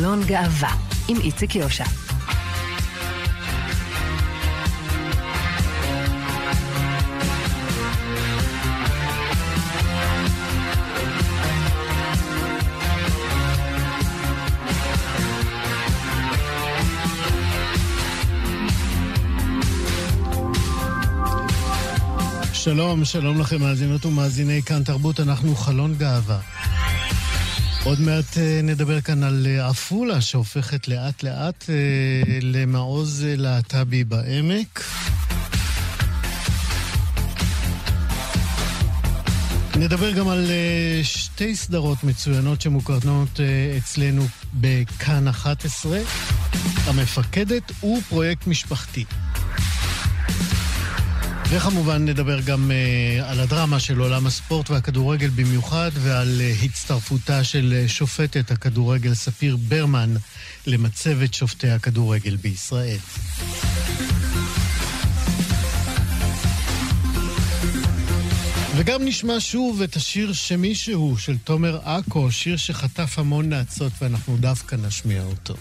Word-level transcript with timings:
חלון 0.00 0.24
גאווה, 0.26 0.74
עם 1.08 1.16
איציק 1.20 1.54
יושע. 1.54 1.84
שלום, 22.52 23.04
שלום 23.04 23.40
לכם 23.40 23.60
מאזינות 23.60 24.06
ומאזיני 24.06 24.62
כאן 24.62 24.84
תרבות, 24.84 25.20
אנחנו 25.20 25.56
חלון 25.56 25.94
גאווה. 25.94 26.40
עוד 27.84 28.00
מעט 28.00 28.38
אה, 28.38 28.60
נדבר 28.62 29.00
כאן 29.00 29.22
על 29.22 29.46
אה, 29.46 29.68
עפולה, 29.68 30.20
שהופכת 30.20 30.88
לאט 30.88 31.22
לאט 31.22 31.64
אה, 31.70 32.38
למעוז 32.42 33.24
להט"בי 33.26 34.04
בעמק. 34.04 34.84
נדבר 39.76 40.12
גם 40.12 40.28
על 40.28 40.46
שתי 41.02 41.56
סדרות 41.56 42.04
מצוינות 42.04 42.60
שמוקרנות 42.60 43.40
אצלנו 43.78 44.22
בכאן 44.54 45.28
11, 45.28 45.98
המפקדת 46.86 47.72
ופרויקט 47.84 48.46
משפחתי. 48.46 49.04
וכמובן 51.52 52.04
נדבר 52.04 52.40
גם 52.40 52.70
uh, 52.70 53.24
על 53.24 53.40
הדרמה 53.40 53.80
של 53.80 53.98
עולם 53.98 54.26
הספורט 54.26 54.70
והכדורגל 54.70 55.28
במיוחד, 55.28 55.90
ועל 55.94 56.40
uh, 56.40 56.64
הצטרפותה 56.64 57.44
של 57.44 57.74
uh, 57.86 57.88
שופטת 57.88 58.50
הכדורגל 58.50 59.14
ספיר 59.14 59.56
ברמן 59.56 60.14
למצבת 60.66 61.34
שופטי 61.34 61.70
הכדורגל 61.70 62.36
בישראל. 62.36 62.98
וגם 68.76 69.04
נשמע 69.04 69.34
שוב 69.38 69.82
את 69.82 69.96
השיר 69.96 70.32
שמישהו 70.32 71.16
של 71.18 71.38
תומר 71.38 71.78
עכו, 71.84 72.30
שיר 72.30 72.56
שחטף 72.56 73.18
המון 73.18 73.48
נאצות 73.48 73.92
ואנחנו 74.02 74.36
דווקא 74.36 74.76
נשמיע 74.76 75.22
אותו. 75.22 75.54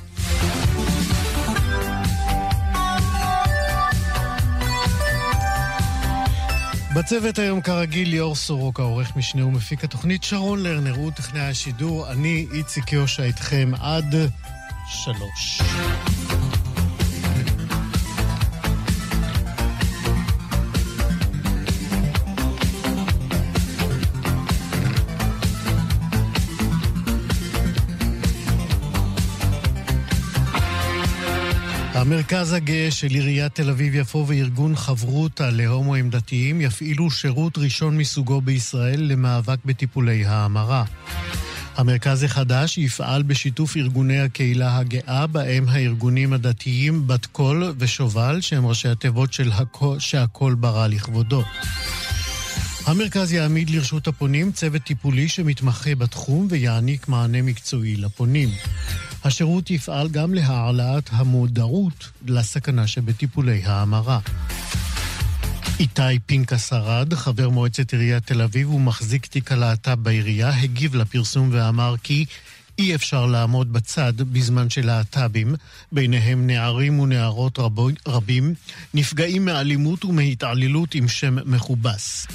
בצוות 7.00 7.40
היום 7.40 7.62
כרגיל 7.62 8.10
ליאור 8.10 8.36
סורוקה, 8.36 8.84
עורך 8.84 9.16
משנה 9.16 9.46
ומפיק 9.46 9.84
התוכנית 9.84 10.24
שרון 10.24 10.64
לרנר, 10.64 10.96
הוא 10.96 11.12
טכנאי 11.12 11.42
השידור, 11.42 12.12
אני 12.12 12.48
איציק 12.54 12.94
יושע 12.94 13.24
איתכם 13.24 13.72
עד 13.80 14.16
שלוש. 14.88 15.62
המרכז 32.32 32.54
הגאה 32.54 32.92
של 32.92 33.08
עיריית 33.08 33.56
תל 33.56 33.70
אביב-יפו 33.70 34.26
וארגון 34.28 34.76
חברותא 34.76 35.50
להומואים 35.52 36.10
דתיים 36.10 36.62
יפעילו 36.62 37.12
שירות 37.12 37.58
ראשון 37.58 37.98
מסוגו 37.98 38.42
בישראל 38.42 39.04
למאבק 39.04 39.58
בטיפולי 39.66 40.26
ההמרה. 40.26 40.84
המרכז 41.76 42.24
החדש 42.24 42.78
יפעל 42.78 43.24
בשיתוף 43.24 43.78
ארגוני 43.78 44.20
הקהילה 44.20 44.78
הגאה, 44.78 45.28
בהם 45.28 45.66
הארגונים 45.70 46.34
הדתיים 46.34 47.08
בת 47.08 47.26
קול 47.26 47.74
ושובל, 47.78 48.42
שהם 48.42 48.66
ראשי 48.66 48.88
התיבות 48.88 49.34
של 49.34 49.52
הכל, 49.52 50.00
שהכל 50.00 50.54
ברא 50.54 50.88
לכבודו. 50.88 51.44
המרכז 52.86 53.34
יעמיד 53.34 53.70
לרשות 53.70 54.08
הפונים 54.08 54.52
צוות 54.52 54.82
טיפולי 54.82 55.28
שמתמחה 55.28 55.96
בתחום 55.96 56.48
ויעניק 56.50 57.08
מענה 57.08 57.42
מקצועי 57.42 57.96
לפונים. 57.96 58.50
השירות 59.24 59.70
יפעל 59.70 60.10
גם 60.10 60.34
להעלאת 60.34 61.10
המודעות 61.12 62.10
לסכנה 62.26 62.88
שבטיפולי 62.88 63.64
ההמרה. 63.66 64.20
איתי 65.80 66.20
פינקס 66.26 66.74
ארד, 66.74 67.14
חבר 67.14 67.50
מועצת 67.50 67.92
עיריית 67.94 68.26
תל 68.26 68.42
אביב 68.42 68.74
ומחזיק 68.74 69.26
תיק 69.26 69.52
הלהט"ב 69.52 70.04
בעירייה, 70.04 70.50
הגיב 70.50 70.96
לפרסום 70.96 71.50
ואמר 71.52 71.96
כי 72.04 72.26
אי 72.80 72.96
אפשר 72.96 73.26
לעמוד 73.26 73.74
בצד 73.74 74.14
בזמן 74.18 74.70
שלהט"בים, 74.70 75.56
ביניהם 75.92 76.48
נערים 76.48 77.00
ונערות 77.00 77.60
רבו, 77.60 77.90
רבים, 78.08 78.54
נפגעים 78.94 79.46
מאלימות 79.46 80.06
ומהתעללות 80.06 80.96
עם 80.96 81.08
שם 81.08 81.38
מכובס. 81.46 82.28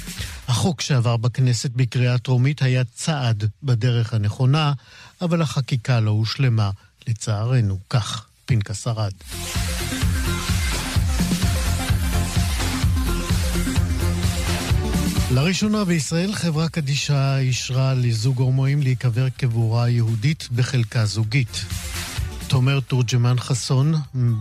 החוק 0.47 0.81
שעבר 0.81 1.17
בכנסת 1.17 1.71
בקריאה 1.75 2.17
טרומית 2.17 2.61
היה 2.61 2.83
צעד 2.83 3.49
בדרך 3.63 4.13
הנכונה, 4.13 4.73
אבל 5.21 5.41
החקיקה 5.41 5.99
לא 5.99 6.11
הושלמה, 6.11 6.71
לצערנו. 7.07 7.79
כך 7.89 8.25
פנקס 8.45 8.87
ארד. 8.87 9.13
לראשונה 15.31 15.85
בישראל 15.85 16.33
חברה 16.33 16.69
קדישא 16.69 17.37
אישרה 17.37 17.93
לזוג 17.93 18.39
הומואים 18.39 18.81
להיקבר 18.81 19.29
קבורה 19.29 19.89
יהודית 19.89 20.49
בחלקה 20.55 21.05
זוגית. 21.05 21.65
תומר 22.47 22.79
תורג'מן 22.79 23.39
חסון, 23.39 23.93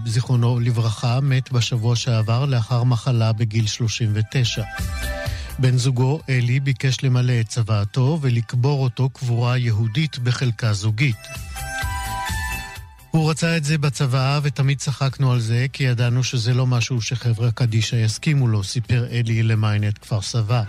זיכרונו 0.06 0.60
לברכה, 0.60 1.20
מת 1.20 1.52
בשבוע 1.52 1.96
שעבר 1.96 2.44
לאחר 2.44 2.84
מחלה 2.84 3.32
בגיל 3.32 3.66
39. 3.66 4.62
בן 5.58 5.76
זוגו, 5.76 6.20
אלי, 6.28 6.60
ביקש 6.60 6.96
למלא 7.02 7.40
את 7.40 7.48
צוואתו 7.48 8.18
ולקבור 8.22 8.82
אותו 8.82 9.10
קבורה 9.10 9.58
יהודית 9.58 10.18
בחלקה 10.18 10.72
זוגית. 10.72 11.16
הוא 13.10 13.30
רצה 13.30 13.56
את 13.56 13.64
זה 13.64 13.78
בצוואה 13.78 14.40
ותמיד 14.42 14.78
צחקנו 14.78 15.32
על 15.32 15.40
זה, 15.40 15.66
כי 15.72 15.84
ידענו 15.84 16.24
שזה 16.24 16.54
לא 16.54 16.66
משהו 16.66 17.00
שחברה 17.00 17.50
קדישא 17.50 17.96
יסכימו 17.96 18.48
לו, 18.48 18.64
סיפר 18.64 19.06
אלי 19.10 19.42
למיינט 19.42 19.98
כפר 20.02 20.20
סבא. 20.20 20.62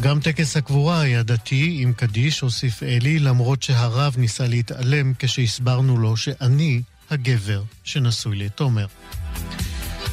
גם 0.00 0.20
טקס 0.20 0.56
הקבורה 0.56 1.00
היה 1.00 1.22
דתי 1.22 1.78
עם 1.80 1.92
קדיש, 1.92 2.40
הוסיף 2.40 2.82
אלי, 2.82 3.18
למרות 3.18 3.62
שהרב 3.62 4.14
ניסה 4.18 4.46
להתעלם 4.46 5.12
כשהסברנו 5.18 5.96
לו 5.98 6.16
שאני 6.16 6.82
הגבר 7.10 7.62
שנשוי 7.84 8.36
לתומר. 8.36 8.86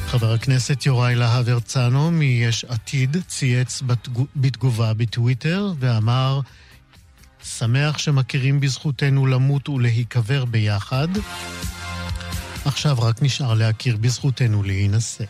חבר 0.06 0.32
הכנסת 0.32 0.86
יוראי 0.86 1.14
להב 1.14 1.48
הרצנו 1.48 2.10
מיש 2.10 2.64
עתיד 2.64 3.16
צייץ 3.28 3.82
בתגובה 4.36 4.94
בטוויטר 4.94 5.72
ואמר 5.78 6.40
שמח 7.44 7.98
שמכירים 7.98 8.60
בזכותנו 8.60 9.26
למות 9.26 9.68
ולהיקבר 9.68 10.44
ביחד. 10.44 11.08
עכשיו 12.64 12.96
רק 13.00 13.22
נשאר 13.22 13.54
להכיר 13.54 13.96
בזכותנו 13.96 14.62
להינשא. 14.62 15.24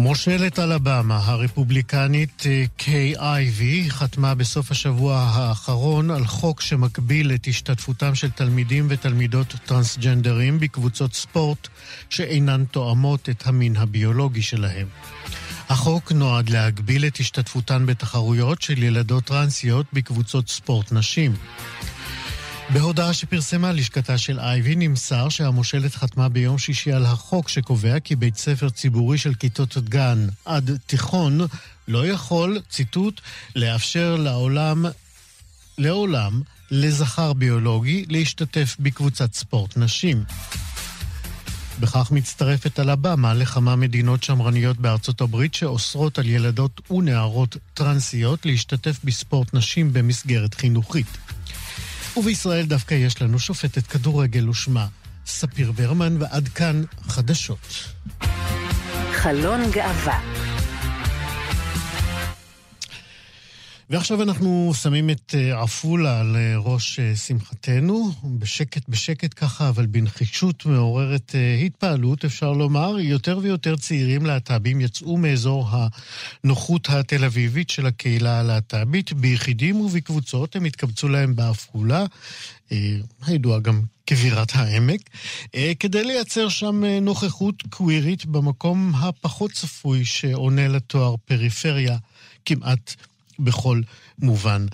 מושלת 0.00 0.58
אלבמה, 0.58 1.20
הרפובליקנית 1.24 2.44
אה, 2.46 3.12
אייבי, 3.18 3.90
חתמה 3.90 4.34
בסוף 4.34 4.70
השבוע 4.70 5.16
האחרון 5.16 6.10
על 6.10 6.26
חוק 6.26 6.60
שמקביל 6.60 7.32
את 7.34 7.46
השתתפותם 7.46 8.14
של 8.14 8.30
תלמידים 8.30 8.86
ותלמידות 8.90 9.54
טרנסג'נדרים 9.66 10.60
בקבוצות 10.60 11.14
ספורט 11.14 11.68
שאינן 12.10 12.64
תואמות 12.64 13.28
את 13.28 13.46
המין 13.46 13.76
הביולוגי 13.76 14.42
שלהם. 14.42 14.86
החוק 15.68 16.12
נועד 16.12 16.48
להגביל 16.48 17.06
את 17.06 17.16
השתתפותן 17.16 17.86
בתחרויות 17.86 18.62
של 18.62 18.82
ילדות 18.82 19.24
טרנסיות 19.24 19.86
בקבוצות 19.92 20.48
ספורט 20.48 20.92
נשים. 20.92 21.32
בהודעה 22.72 23.12
שפרסמה 23.12 23.72
לשכתה 23.72 24.18
של 24.18 24.40
אייבי 24.40 24.74
נמסר 24.76 25.28
שהמושלת 25.28 25.94
חתמה 25.94 26.28
ביום 26.28 26.58
שישי 26.58 26.92
על 26.92 27.06
החוק 27.06 27.48
שקובע 27.48 28.00
כי 28.00 28.16
בית 28.16 28.36
ספר 28.36 28.70
ציבורי 28.70 29.18
של 29.18 29.34
כיתות 29.34 29.78
גן 29.78 30.26
עד 30.44 30.78
תיכון 30.86 31.40
לא 31.88 32.06
יכול, 32.06 32.60
ציטוט, 32.68 33.20
לאפשר 33.56 34.16
לעולם, 34.16 34.84
לעולם, 35.78 36.42
לזכר 36.70 37.32
ביולוגי 37.32 38.04
להשתתף 38.08 38.76
בקבוצת 38.80 39.34
ספורט 39.34 39.76
נשים. 39.76 40.24
בכך 41.80 42.10
מצטרפת 42.10 42.80
אלבמה 42.80 43.34
לכמה 43.34 43.76
מדינות 43.76 44.22
שמרניות 44.22 44.76
בארצות 44.76 45.20
הברית 45.20 45.54
שאוסרות 45.54 46.18
על 46.18 46.26
ילדות 46.26 46.90
ונערות 46.90 47.56
טרנסיות 47.74 48.46
להשתתף 48.46 49.00
בספורט 49.04 49.54
נשים 49.54 49.92
במסגרת 49.92 50.54
חינוכית. 50.54 51.06
ובישראל 52.16 52.66
דווקא 52.66 52.94
יש 52.94 53.22
לנו 53.22 53.38
שופטת 53.38 53.86
כדורגל 53.86 54.48
ושמה 54.48 54.86
ספיר 55.26 55.72
ברמן, 55.72 56.22
ועד 56.22 56.48
כאן 56.48 56.82
חדשות. 57.02 57.84
חלון 59.12 59.60
גאווה 59.70 60.29
ועכשיו 63.90 64.22
אנחנו 64.22 64.72
שמים 64.82 65.10
את 65.10 65.34
אה, 65.34 65.62
עפולה 65.62 66.20
על 66.20 66.36
אה, 66.36 66.56
ראש 66.56 66.98
אה, 66.98 67.16
שמחתנו, 67.16 68.10
בשקט 68.38 68.88
בשקט 68.88 69.34
ככה, 69.36 69.68
אבל 69.68 69.86
בנחישות 69.86 70.66
מעוררת 70.66 71.34
התפעלות, 71.66 72.24
אפשר 72.24 72.52
לומר. 72.52 72.98
יותר 73.00 73.38
ויותר 73.42 73.76
צעירים 73.76 74.26
להט"בים 74.26 74.80
יצאו 74.80 75.16
מאזור 75.16 75.68
הנוחות 75.70 76.88
התל 76.88 77.24
אביבית 77.24 77.70
של 77.70 77.86
הקהילה 77.86 78.40
הלהט"בית. 78.40 79.12
ביחידים 79.12 79.80
ובקבוצות 79.80 80.56
הם 80.56 80.64
התקבצו 80.64 81.08
להם 81.08 81.36
בעפולה, 81.36 82.04
הידועה 83.26 83.60
גם 83.60 83.82
כבירת 84.06 84.52
העמק, 84.54 85.00
כדי 85.80 86.04
לייצר 86.04 86.48
שם 86.48 86.84
נוכחות 86.84 87.62
קווירית 87.70 88.26
במקום 88.26 88.92
הפחות 88.94 89.50
צפוי 89.50 90.04
שעונה 90.04 90.68
לתואר 90.68 91.14
פריפריה 91.26 91.96
כמעט 92.44 92.94
בכל 93.44 93.80
מובן. 94.18 94.66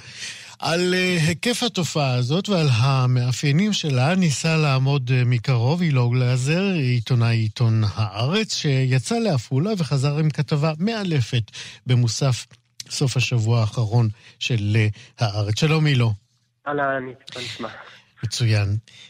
על 0.58 0.94
uh, 0.94 1.28
היקף 1.28 1.62
התופעה 1.62 2.14
הזאת 2.14 2.48
ועל 2.48 2.66
המאפיינים 2.72 3.72
שלה 3.72 4.14
ניסה 4.14 4.56
לעמוד 4.56 5.10
uh, 5.10 5.12
מקרוב 5.26 5.82
אילוג 5.82 6.14
גלזר, 6.14 6.62
עיתונאי 6.74 7.36
עיתון 7.36 7.82
הארץ, 7.94 8.54
שיצא 8.54 9.18
לעפולה 9.18 9.70
וחזר 9.78 10.18
עם 10.18 10.30
כתבה 10.30 10.72
מאלפת 10.78 11.50
במוסף 11.86 12.46
סוף 12.90 13.16
השבוע 13.16 13.60
האחרון 13.60 14.08
של 14.38 14.76
uh, 14.76 14.98
הארץ. 15.18 15.60
שלום 15.60 15.86
אילו. 15.86 16.12
אהלן, 16.68 17.04
מה 17.06 17.42
נשמע? 17.42 17.68
מצוין. 18.24 18.68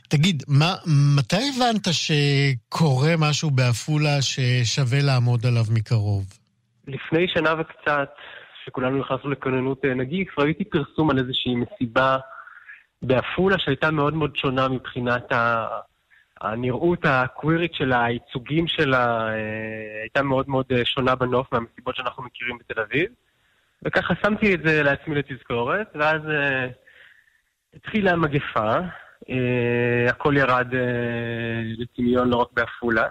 תגיד, 0.09 0.43
מה, 0.49 0.75
מתי 1.17 1.51
הבנת 1.57 1.89
שקורה 1.93 3.15
משהו 3.19 3.51
בעפולה 3.51 4.23
ששווה 4.23 5.01
לעמוד 5.03 5.47
עליו 5.47 5.65
מקרוב? 5.71 6.25
לפני 6.87 7.29
שנה 7.35 7.55
וקצת 7.61 8.11
שכולנו 8.67 8.99
נכנסנו 8.99 9.31
לכוננות 9.31 9.85
אה, 9.85 9.95
נגיף, 9.95 10.39
ראיתי 10.39 10.65
פרסום 10.65 11.11
על 11.11 11.19
איזושהי 11.19 11.55
מסיבה 11.55 12.17
בעפולה 13.03 13.59
שהייתה 13.59 13.91
מאוד 13.91 14.15
מאוד 14.15 14.37
שונה 14.37 14.69
מבחינת 14.69 15.33
ה... 15.33 15.67
הנראות 16.41 16.99
הקווירית 17.05 17.75
שלה, 17.75 18.05
הייצוגים 18.05 18.69
שלה, 18.69 19.29
אה, 19.29 20.01
הייתה 20.03 20.23
מאוד 20.23 20.49
מאוד 20.49 20.67
אה, 20.73 20.85
שונה 20.85 21.15
בנוף 21.15 21.53
מהמסיבות 21.53 21.97
שאנחנו 21.97 22.23
מכירים 22.23 22.59
בתל 22.59 22.81
אביב. 22.81 23.11
וככה 23.83 24.15
שמתי 24.23 24.55
את 24.55 24.61
זה 24.65 24.83
לעצמי 24.83 25.15
לתזכורת, 25.15 25.87
ואז 25.95 26.23
התחילה 27.75 28.11
המגפה, 28.11 28.71
הכל 30.09 30.35
ירד 30.37 30.67
לטמיון 31.79 32.29
לא 32.29 32.37
רק 32.37 32.49
בעפולה. 32.53 33.09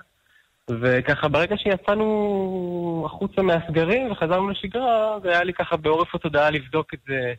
וככה 0.70 1.28
ברגע 1.28 1.58
שיצאנו 1.58 3.04
החוצה 3.06 3.42
מהסגרים 3.42 4.12
וחזרנו 4.12 4.50
לשגרה, 4.50 5.20
זה 5.24 5.30
היה 5.30 5.44
לי 5.44 5.54
ככה 5.54 5.78
בעורף 5.78 6.16
התודעה 6.16 6.50
לבדוק 6.50 6.94
את 6.94 7.00
זה 7.08 7.34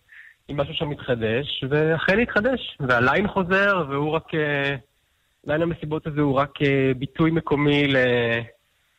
אם 0.50 0.60
משהו 0.60 0.74
שם 0.74 0.88
מתחדש, 0.88 1.64
ואכן 1.70 2.18
התחדש, 2.18 2.76
והליין 2.80 3.28
חוזר, 3.28 3.84
והוא 3.88 4.10
רק... 4.10 4.34
אה, 4.34 4.76
ליין 5.46 5.62
המסיבות 5.62 6.06
הזה 6.06 6.20
הוא 6.20 6.34
רק 6.34 6.62
אה, 6.62 6.92
ביטוי 6.96 7.30
מקומי 7.30 7.86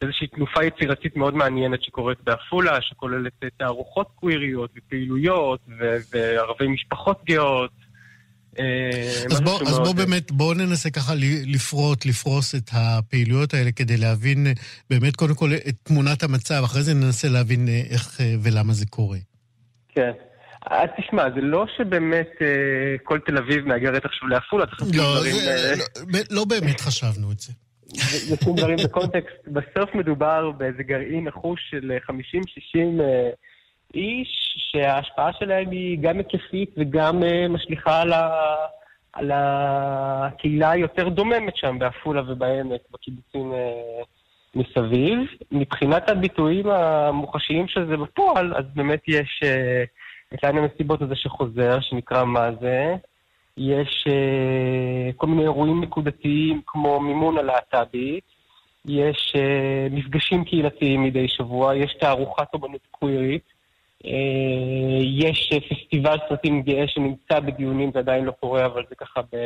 לאיזושהי 0.02 0.28
תנופה 0.28 0.64
יצירתית 0.64 1.16
מאוד 1.16 1.36
מעניינת 1.36 1.84
שקורית 1.84 2.18
בעפולה, 2.24 2.82
שכוללת 2.82 3.34
תערוכות 3.58 4.08
קוויריות 4.16 4.72
ופעילויות 4.76 5.60
וערבי 6.12 6.68
משפחות 6.68 7.18
גאות. 7.26 7.72
אה, 8.60 9.26
אז 9.32 9.42
בוא, 9.42 9.62
אז 9.62 9.80
בוא 9.80 9.96
באמת, 9.96 10.32
בואו 10.32 10.54
ננסה 10.54 10.90
ככה 10.90 11.14
לפרוט, 11.46 12.06
לפרוס 12.06 12.56
את 12.56 12.70
הפעילויות 12.74 13.54
האלה 13.54 13.72
כדי 13.72 13.98
להבין 13.98 14.48
אה, 14.48 14.52
באמת 14.90 15.16
קודם 15.16 15.36
כל 15.36 15.50
את 15.70 15.76
תמונת 15.84 16.24
המצב, 16.24 16.62
אחרי 16.66 16.82
זה 16.82 16.94
ננסה 16.94 17.28
להבין 17.30 17.68
אה, 17.68 17.82
איך 17.90 18.22
ולמה 18.44 18.74
זה 18.74 18.86
קורה. 18.86 19.18
כן. 19.90 20.12
אז 20.66 20.90
תשמע, 20.98 21.24
זה 21.36 21.42
לא 21.42 21.66
שבאמת 21.78 22.30
כל 23.04 23.20
תל 23.26 23.38
אביב 23.38 23.68
מהגרת 23.68 24.06
עכשיו 24.06 24.28
לעפולה, 24.28 24.66
צריך 24.66 24.82
לעשות 24.82 24.96
לא, 24.96 25.16
דברים... 25.16 25.36
לא, 26.14 26.20
לא 26.30 26.46
באמת 26.46 26.82
חשבנו 26.82 27.32
את 27.32 27.40
זה. 27.40 27.54
לשים 28.34 28.56
דברים 28.56 28.78
בקונטקסט. 28.84 29.48
בסוף 29.48 29.96
מדובר 29.96 30.52
באיזה 30.52 30.84
גרעין 30.84 31.28
נחוש 31.28 31.60
של 31.72 31.92
50-60 32.10 32.78
איש 33.94 34.58
שההשפעה 34.72 35.34
שלהם 35.40 35.72
היא 35.72 35.98
גם 36.02 36.18
היקפית 36.18 36.70
וגם 36.78 37.24
uh, 37.24 37.50
משליכה 37.50 38.02
על, 38.02 38.14
ה, 38.14 38.56
על 39.14 39.32
הקהילה 39.34 40.72
היותר 40.72 41.10
דוממת 41.10 41.58
שם 41.58 41.80
בעפולה 41.80 42.22
ובעמק, 42.32 42.82
בקיבוצים 42.92 43.52
uh, 43.52 44.06
מסביב. 44.56 45.20
מבחינת 45.52 46.10
הביטויים 46.10 46.70
המוחשיים 46.70 47.68
של 47.68 47.88
זה 47.88 47.98
בפועל, 47.98 48.54
אז 48.56 48.66
באמת 48.76 49.02
יש 49.08 49.42
uh, 49.44 50.34
את 50.34 50.44
ליין 50.44 50.58
המסיבות 50.58 51.02
הזה 51.02 51.16
שחוזר, 51.16 51.80
שנקרא 51.82 52.24
מה 52.24 52.50
זה. 52.62 52.96
יש 53.58 54.08
uh, 54.08 55.14
כל 55.16 55.28
מיני 55.28 55.42
אירועים 55.44 55.82
נקודתיים 55.82 56.62
כמו 56.68 57.00
מימון 57.00 57.38
הלהט"בית. 57.38 58.24
יש 58.86 59.36
uh, 59.36 59.94
מפגשים 59.94 60.44
קהילתיים 60.44 61.04
מדי 61.04 61.28
שבוע, 61.28 61.76
יש 61.76 61.94
תערוכת 61.94 62.54
אומנות 62.54 62.88
קווירית. 62.92 63.57
אה, 64.08 65.00
יש 65.02 65.50
פסטיבל 65.70 66.18
סרטים 66.30 66.62
גאה 66.62 66.88
שנמצא 66.88 67.40
בדיונים, 67.40 67.92
זה 67.94 68.00
עדיין 68.00 68.26
לא 68.26 68.32
קורה, 68.32 68.66
אבל 68.66 68.84
זה 68.90 68.96
ככה 68.96 69.22
ב, 69.22 69.38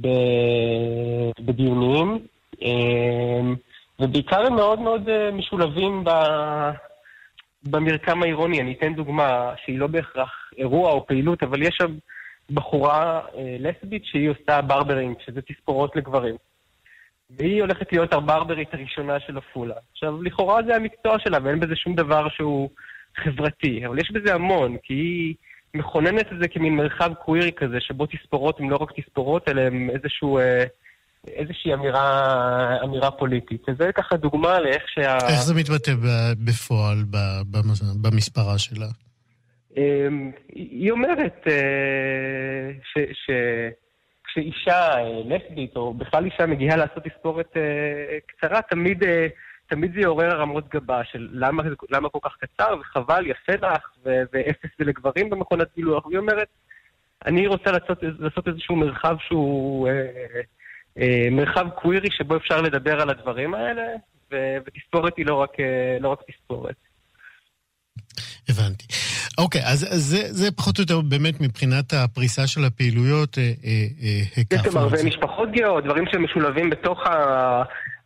ב, 0.00 0.08
בדיונים. 1.40 2.18
אה, 2.62 3.40
ובעיקר 4.00 4.46
הם 4.46 4.54
מאוד 4.54 4.80
מאוד 4.80 5.08
אה, 5.08 5.30
משולבים 5.30 6.04
ב, 6.04 6.10
במרקם 7.64 8.22
העירוני. 8.22 8.60
אני 8.60 8.74
אתן 8.78 8.94
דוגמה 8.94 9.52
שהיא 9.64 9.78
לא 9.78 9.86
בהכרח 9.86 10.50
אירוע 10.58 10.92
או 10.92 11.06
פעילות, 11.06 11.42
אבל 11.42 11.62
יש 11.62 11.76
שם 11.82 11.94
בחורה 12.50 13.20
לסבית 13.58 14.04
שהיא 14.04 14.30
עושה 14.30 14.62
ברברים, 14.62 15.14
שזה 15.26 15.40
תספורות 15.42 15.96
לגברים. 15.96 16.36
והיא 17.38 17.60
הולכת 17.60 17.92
להיות 17.92 18.12
הברברית 18.12 18.74
הראשונה 18.74 19.20
של 19.20 19.38
עפולה. 19.38 19.74
עכשיו, 19.92 20.22
לכאורה 20.22 20.62
זה 20.66 20.76
המקצוע 20.76 21.18
שלה, 21.18 21.38
ואין 21.42 21.60
בזה 21.60 21.76
שום 21.76 21.94
דבר 21.94 22.28
שהוא 22.28 22.68
חברתי, 23.16 23.86
אבל 23.86 23.98
יש 23.98 24.10
בזה 24.10 24.34
המון, 24.34 24.76
כי 24.82 24.94
היא 24.94 25.34
מכוננת 25.74 26.32
את 26.32 26.38
זה 26.40 26.48
כמין 26.48 26.76
מרחב 26.76 27.14
קווירי 27.14 27.52
כזה, 27.56 27.76
שבו 27.80 28.06
תספורות 28.06 28.60
הן 28.60 28.68
לא 28.68 28.76
רק 28.76 28.92
תספורות, 28.96 29.48
אלא 29.48 29.60
הן 29.60 29.90
איזשהו... 29.90 30.38
אה, 30.38 30.64
איזושהי 31.26 31.74
אמירה, 31.74 32.84
אמירה 32.84 33.10
פוליטית. 33.10 33.68
וזה 33.68 33.92
ככה 33.92 34.16
דוגמה 34.16 34.60
לאיך 34.60 34.82
שה... 34.88 35.14
איך 35.14 35.42
זה 35.42 35.54
מתבטא 35.54 35.92
בפועל 36.44 37.04
במספרה 38.02 38.58
שלה? 38.58 38.86
אמ, 39.76 40.30
היא 40.48 40.90
אומרת 40.90 41.46
אה, 41.46 42.70
שכשאישה 44.24 44.94
אה, 44.94 45.20
לסבית, 45.24 45.76
או 45.76 45.94
בכלל 45.94 46.24
אישה 46.24 46.46
מגיעה 46.46 46.76
לעשות 46.76 47.04
תספורת 47.04 47.56
קצרה, 48.26 48.62
תמיד 48.62 49.02
תמיד 49.72 49.92
זה 49.94 50.00
יעורר 50.00 50.30
הרמות 50.30 50.68
גבה 50.68 51.00
של 51.04 51.28
למה, 51.32 51.62
למה 51.90 52.08
כל 52.08 52.18
כך 52.24 52.36
קצר, 52.40 52.76
וחבל, 52.80 53.26
יפה 53.26 53.52
לך, 53.52 53.82
ו- 54.04 54.22
ואפס 54.32 54.70
זה 54.78 54.84
לגברים 54.84 55.30
במכונת 55.30 55.68
גילוח. 55.76 56.06
והיא 56.06 56.18
אומרת, 56.18 56.48
אני 57.26 57.46
רוצה 57.46 57.70
לעשות, 57.70 57.98
לעשות 58.18 58.48
איזשהו 58.48 58.76
מרחב 58.76 59.16
שהוא 59.28 59.88
אה, 59.88 59.92
אה, 60.98 61.28
מרחב 61.30 61.68
קווירי 61.68 62.08
שבו 62.10 62.36
אפשר 62.36 62.60
לדבר 62.60 63.00
על 63.00 63.10
הדברים 63.10 63.54
האלה, 63.54 63.82
ו- 64.32 64.56
ותספורת 64.66 65.16
היא 65.16 65.26
לא 65.26 65.34
רק, 65.34 65.60
אה, 65.60 65.98
לא 66.00 66.08
רק 66.08 66.18
תספורת. 66.30 66.76
הבנתי. 68.48 68.86
אוקיי, 69.38 69.62
אז, 69.64 69.86
אז 69.94 70.02
זה, 70.02 70.32
זה 70.32 70.52
פחות 70.52 70.78
או 70.78 70.82
יותר 70.82 71.00
באמת 71.00 71.40
מבחינת 71.40 71.92
הפריסה 71.92 72.46
של 72.46 72.64
הפעילויות, 72.64 73.38
אה, 73.38 73.42
אה, 73.42 73.70
אה, 74.02 74.42
יש 74.52 74.62
גם 74.62 74.76
הרבה 74.76 75.04
משפחות 75.04 75.48
גאות, 75.52 75.84
דברים 75.84 76.04
שמשולבים 76.12 76.70
בתוך 76.70 77.06
ה... 77.06 77.12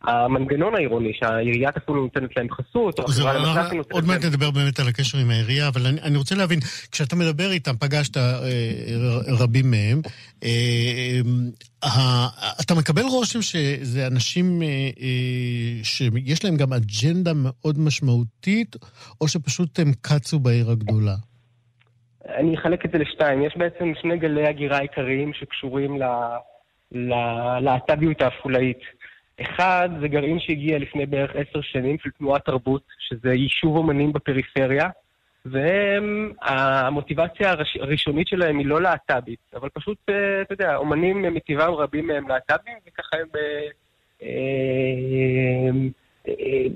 המנגנון 0.07 0.75
העירוני, 0.75 1.11
שהעיריית 1.19 1.77
אפילו 1.77 2.01
נותנת 2.01 2.37
להם 2.37 2.47
חסות, 2.51 2.99
או 2.99 3.05
החברה 3.05 3.33
למתנ"סים 3.33 3.77
נותנת. 3.77 3.93
עוד 3.93 4.05
מעט 4.07 4.25
נדבר 4.25 4.51
באמת 4.51 4.79
על 4.79 4.87
הקשר 4.87 5.17
עם 5.17 5.29
העירייה, 5.29 5.67
אבל 5.67 5.81
אני, 5.85 6.01
אני 6.01 6.17
רוצה 6.17 6.35
להבין, 6.35 6.59
כשאתה 6.91 7.15
מדבר 7.15 7.51
איתם, 7.51 7.75
פגשת 7.79 8.17
אה, 8.17 8.39
רבים 9.27 9.71
מהם, 9.71 10.01
אה, 10.43 11.19
אה, 11.83 12.27
אתה 12.61 12.73
מקבל 12.75 13.01
רושם 13.01 13.41
שזה 13.41 14.07
אנשים 14.07 14.61
אה, 14.61 14.67
אה, 14.67 15.83
שיש 15.83 16.45
להם 16.45 16.55
גם 16.57 16.73
אג'נדה 16.73 17.31
מאוד 17.35 17.79
משמעותית, 17.79 18.75
או 19.21 19.27
שפשוט 19.27 19.79
הם 19.79 19.91
קצו 20.01 20.39
בעיר 20.39 20.71
הגדולה? 20.71 21.15
אני 22.25 22.57
אחלק 22.57 22.85
את 22.85 22.91
זה 22.91 22.97
לשתיים. 22.97 23.43
יש 23.43 23.57
בעצם 23.57 23.91
שני 24.01 24.17
גלי 24.17 24.47
הגירה 24.47 24.79
עיקריים 24.79 25.33
שקשורים 25.33 25.97
ללהט"ביות 26.91 28.21
העפולאית. 28.21 28.79
אחד, 29.41 29.89
זה 30.01 30.07
גרעין 30.07 30.39
שהגיע 30.39 30.79
לפני 30.79 31.05
בערך 31.05 31.31
עשר 31.35 31.61
שנים 31.61 31.97
של 31.99 32.09
תנועת 32.09 32.45
תרבות, 32.45 32.81
שזה 32.99 33.33
יישוב 33.33 33.77
אומנים 33.77 34.13
בפריפריה, 34.13 34.89
והמוטיבציה 35.45 37.53
הראשונית 37.79 38.27
שלהם 38.27 38.57
היא 38.57 38.67
לא 38.67 38.81
להט"בית, 38.81 39.39
אבל 39.55 39.69
פשוט, 39.69 39.97
אה, 40.09 40.41
אתה 40.41 40.53
יודע, 40.53 40.75
אומנים 40.75 41.21
מטבעם 41.21 41.73
רבים 41.73 42.07
מהם 42.07 42.27
להט"בים, 42.27 42.77
וככה 42.87 43.17
הם... 43.17 43.27
אה, 44.23 45.69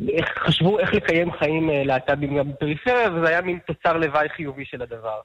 איך 0.09 0.37
חשבו 0.37 0.79
איך 0.79 0.93
לקיים 0.93 1.31
חיים 1.31 1.69
להט"בים 1.69 2.37
גם 2.37 2.51
בפריפריה, 2.51 3.13
וזה 3.13 3.27
היה 3.27 3.41
מין 3.41 3.59
תוצר 3.67 3.97
לוואי 3.97 4.29
חיובי 4.29 4.65
של 4.65 4.81
הדבר. 4.81 5.19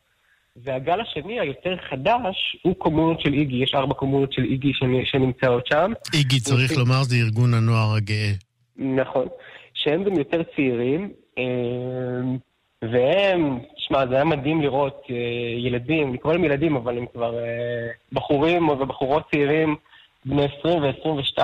והגל 0.65 1.01
השני, 1.01 1.41
היותר 1.41 1.77
חדש, 1.91 2.57
הוא 2.63 2.75
קומונות 2.75 3.21
של 3.21 3.33
איגי. 3.33 3.57
יש 3.57 3.75
ארבע 3.75 3.95
קומונות 3.95 4.33
של 4.33 4.45
איגי 4.45 4.73
שנמצאות 5.05 5.67
שם. 5.67 5.93
איגי, 6.15 6.41
צריך 6.41 6.77
לומר, 6.77 7.03
זה 7.03 7.17
ארגון 7.17 7.55
הנוער 7.55 7.95
הגאה. 7.97 8.33
נכון. 8.77 9.27
שהם 9.75 10.05
גם 10.05 10.13
יותר 10.13 10.43
צעירים, 10.57 11.11
אמ, 11.39 12.37
והם, 12.83 13.59
תשמע, 13.77 14.07
זה 14.07 14.15
היה 14.15 14.25
מדהים 14.25 14.63
לראות 14.63 15.03
אה, 15.11 15.15
ילדים, 15.59 16.15
לקרוא 16.15 16.33
להם 16.33 16.45
ילדים, 16.45 16.77
אבל 16.77 16.99
הם 16.99 17.07
כבר 17.13 17.39
אה, 17.39 17.89
בחורים 18.13 18.69
ובחורות 18.69 19.23
צעירים, 19.31 19.77
בני 20.25 20.47
20 20.61 20.83
ו-22, 20.83 21.39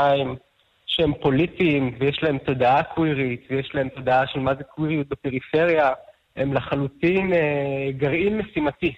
שהם 0.87 1.13
פוליטיים, 1.21 1.95
ויש 1.99 2.23
להם 2.23 2.39
תודעה 2.39 2.83
קווירית, 2.83 3.47
ויש 3.51 3.71
להם 3.75 3.89
תודעה 3.89 4.27
של 4.27 4.41
מה 4.41 4.55
זה 4.55 4.65
קוויריות 4.65 5.09
בפריפריה. 5.09 5.91
הם 6.37 6.55
לחלוטין 6.55 7.33
אה, 7.33 7.91
גרעין 7.97 8.39
משימתי. 8.39 8.95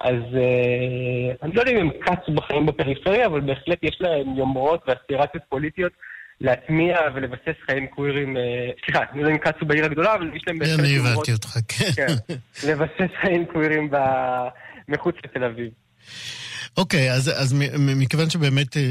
אז 0.00 0.22
אני 1.42 1.54
לא 1.54 1.60
יודע 1.60 1.72
אם 1.72 1.76
הם 1.76 1.90
קצו 2.00 2.32
בחיים 2.32 2.66
בפריפריה, 2.66 3.26
אבל 3.26 3.40
בהחלט 3.40 3.78
יש 3.82 3.96
להם 4.00 4.36
יומרות 4.36 4.84
ואספירציות 4.86 5.42
פוליטיות 5.48 5.92
להטמיע 6.40 6.98
ולבסס 7.14 7.58
חיים 7.66 7.86
קווירים, 7.86 8.36
אה, 8.36 8.42
סליחה, 8.84 9.04
אני 9.12 9.22
לא 9.22 9.28
יודע 9.28 9.32
אם 9.32 9.52
קצו 9.52 9.66
בעיר 9.66 9.84
הגדולה, 9.84 10.14
אבל 10.14 10.30
יש 10.36 10.42
להם... 10.46 10.56
אני 10.62 10.98
הבנתי 10.98 11.32
אותך, 11.32 11.58
כן. 11.68 11.90
כן. 11.96 12.34
לבסס 12.68 13.12
חיים 13.20 13.46
קווירים 13.46 13.90
מחוץ 14.88 15.14
לתל 15.24 15.44
אביב. 15.44 15.70
אוקיי, 16.76 17.12
אז 17.12 17.54
מכיוון 17.78 18.30
שבאמת 18.30 18.76
אה, 18.76 18.82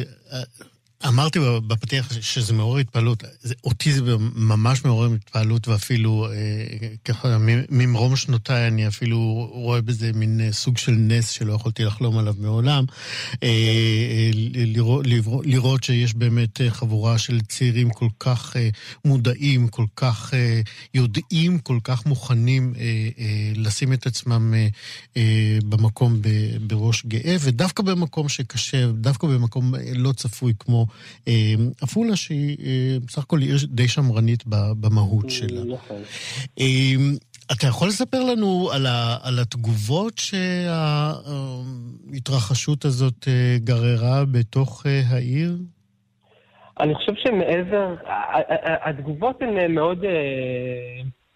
אמרתי 1.08 1.40
בפתיח 1.68 2.14
שזה 2.22 2.54
מעורר 2.54 2.80
התפעלות. 2.80 3.24
אותי 3.64 3.94
זה 3.94 4.02
ממש 4.36 4.86
מעורר 4.86 5.14
התפעלות, 5.14 5.68
ואפילו 5.68 6.28
אה, 6.28 6.88
ככה, 7.06 7.38
ממרום 7.70 8.16
שנותיי 8.16 8.68
אני 8.68 8.88
אפילו 8.88 9.50
רואה 9.52 9.82
בזה 9.82 10.12
מין 10.14 10.42
אה, 10.42 10.52
סוג 10.52 10.78
של 10.78 10.92
נס 10.92 11.30
שלא 11.30 11.54
יכולתי 11.54 11.84
לחלום 11.84 12.18
עליו 12.18 12.36
מעולם. 12.38 12.86
אה, 14.78 14.82
לראות, 15.04 15.46
לראות 15.46 15.84
שיש 15.84 16.14
באמת 16.14 16.62
חבורה 16.70 17.18
של 17.18 17.42
צעירים 17.42 17.90
כל 17.90 18.08
כך 18.20 18.56
מודעים, 19.06 19.68
כל 19.68 19.86
כך 19.96 20.34
יודעים, 20.94 21.60
כל 21.60 21.80
כך 21.84 22.06
מוכנים 22.06 22.74
לשים 23.56 23.94
את 23.94 24.08
עצמם 24.08 24.54
במקום 25.70 26.22
בראש 26.68 27.06
גאה, 27.06 27.36
ודווקא 27.42 27.84
במקום 27.84 28.30
שקשה, 28.30 28.88
דווקא 28.92 29.28
במקום 29.28 29.74
לא 29.96 30.12
צפוי 30.12 30.54
כמו 30.60 30.88
עפולה 31.82 32.16
שהיא 32.16 32.58
אה, 32.66 32.98
בסך 33.08 33.18
הכל 33.18 33.42
עיר 33.42 33.58
די 33.68 33.88
שמרנית 33.88 34.44
במהות 34.48 35.30
שלה. 35.30 35.64
נכון. 35.64 36.02
אתה 37.52 37.68
יכול 37.68 37.88
לספר 37.88 38.20
לנו 38.32 38.70
על, 38.74 38.86
ה, 38.86 39.18
על 39.24 39.40
התגובות 39.42 40.14
שההתרחשות 40.18 41.26
הזאת 42.86 43.28
אה, 43.28 43.56
גררה 43.58 44.26
בתוך 44.32 44.86
אה, 44.86 45.02
העיר? 45.10 45.52
אני 46.80 46.96
חושב 46.96 47.12
שמעבר, 47.16 47.96
התגובות 48.86 49.42
הן 49.42 49.76
מאוד 49.76 50.06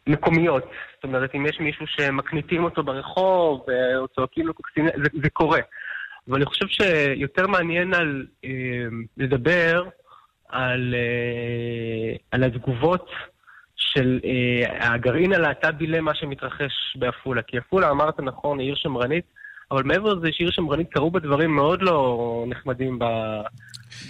מקומיות. 0.07 0.63
זאת 0.95 1.03
אומרת, 1.03 1.35
אם 1.35 1.45
יש 1.45 1.59
מישהו 1.59 1.85
שמקניטים 1.87 2.63
אותו 2.63 2.83
ברחוב 2.83 3.65
או 3.97 4.07
צועקים 4.15 4.47
לו 4.47 4.53
קוקסינל, 4.53 4.89
זה, 4.95 5.09
זה 5.23 5.29
קורה. 5.29 5.59
אבל 6.29 6.37
אני 6.37 6.45
חושב 6.45 6.65
שיותר 6.67 7.47
מעניין 7.47 7.93
על 7.93 8.25
אה, 8.45 8.49
לדבר 9.17 9.83
על, 10.49 10.95
אה, 10.95 12.15
על 12.31 12.43
התגובות 12.43 13.09
של 13.79 14.19
אה, 14.25 14.93
הגרעין 14.93 15.33
הלהט"בי 15.33 15.87
למה 15.87 16.15
שמתרחש 16.15 16.71
בעפולה. 16.95 17.41
כי 17.41 17.57
עפולה, 17.57 17.89
אמרת 17.89 18.19
נכון, 18.19 18.59
היא 18.59 18.67
עיר 18.67 18.75
שמרנית, 18.75 19.25
אבל 19.71 19.83
מעבר 19.83 20.13
לזה 20.13 20.27
שעיר 20.31 20.51
שמרנית 20.51 20.87
קרו 20.91 21.11
בה 21.11 21.19
דברים 21.19 21.55
מאוד 21.55 21.81
לא 21.81 22.45
נחמדים 22.47 22.99
ב... 22.99 23.05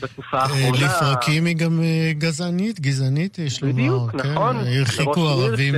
בתקופה 0.02 0.38
אה, 0.38 0.42
האחרונה. 0.42 0.78
לפרקים 0.86 1.46
היא 1.46 1.56
גם 1.58 1.80
אה, 1.84 2.12
גזענית, 2.14 2.80
גזענית, 2.80 3.40
יש 3.40 3.64
לומר. 3.64 3.74
בדיוק, 3.74 4.12
כן. 4.12 4.18
נכון. 4.18 4.56
הרחיקו 4.56 5.28
ערבים 5.30 5.76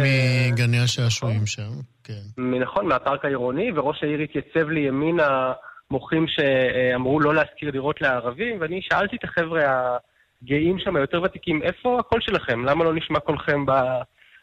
מגני 0.51 0.79
השעשועים 0.79 1.45
שם, 1.45 1.71
כן. 2.03 2.41
נכון, 2.62 2.88
מהפארק 2.88 3.25
העירוני, 3.25 3.71
וראש 3.75 4.03
העיר 4.03 4.19
התייצב 4.19 4.69
לימינה 4.69 5.53
מוכרים 5.91 6.25
שאמרו 6.27 7.19
לא 7.19 7.36
להשכיר 7.36 7.71
דירות 7.71 8.01
לערבים, 8.01 8.57
ואני 8.62 8.79
שאלתי 8.81 9.15
את 9.15 9.24
החבר'ה 9.24 9.98
הגאים 10.43 10.79
שם, 10.79 10.95
היותר 10.95 11.21
ותיקים, 11.21 11.63
איפה 11.63 12.00
הקול 12.00 12.21
שלכם? 12.21 12.65
למה 12.65 12.83
לא 12.83 12.93
נשמע 12.93 13.19
קולכם 13.19 13.65
ב... 13.65 13.71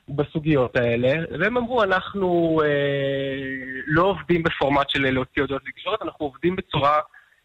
בסוגיות 0.09 0.77
האלה? 0.77 1.25
והם 1.39 1.57
אמרו, 1.57 1.83
אנחנו 1.83 2.61
אה, 2.65 2.69
לא 3.87 4.03
עובדים 4.03 4.43
בפורמט 4.43 4.91
של 4.91 5.11
להוציא 5.11 5.43
הודעות 5.43 5.63
לתקשורת, 5.67 6.03
אנחנו 6.03 6.27
עובדים 6.27 6.57
בצורה 6.57 7.01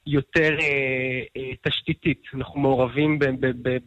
יותר 0.07 0.57
אה, 0.60 1.22
אה, 1.38 1.51
תשתיתית. 1.62 2.24
אנחנו 2.33 2.60
מעורבים 2.60 3.19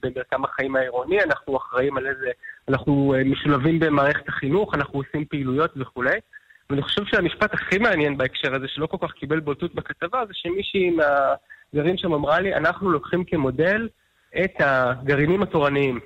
במרקם 0.02 0.44
החיים 0.44 0.76
העירוני, 0.76 1.22
אנחנו 1.22 1.56
אחראים 1.56 1.96
על 1.96 2.06
איזה... 2.06 2.30
אנחנו 2.68 3.14
אה, 3.14 3.24
משולבים 3.24 3.78
במערכת 3.78 4.28
החינוך, 4.28 4.74
אנחנו 4.74 4.98
עושים 4.98 5.24
פעילויות 5.24 5.70
וכולי. 5.76 6.18
ואני 6.70 6.82
חושב 6.82 7.02
שהמשפט 7.06 7.54
הכי 7.54 7.78
מעניין 7.78 8.16
בהקשר 8.16 8.54
הזה, 8.54 8.68
שלא 8.68 8.86
כל 8.86 8.96
כך 9.00 9.12
קיבל 9.12 9.40
בולטות 9.40 9.74
בכתבה, 9.74 10.26
זה 10.26 10.32
שמישהי 10.34 10.90
מהגרעין 10.90 11.98
שם 11.98 12.12
אמרה 12.12 12.40
לי, 12.40 12.54
אנחנו 12.54 12.90
לוקחים 12.90 13.24
כמודל 13.24 13.88
את 14.44 14.54
הגרעינים 14.58 15.42
התורניים 15.42 16.00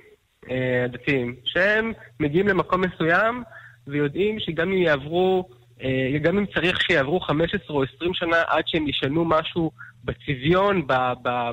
אה, 0.49 0.83
הדתיים, 0.85 1.35
שהם 1.45 1.91
מגיעים 2.19 2.47
למקום 2.47 2.81
מסוים 2.81 3.43
ויודעים 3.87 4.39
שגם 4.39 4.71
אם 4.71 4.77
יעברו, 4.77 5.49
אה, 5.83 6.17
גם 6.21 6.37
אם 6.37 6.45
צריך 6.45 6.81
שיעברו 6.81 7.19
15 7.19 7.77
או 7.77 7.83
20 7.95 8.13
שנה 8.13 8.41
עד 8.47 8.63
שהם 8.67 8.87
ישנו 8.87 9.25
משהו 9.25 9.71
בצביון, 10.03 10.87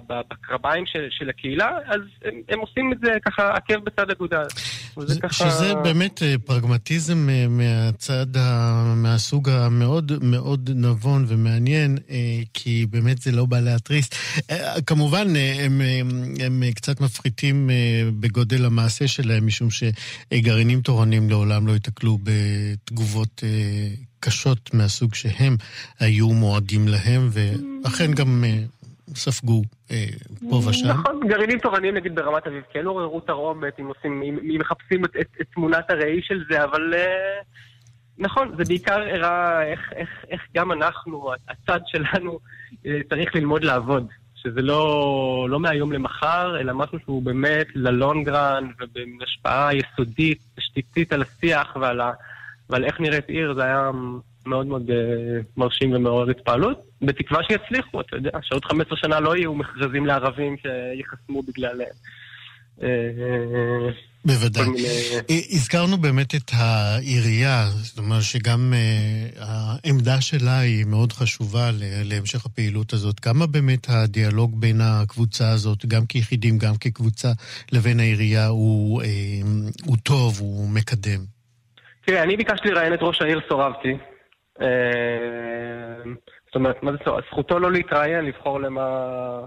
בקרביים 0.09 0.87
של, 0.87 1.07
של 1.11 1.29
הקהילה, 1.29 1.79
אז 1.87 2.01
הם, 2.25 2.43
הם 2.49 2.61
עושים 2.61 2.93
את 2.93 2.99
זה 3.03 3.13
ככה 3.27 3.51
עקב 3.55 3.85
בצד 3.85 4.11
אגודל. 4.11 4.47
שזה 5.07 5.21
ככה... 5.21 5.51
שזה 5.51 5.75
באמת 5.75 6.23
אה, 6.23 6.35
פרגמטיזם 6.45 7.29
אה, 7.31 7.49
מהצד. 7.49 8.27
מהסוג 8.97 9.49
המאוד 9.49 10.13
מאוד 10.23 10.71
נבון 10.75 11.25
ומעניין, 11.29 11.99
אה, 12.11 12.41
כי 12.55 12.87
באמת 12.91 13.23
זה 13.23 13.33
לא 13.33 13.47
בא 13.47 13.61
להתריס. 13.61 14.09
כמובן, 14.87 15.37
הם, 15.37 15.81
הם, 15.81 16.35
הם 16.45 16.63
קצת 16.75 17.01
מפחיתים 17.01 17.71
בגודל 18.21 18.65
המעשה 18.65 19.09
שלהם, 19.09 19.47
משום 19.47 19.69
שגרעינים 19.71 20.81
תורנים 20.81 21.31
לעולם 21.31 21.67
לא 21.67 21.73
ייתקלו 21.73 22.19
בתגובות 22.23 23.43
קשות 24.21 24.75
מהסוג 24.75 25.15
שהם 25.15 25.57
היו 26.01 26.29
מועדים 26.29 26.89
להם, 26.89 27.31
ואכן 27.33 28.13
גם 28.13 28.45
ספגו 29.15 29.63
אה, 29.91 30.05
פה 30.51 30.57
ושם. 30.57 30.89
נכון, 30.89 31.21
גרעינים 31.29 31.59
תורניים 31.59 31.95
נגיד 31.95 32.15
ברמת 32.15 32.47
אביב 32.47 32.63
כן 32.73 32.87
עוררו 32.87 33.21
תרעומת, 33.21 33.81
אם, 33.81 33.87
עושים, 33.87 34.23
אם, 34.23 34.39
אם 34.43 34.57
מחפשים 34.61 35.05
את, 35.05 35.11
את, 35.21 35.27
את 35.41 35.47
תמונת 35.55 35.91
הראי 35.91 36.23
של 36.23 36.45
זה, 36.51 36.65
אבל 36.65 36.95
uh, 36.95 37.45
נכון, 38.19 38.55
זה 38.57 38.65
בעיקר 38.65 39.01
הראה 39.01 39.63
איך, 39.63 39.93
איך, 39.97 40.09
איך 40.31 40.41
גם 40.55 40.73
אנחנו, 40.73 41.33
הצד 41.49 41.81
שלנו, 41.87 42.39
צריך 42.83 43.35
ללמוד 43.35 43.65
לעבוד. 43.65 44.07
שזה 44.43 44.63
לא, 44.63 45.47
לא 45.51 45.61
מהיום 45.61 45.93
למחר, 45.93 46.61
אלא 46.61 46.75
משהו 46.75 46.99
שהוא 47.05 47.23
באמת 47.23 47.67
ללונגרן 47.75 48.71
ובהשפעה 48.81 49.71
יסודית, 49.75 50.39
תשתיתית 50.57 51.13
על 51.13 51.23
השיח 51.23 51.77
ועל 51.81 52.01
ה... 52.01 52.13
ועל 52.71 52.85
איך 52.85 53.01
נראית 53.01 53.29
עיר, 53.29 53.55
זה 53.55 53.65
היה 53.65 53.91
מאוד 54.47 54.67
מאוד 54.67 54.91
uh, 54.91 54.93
מרשים 55.57 55.93
ומעורר 55.93 56.31
התפעלות, 56.31 56.81
בתקווה 57.03 57.41
שיצליחו, 57.43 58.01
אתה 58.01 58.17
יודע, 58.17 58.31
שעוד 58.43 58.65
15 58.65 58.99
שנה 58.99 59.21
לא 59.21 59.37
יהיו 59.37 59.55
מכרזים 59.55 60.07
לערבים 60.07 60.57
שיחסמו 60.63 61.43
בגלל... 61.43 61.81
Uh, 62.79 62.83
בוודאי. 64.25 64.65
מיני... 64.65 64.89
הזכרנו 65.51 65.97
באמת 65.97 66.35
את 66.35 66.51
העירייה, 66.53 67.67
זאת 67.71 67.99
אומרת 67.99 68.23
שגם 68.23 68.73
העמדה 69.39 70.21
שלה 70.21 70.59
היא 70.59 70.85
מאוד 70.85 71.13
חשובה 71.13 71.71
להמשך 72.05 72.47
הפעילות 72.47 72.93
הזאת. 72.93 73.21
כמה 73.21 73.47
באמת 73.47 73.87
הדיאלוג 73.89 74.61
בין 74.61 74.81
הקבוצה 74.81 75.51
הזאת, 75.51 75.87
גם 75.87 76.07
כיחידים, 76.07 76.59
גם 76.59 76.75
כקבוצה, 76.81 77.29
לבין 77.73 78.01
העירייה 78.01 78.47
הוא, 78.47 79.03
הוא 79.87 79.97
טוב, 80.03 80.39
הוא 80.41 80.69
מקדם? 80.69 81.21
תראה, 82.07 82.23
אני 82.23 82.37
ביקשתי 82.37 82.69
לראיין 82.69 82.95
את 82.95 82.99
ראש 83.03 83.23
העיר, 83.23 83.41
סורבתי. 83.49 83.89
אה, 84.61 86.03
זאת 86.47 86.55
אומרת, 86.55 86.83
מה 86.83 86.93
זה 86.93 86.99
סורב? 87.05 87.25
זכותו 87.31 87.59
לא 87.59 87.73
להתראיין, 87.73 88.25
לבחור 88.25 88.61
למה... 88.61 89.47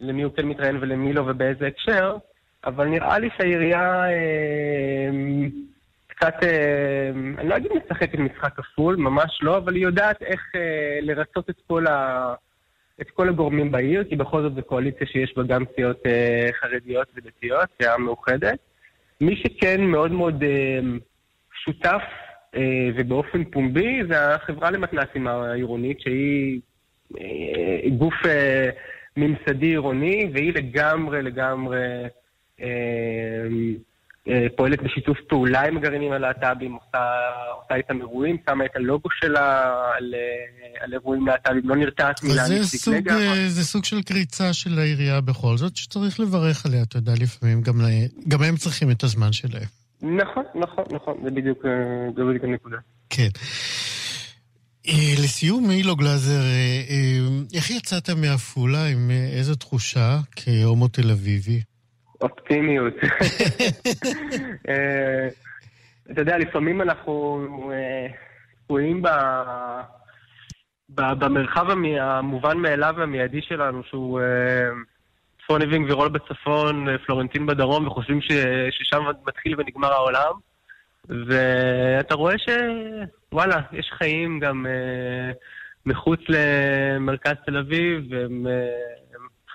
למי 0.00 0.22
הוא 0.22 0.32
כן 0.36 0.46
מתראיין 0.46 0.76
ולמי 0.76 1.12
לא 1.12 1.20
ובאיזה 1.20 1.66
הקשר, 1.66 2.16
אבל 2.64 2.86
נראה 2.86 3.18
לי 3.18 3.28
שהעירייה 3.36 4.04
אה, 4.04 5.10
קצת, 6.06 6.34
אה, 6.42 7.10
אני 7.38 7.48
לא 7.48 7.56
אגיד 7.56 7.72
משחקת 7.84 8.18
משחק 8.18 8.52
כפול, 8.56 8.96
ממש 8.96 9.38
לא, 9.42 9.56
אבל 9.56 9.74
היא 9.74 9.82
יודעת 9.82 10.22
איך 10.22 10.40
לרצות 11.02 11.50
את 11.50 11.60
כל, 11.66 11.86
ה, 11.86 12.34
את 13.00 13.10
כל 13.10 13.28
הגורמים 13.28 13.72
בעיר, 13.72 14.04
כי 14.04 14.16
בכל 14.16 14.42
זאת 14.42 14.54
זו 14.54 14.62
קואליציה 14.62 15.06
שיש 15.06 15.34
בה 15.36 15.42
גם 15.42 15.64
סיעות 15.76 16.06
אה, 16.06 16.48
חרדיות 16.60 17.08
ודתיות, 17.14 17.68
סיעה 17.82 17.98
מאוחדת. 17.98 18.58
מי 19.20 19.36
שכן 19.36 19.80
מאוד 19.84 20.12
מאוד 20.12 20.42
אה, 20.42 20.80
שותף 21.64 22.02
אה, 22.02 22.27
ובאופן 22.96 23.44
פומבי 23.44 24.00
זה 24.08 24.34
החברה 24.34 24.70
למתנ"סים 24.70 25.26
העירונית, 25.26 26.00
שהיא 26.00 26.60
אה, 27.20 27.88
גוף 27.98 28.14
אה, 28.26 28.70
ממסדי 29.16 29.66
עירוני, 29.66 30.30
והיא 30.34 30.52
לגמרי 30.52 31.22
לגמרי 31.22 31.78
אה, 32.62 33.46
אה, 34.28 34.46
פועלת 34.56 34.82
בשיתוף 34.82 35.18
פעולה 35.28 35.62
עם 35.62 35.76
הגרעינים 35.76 36.12
הלהט"בים, 36.12 36.72
עושה, 36.72 36.98
עושה 37.62 37.74
איתם 37.74 38.00
אירועים, 38.00 38.36
שמה 38.48 38.64
את 38.64 38.76
הלוגו 38.76 39.08
שלה 39.20 39.72
על, 39.96 40.14
אה, 40.14 40.84
על 40.84 40.92
אירועים 40.92 41.26
להט"בים, 41.26 41.68
לא 41.68 41.76
נרתעת 41.76 42.22
מילה 42.22 42.42
נפסיק 42.48 42.94
לגמרי. 42.94 43.28
אה, 43.28 43.48
זה 43.48 43.64
סוג 43.64 43.84
של 43.84 44.02
קריצה 44.02 44.52
של 44.52 44.78
העירייה 44.78 45.20
בכל 45.20 45.56
זאת, 45.56 45.76
שצריך 45.76 46.20
לברך 46.20 46.66
עליה, 46.66 46.82
אתה 46.82 46.96
יודע, 46.96 47.12
לפעמים 47.20 47.60
גם, 47.62 47.80
גם 48.28 48.42
הם 48.42 48.56
צריכים 48.56 48.90
את 48.90 49.04
הזמן 49.04 49.32
שלהם. 49.32 49.77
נכון, 50.02 50.44
נכון, 50.54 50.84
נכון, 50.90 51.16
זה 51.24 51.30
בדיוק, 51.30 51.58
זה 52.16 52.24
בדיוק 52.24 52.44
הנקודה. 52.44 52.76
כן. 53.10 53.28
לסיום, 55.24 55.68
מילו 55.68 55.96
גלאזר, 55.96 56.40
איך 57.54 57.70
יצאת 57.70 58.10
מעפולה, 58.10 58.84
עם 58.86 59.10
איזו 59.10 59.54
תחושה 59.54 60.18
כהומו 60.36 60.88
תל 60.88 61.10
אביבי? 61.10 61.60
אופטימיות. 62.20 62.94
אה, 64.68 65.28
אתה 66.10 66.20
יודע, 66.20 66.38
לפעמים 66.38 66.80
אנחנו 66.82 67.42
אה, 67.72 68.06
תקועים 68.64 69.02
במרחב 70.88 71.66
המובן 72.00 72.56
מאליו 72.56 72.94
והמיידי 72.98 73.42
שלנו, 73.42 73.82
שהוא 73.84 74.20
אה, 75.50 75.54
צפון 75.54 75.62
אבינג 75.62 75.86
וירול 75.86 76.08
בצפון, 76.08 76.86
פלורנטין 77.06 77.46
בדרום, 77.46 77.86
וחושבים 77.86 78.20
ששם 78.22 79.04
מתחיל 79.26 79.54
ונגמר 79.58 79.92
העולם. 79.92 80.32
ואתה 81.08 82.14
רואה 82.14 82.34
שוואלה, 82.38 83.60
יש 83.72 83.90
חיים 83.98 84.40
גם 84.40 84.66
מחוץ 85.86 86.20
למרכז 86.28 87.34
תל 87.46 87.56
אביב, 87.56 88.04
והם 88.10 88.46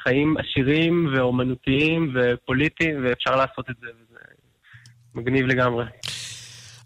חיים 0.03 0.35
עשירים 0.38 1.13
ואומנותיים 1.13 2.15
ופוליטיים, 2.15 3.05
ואפשר 3.05 3.35
לעשות 3.35 3.69
את 3.69 3.75
זה, 3.81 3.88
וזה 3.88 4.19
מגניב 5.15 5.45
לגמרי. 5.45 5.85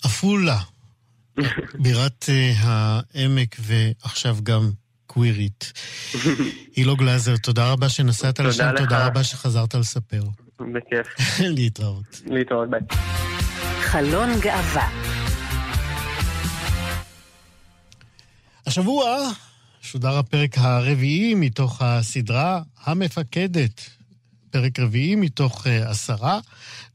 עפולה, 0.04 0.58
בירת 1.84 2.26
uh, 2.26 2.68
העמק 2.68 3.56
ועכשיו 3.60 4.36
גם 4.44 4.62
קווירית. 5.08 5.74
אילו 6.78 6.96
גלאזר, 6.96 7.38
תודה 7.38 7.72
רבה 7.72 7.90
שנסעת 7.90 8.40
לשם, 8.40 8.72
תודה 8.78 9.08
רבה 9.08 9.24
שחזרת 9.24 9.76
לספר. 9.76 10.24
בכיף. 10.60 11.08
להתראות. 11.56 12.22
להתראות, 12.26 12.70
ביי. 12.70 12.80
חלון 13.82 14.30
גאווה 14.40 14.90
השבוע 18.68 19.18
שודר 19.82 20.18
הפרק 20.18 20.58
הרביעי 20.58 21.36
מתוך 21.36 21.82
הסדרה 21.82 22.62
המפקדת. 22.84 23.97
פרק 24.58 24.80
רביעי 24.80 25.16
מתוך 25.16 25.68
uh, 25.68 25.70
עשרה, 25.70 26.40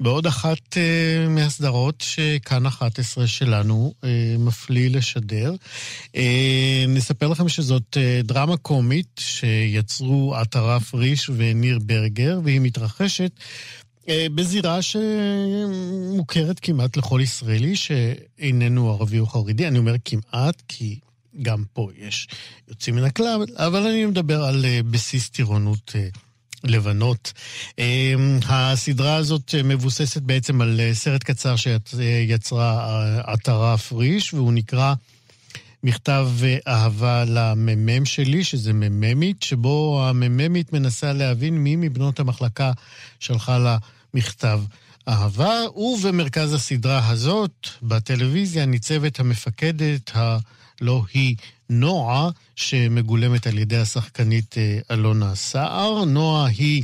בעוד 0.01 0.27
אחת 0.27 0.59
uh, 0.71 1.29
מהסדרות 1.29 2.01
שכאן 2.01 2.67
11 2.67 3.27
שלנו 3.27 3.95
uh, 4.01 4.07
מפליא 4.39 4.91
לשדר. 4.91 5.55
נספר 6.89 7.29
לכם 7.29 7.49
שזאת 7.49 7.97
דרמה 8.25 8.57
קומית 8.57 9.21
שיצרו 9.21 10.35
עטרה 10.35 10.81
פריש 10.81 11.31
וניר 11.37 11.79
ברגר, 11.83 12.41
והיא 12.45 12.61
מתרחשת 12.61 13.31
בזירה 14.11 14.79
שמוכרת 14.83 16.61
כמעט 16.61 16.97
לכל 16.97 17.21
ישראלי 17.23 17.77
שאיננו 17.77 18.91
ערבי 18.91 19.19
או 19.19 19.27
חרדי. 19.27 19.69
אני 19.69 19.79
אומר 19.79 19.95
כמעט, 20.05 20.63
כי 20.69 20.99
גם 21.43 21.65
פה 21.73 21.89
יש 21.99 22.29
יוצאים 22.69 22.95
מן 22.95 23.05
הכלל, 23.05 23.45
אבל 23.57 23.87
אני 23.87 24.07
מדבר 24.07 24.45
על 24.45 24.65
אה, 24.65 24.81
בסיס 24.91 25.31
טירונות 25.31 25.93
אה, 25.95 26.09
לבנות. 26.65 27.33
אה, 27.79 28.15
הסדרה 28.49 29.15
הזאת 29.15 29.55
מבוססת 29.65 30.23
בעצם 30.23 30.61
על 30.61 30.81
סרט 30.93 31.23
קצר 31.23 31.55
שיצרה 31.57 33.21
עטרה 33.25 33.77
פריש, 33.77 34.35
והוא 34.35 34.53
נקרא 34.53 34.95
מכתב 35.83 36.29
אהבה 36.69 37.25
למ"מ 37.25 38.05
שלי, 38.05 38.45
שזה 38.45 38.73
מ"מית, 38.73 39.43
שבו 39.43 40.05
המ"מית 40.09 40.73
מנסה 40.73 41.13
להבין 41.13 41.59
מי 41.59 41.77
מבנות 41.77 42.21
המחלקה 42.21 42.73
שלחה 43.21 43.59
לה 43.59 43.79
מכתב. 44.15 44.61
אהבה, 45.09 45.61
ובמרכז 45.77 46.53
הסדרה 46.53 47.09
הזאת, 47.09 47.69
בטלוויזיה, 47.83 48.67
ניצבת 48.67 49.21
המפקדת 49.21 50.17
ה... 50.17 50.39
לא 50.81 51.03
היא 51.15 51.37
נועה, 51.73 52.31
שמגולמת 52.57 53.47
על 53.47 53.59
ידי 53.59 53.77
השחקנית 53.77 54.59
אה, 54.59 54.79
אלונה 54.91 55.35
סער. 55.35 56.05
נועה 56.05 56.47
היא 56.47 56.83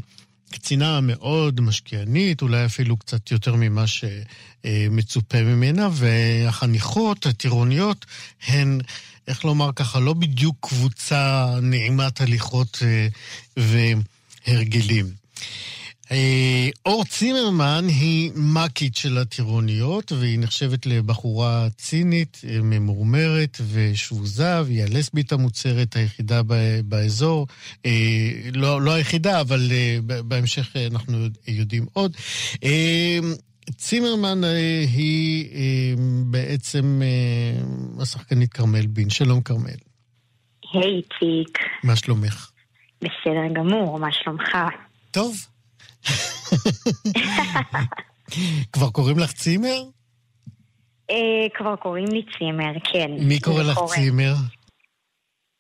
קצינה 0.51 1.01
מאוד 1.01 1.61
משקיענית, 1.61 2.43
אולי 2.43 2.65
אפילו 2.65 2.97
קצת 2.97 3.31
יותר 3.31 3.55
ממה 3.55 3.85
שמצופה 3.87 5.43
ממנה, 5.43 5.89
והחניכות, 5.93 7.27
הטירוניות, 7.27 8.07
הן, 8.47 8.81
איך 9.29 9.45
לומר 9.45 9.71
ככה, 9.77 10.01
לא 10.01 10.13
בדיוק 10.13 10.57
קבוצה 10.61 11.47
נעימת 11.63 12.21
הליכות 12.21 12.83
אה, 12.83 13.09
והרגלים. 13.57 15.07
אה, 16.13 16.69
אור 16.87 17.05
צימרמן 17.05 17.85
היא 17.89 18.31
מאקית 18.35 18.97
של 18.97 19.19
הטירוניות, 19.19 20.13
והיא 20.13 20.39
נחשבת 20.39 20.87
לבחורה 20.87 21.67
צינית, 21.77 22.41
אה, 22.49 22.59
ממורמרת 22.63 23.59
ושבוזה, 23.73 24.63
והיא 24.65 24.83
הלסבית 24.83 25.33
המוצרת 25.33 25.97
היחידה 25.97 26.41
באזור. 26.85 27.47
אה, 27.87 27.91
לא, 28.55 28.83
לא 28.83 28.91
היחידה, 28.91 29.41
אבל 29.41 29.61
בהמשך 30.05 30.77
אנחנו 30.93 31.27
יודעים 31.49 31.87
עוד. 31.93 32.17
צימרמן 33.77 34.45
היא 34.95 35.49
בעצם 36.27 37.03
השחקנית 38.01 38.53
כרמל 38.53 38.87
בין. 38.87 39.11
שלום 39.11 39.41
כרמל. 39.41 39.71
היי, 40.73 41.03
ציק. 41.03 41.59
מה 41.85 41.97
שלומך? 41.97 42.51
בסדר 43.01 43.55
גמור, 43.55 43.99
מה 43.99 44.13
שלומך? 44.13 44.57
טוב. 45.11 45.37
כבר 48.73 48.91
קוראים 48.91 49.19
לך 49.19 49.33
צימר? 49.33 49.83
אה, 51.11 51.47
כבר 51.55 51.77
קוראים 51.77 52.09
לי 52.13 52.23
צימר, 52.39 52.73
כן. 52.93 53.11
מי 53.29 53.41
קורא 53.41 53.63
לך 53.63 53.79
צימר? 53.95 54.35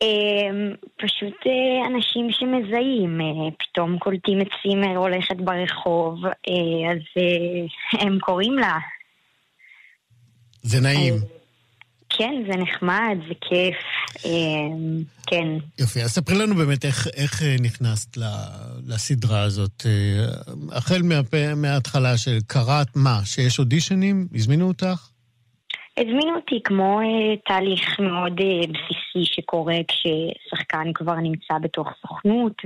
אה, 0.02 0.50
פשוט 0.96 1.46
אה, 1.46 1.86
אנשים 1.86 2.28
שמזהים, 2.30 3.20
פתאום 3.58 3.98
קולטים 3.98 4.40
את 4.40 4.46
צימר 4.62 4.96
הולכת 4.96 5.36
ברחוב, 5.36 6.24
אז 6.90 7.22
הם 8.02 8.18
קוראים 8.20 8.54
לה. 8.54 8.78
זה 10.62 10.80
נעים. 10.80 11.37
כן, 12.18 12.42
זה 12.46 12.56
נחמד, 12.56 13.16
זה 13.28 13.34
כיף, 13.40 13.76
אמ, 14.24 15.02
כן. 15.26 15.48
יופי, 15.78 16.02
אז 16.02 16.10
ספרי 16.10 16.38
לנו 16.38 16.54
באמת 16.54 16.84
איך, 16.84 17.06
איך 17.16 17.42
אה, 17.42 17.56
נכנסת 17.62 18.16
לסדרה 18.86 19.42
הזאת. 19.42 19.86
אה, 19.86 20.24
החל 20.72 21.02
מה, 21.02 21.20
מההתחלה 21.56 22.16
של 22.16 22.38
קראת 22.46 22.88
מה, 22.96 23.20
שיש 23.24 23.58
אודישנים? 23.58 24.26
הזמינו 24.34 24.68
אותך? 24.68 25.10
הזמינו 25.96 26.36
אותי 26.36 26.60
כמו 26.64 27.00
uh, 27.00 27.04
תהליך 27.48 28.00
מאוד 28.00 28.32
בסיסי 28.68 29.34
שקורה 29.34 29.76
כששחקן 29.88 30.92
כבר 30.94 31.14
נמצא 31.14 31.54
בתוך 31.62 31.88
סוכנות 32.02 32.62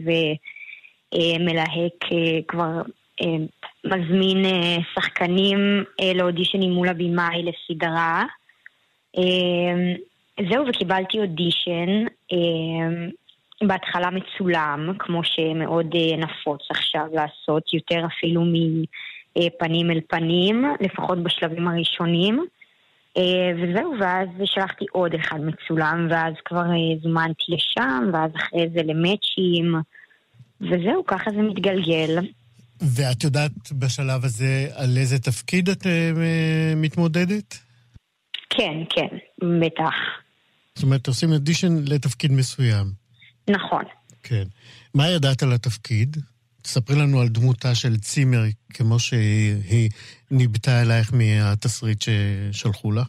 ומלהק 1.15 2.05
כבר 2.49 2.83
מזמין 3.85 4.45
שחקנים 4.95 5.85
לאודישנים 6.15 6.73
מול 6.73 6.89
הבמאי 6.89 7.43
לסדרה. 7.43 8.25
אמ, 9.17 9.95
זהו, 10.51 10.65
וקיבלתי 10.69 11.19
אודישן, 11.19 12.07
אמ, 12.33 13.11
בהתחלה 13.67 14.09
מצולם, 14.11 14.91
כמו 14.99 15.21
שמאוד 15.25 15.95
אה, 15.95 16.17
נפוץ 16.17 16.61
עכשיו 16.71 17.07
לעשות, 17.13 17.75
יותר 17.75 18.07
אפילו 18.07 18.45
מפנים 18.45 19.91
אל 19.91 20.01
פנים, 20.09 20.65
לפחות 20.81 21.23
בשלבים 21.23 21.69
הראשונים. 21.69 22.47
אה, 23.17 23.51
וזהו, 23.57 23.95
ואז 24.01 24.29
שלחתי 24.45 24.85
עוד 24.93 25.15
אחד 25.15 25.41
מצולם, 25.41 26.09
ואז 26.11 26.35
כבר 26.45 26.61
אה, 26.71 26.99
זומנתי 27.03 27.43
לשם, 27.49 28.11
ואז 28.13 28.31
אחרי 28.37 28.69
זה 28.75 28.83
למאצ'ים, 28.83 29.75
וזהו, 30.61 31.07
ככה 31.07 31.31
זה 31.31 31.43
מתגלגל. 31.43 32.19
ואת 32.81 33.25
יודעת 33.25 33.73
בשלב 33.73 34.25
הזה 34.25 34.69
על 34.75 34.97
איזה 34.97 35.19
תפקיד 35.19 35.69
את 35.69 35.87
מתמודדת? 36.77 37.59
כן, 38.57 38.75
כן, 38.91 39.17
בטח. 39.61 39.95
זאת 40.75 40.85
אומרת, 40.85 41.07
עושים 41.07 41.33
אדישן 41.33 41.73
לתפקיד 41.89 42.33
מסוים. 42.33 42.87
נכון. 43.51 43.83
כן. 44.23 44.45
מה 44.95 45.11
ידעת 45.11 45.43
על 45.43 45.53
התפקיד? 45.53 46.17
תספרי 46.63 46.97
לנו 46.97 47.21
על 47.21 47.29
דמותה 47.29 47.75
של 47.75 47.97
צימר, 47.97 48.43
כמו 48.75 48.99
שהיא 48.99 49.91
ניבטה 50.31 50.83
אלייך 50.83 51.13
מהתסריט 51.15 51.99
ששלחו 52.03 52.93
לה. 52.93 53.03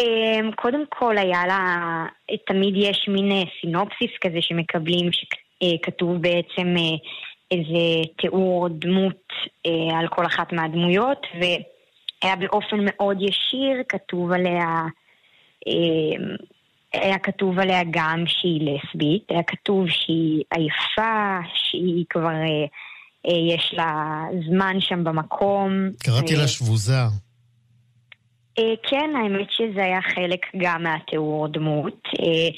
אמ, 0.00 0.50
קודם 0.56 0.84
כל 0.88 1.18
היה 1.18 1.46
לה, 1.46 2.06
תמיד 2.46 2.74
יש 2.76 3.08
מין 3.08 3.32
אה, 3.32 3.42
סינופסיס 3.60 4.10
כזה 4.20 4.38
שמקבלים, 4.40 5.10
שכתוב 5.12 6.16
בעצם 6.16 6.74
אה, 6.76 6.96
איזה 7.50 8.10
תיאור 8.18 8.68
דמות 8.68 9.22
אה, 9.66 9.98
על 9.98 10.08
כל 10.08 10.26
אחת 10.26 10.52
מהדמויות, 10.52 11.26
והיה 12.24 12.36
באופן 12.36 12.76
מאוד 12.80 13.22
ישיר 13.22 13.82
כתוב 13.88 14.32
עליה, 14.32 14.82
אמ, 15.66 16.36
היה 16.92 17.18
כתוב 17.18 17.58
עליה 17.58 17.80
גם 17.90 18.24
שהיא 18.26 18.60
לסבית, 18.60 19.22
היה 19.28 19.42
כתוב 19.42 19.88
שהיא 19.88 20.42
עייפה, 20.50 21.38
שהיא 21.54 22.04
כבר, 22.10 22.30
יש 23.24 23.74
לה 23.76 24.22
זמן 24.48 24.76
שם 24.80 25.04
במקום. 25.04 25.90
קראתי 25.98 26.36
לה 26.36 26.48
שבוזה. 26.48 27.00
אה, 28.58 28.74
כן, 28.90 29.10
האמת 29.16 29.50
שזה 29.50 29.84
היה 29.84 30.02
חלק 30.02 30.40
גם 30.56 30.82
מהתיאור 30.82 31.48
דמות. 31.48 32.08
אה, 32.20 32.48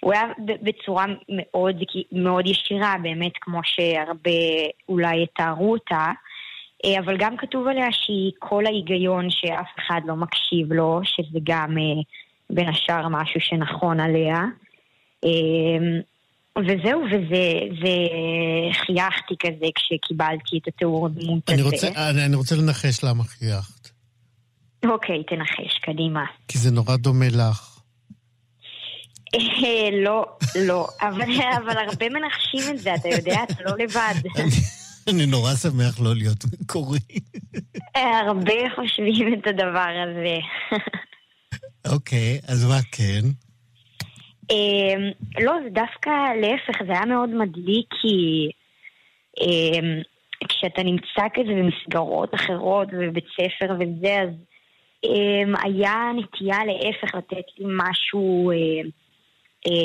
הוא 0.00 0.12
היה 0.12 0.22
בצורה 0.62 1.04
מאוד, 1.28 1.84
מאוד 2.12 2.46
ישירה, 2.46 2.94
באמת 3.02 3.32
כמו 3.40 3.60
שהרבה 3.64 4.30
אולי 4.88 5.22
יתארו 5.22 5.72
אותה. 5.72 6.06
אה, 6.86 7.00
אבל 7.04 7.16
גם 7.18 7.36
כתוב 7.36 7.66
עליה 7.66 7.86
שהיא 7.92 8.32
כל 8.38 8.66
ההיגיון 8.66 9.26
שאף 9.30 9.68
אחד 9.78 10.00
לא 10.06 10.16
מקשיב 10.16 10.72
לו, 10.72 11.00
שזה 11.04 11.38
גם 11.42 11.76
בין 12.50 12.68
השאר 12.68 13.08
משהו 13.08 13.40
שנכון 13.40 14.00
עליה. 14.00 14.44
וזהו, 16.58 17.02
וזה, 17.04 17.44
חייכתי 18.72 19.34
כזה 19.40 19.66
כשקיבלתי 19.74 20.58
את 20.62 20.68
התיאור 20.68 21.08
דמות 21.08 21.50
הזה. 21.50 21.62
רוצה, 21.62 21.88
אני, 22.10 22.24
אני 22.24 22.36
רוצה 22.36 22.56
לנחש 22.56 23.04
למה 23.04 23.24
חייכת. 23.24 23.90
אוקיי, 24.84 25.24
תנחש, 25.24 25.78
קדימה. 25.82 26.24
כי 26.48 26.58
זה 26.58 26.70
נורא 26.70 26.96
דומה 26.96 27.26
לך. 27.28 27.80
אה, 29.34 29.90
לא, 30.04 30.26
לא, 30.54 30.88
אבל, 31.00 31.26
אבל 31.56 31.76
הרבה 31.88 32.06
מנחשים 32.08 32.74
את 32.74 32.78
זה, 32.78 32.94
אתה 32.94 33.08
יודע, 33.08 33.42
אתה 33.42 33.62
לא 33.64 33.72
לבד. 33.78 34.14
אני 35.10 35.26
נורא 35.26 35.54
שמח 35.54 36.00
לא 36.00 36.14
להיות 36.14 36.44
מקורי. 36.60 36.98
הרבה 37.94 38.70
חושבים 38.74 39.34
את 39.34 39.46
הדבר 39.46 39.92
הזה. 40.04 40.36
אוקיי, 41.94 42.40
אז 42.48 42.64
מה 42.64 42.78
כן? 42.92 43.28
אמ, 44.50 45.10
לא, 45.40 45.52
זה 45.64 45.70
דווקא 45.70 46.10
להפך, 46.40 46.82
זה 46.86 46.92
היה 46.92 47.04
מאוד 47.04 47.30
מדליק 47.30 47.86
כי 48.02 48.50
אמ, 49.40 50.00
כשאתה 50.48 50.82
נמצא 50.82 51.22
כזה 51.34 51.52
במסגרות 51.52 52.34
אחרות 52.34 52.88
ובבית 52.92 53.26
ספר 53.34 53.74
וזה, 53.74 54.22
אז 54.22 54.28
אמ, 55.04 55.54
היה 55.62 55.94
נטייה 56.16 56.58
להפך 56.64 57.14
לתת 57.14 57.46
לי 57.58 57.64
משהו 57.68 58.52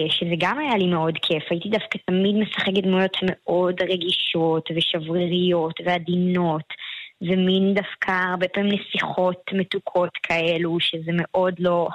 שזה 0.10 0.36
גם 0.38 0.60
היה 0.60 0.78
לי 0.78 0.88
מאוד 0.88 1.18
כיף. 1.22 1.44
הייתי 1.50 1.70
דווקא 1.70 1.98
תמיד 2.06 2.36
משחקת 2.36 2.84
דמויות 2.84 3.18
מאוד 3.22 3.82
רגישות 3.82 4.70
ושבריריות 4.76 5.74
ועדינות. 5.86 6.74
ומין 7.22 7.74
דווקא 7.74 8.12
הרבה 8.32 8.48
פעמים 8.48 8.74
נסיכות 8.74 9.42
מתוקות 9.54 10.10
כאלו, 10.24 10.78
שזה 10.80 11.12
מאוד 11.14 11.54
לא, 11.60 11.88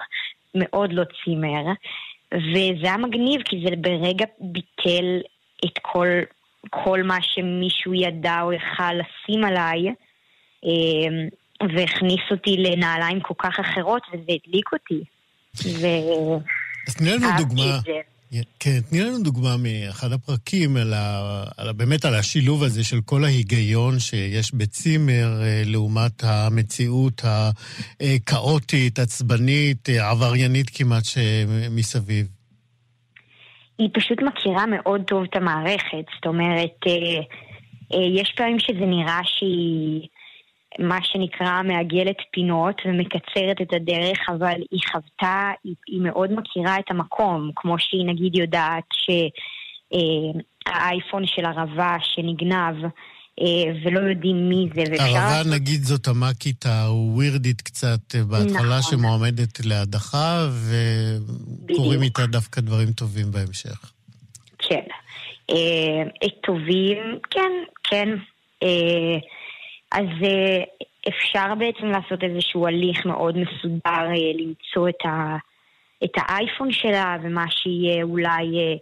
מאוד 0.54 0.92
לא 0.92 1.02
צימר. 1.24 1.64
וזה 2.34 2.86
היה 2.86 2.96
מגניב, 2.96 3.42
כי 3.44 3.64
זה 3.64 3.76
ברגע 3.76 4.24
ביטל 4.40 5.20
את 5.64 5.78
כל, 5.82 6.08
כל 6.70 7.02
מה 7.02 7.18
שמישהו 7.22 7.94
ידע 7.94 8.40
או 8.42 8.52
יכל 8.52 8.92
לשים 8.92 9.44
עליי. 9.44 9.94
אמ, 10.64 11.28
והכניס 11.76 12.20
אותי 12.30 12.56
לנעליים 12.56 13.20
כל 13.20 13.34
כך 13.38 13.60
אחרות, 13.60 14.02
וזה 14.12 14.32
הדליק 14.32 14.72
אותי. 14.72 15.04
ו... 15.64 15.86
אז 16.86 16.94
תני 16.94 17.10
לנו 17.10 17.26
דוגמה. 17.38 17.78
כן, 18.58 18.80
תני 18.90 19.00
לנו 19.00 19.22
דוגמה 19.22 19.56
מאחד 19.56 20.12
הפרקים 20.12 20.76
על 20.76 20.94
ה, 20.94 21.44
על 21.56 21.68
ה, 21.68 21.72
באמת 21.72 22.04
על 22.04 22.14
השילוב 22.14 22.62
הזה 22.62 22.84
של 22.84 23.00
כל 23.04 23.24
ההיגיון 23.24 23.98
שיש 23.98 24.54
בצימר 24.54 25.42
אה, 25.42 25.62
לעומת 25.64 26.24
המציאות 26.24 27.22
הכאוטית, 27.24 28.98
עצבנית, 28.98 29.88
אה, 29.88 30.10
עבריינית 30.10 30.70
כמעט 30.74 31.04
שמסביב. 31.04 32.26
היא 33.78 33.88
פשוט 33.94 34.22
מכירה 34.22 34.66
מאוד 34.66 35.02
טוב 35.06 35.22
את 35.30 35.36
המערכת, 35.36 36.04
זאת 36.14 36.26
אומרת, 36.26 36.76
אה, 36.86 37.98
יש 38.20 38.32
פעמים 38.36 38.58
שזה 38.58 38.86
נראה 38.86 39.20
שהיא... 39.24 40.08
מה 40.78 40.98
שנקרא 41.02 41.62
מעגלת 41.62 42.16
פינות 42.30 42.82
ומקצרת 42.84 43.60
את 43.62 43.72
הדרך, 43.72 44.18
אבל 44.28 44.60
היא 44.70 44.80
חוותה, 44.92 45.50
היא, 45.64 45.74
היא 45.86 46.00
מאוד 46.00 46.32
מכירה 46.32 46.78
את 46.78 46.90
המקום, 46.90 47.50
כמו 47.56 47.78
שהיא 47.78 48.06
נגיד 48.06 48.36
יודעת 48.36 48.84
שהאייפון 49.92 51.22
אה, 51.22 51.28
של 51.28 51.44
ערבה 51.44 51.96
שנגנב 52.00 52.84
אה, 53.40 53.72
ולא 53.84 54.00
יודעים 54.00 54.48
מי 54.48 54.68
זה. 54.74 54.82
ערבה 54.82 55.38
ואפשר... 55.38 55.50
נגיד 55.54 55.82
זאת 55.82 56.08
המאקית 56.08 56.66
הווירדית 56.66 57.60
קצת 57.62 58.14
אה, 58.14 58.24
בהתחלה 58.24 58.78
נכון. 58.78 58.98
שמועמדת 58.98 59.66
להדחה 59.66 60.46
וקורים 61.64 62.02
איתה 62.02 62.26
דווקא 62.26 62.60
דברים 62.60 62.92
טובים 62.92 63.30
בהמשך. 63.30 63.92
כן. 64.58 64.82
אה, 65.50 66.28
טובים, 66.42 67.18
כן, 67.30 67.52
כן. 67.84 68.08
אה, 68.62 69.18
אז 69.92 70.06
אה, 70.24 70.64
אפשר 71.08 71.54
בעצם 71.58 71.86
לעשות 71.86 72.22
איזשהו 72.22 72.66
הליך 72.66 73.06
מאוד 73.06 73.38
מסודר, 73.38 73.80
אה, 73.86 74.32
למצוא 74.34 74.88
את, 74.88 75.06
ה, 75.06 75.36
את 76.04 76.12
האייפון 76.16 76.72
שלה 76.72 77.16
ומה 77.22 77.44
שיהיה 77.50 78.02
אולי 78.02 78.58
אה, 78.58 78.74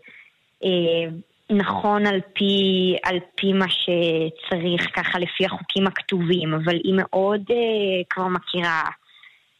אה, 0.64 1.10
נכון 1.50 2.06
על 2.06 2.20
פי, 2.32 2.96
על 3.02 3.18
פי 3.34 3.52
מה 3.52 3.66
שצריך, 3.68 4.88
ככה 4.94 5.18
לפי 5.18 5.46
החוקים 5.46 5.86
הכתובים, 5.86 6.54
אבל 6.54 6.74
היא 6.84 6.94
מאוד 6.96 7.42
אה, 7.50 8.02
כבר 8.10 8.28
מכירה 8.28 8.82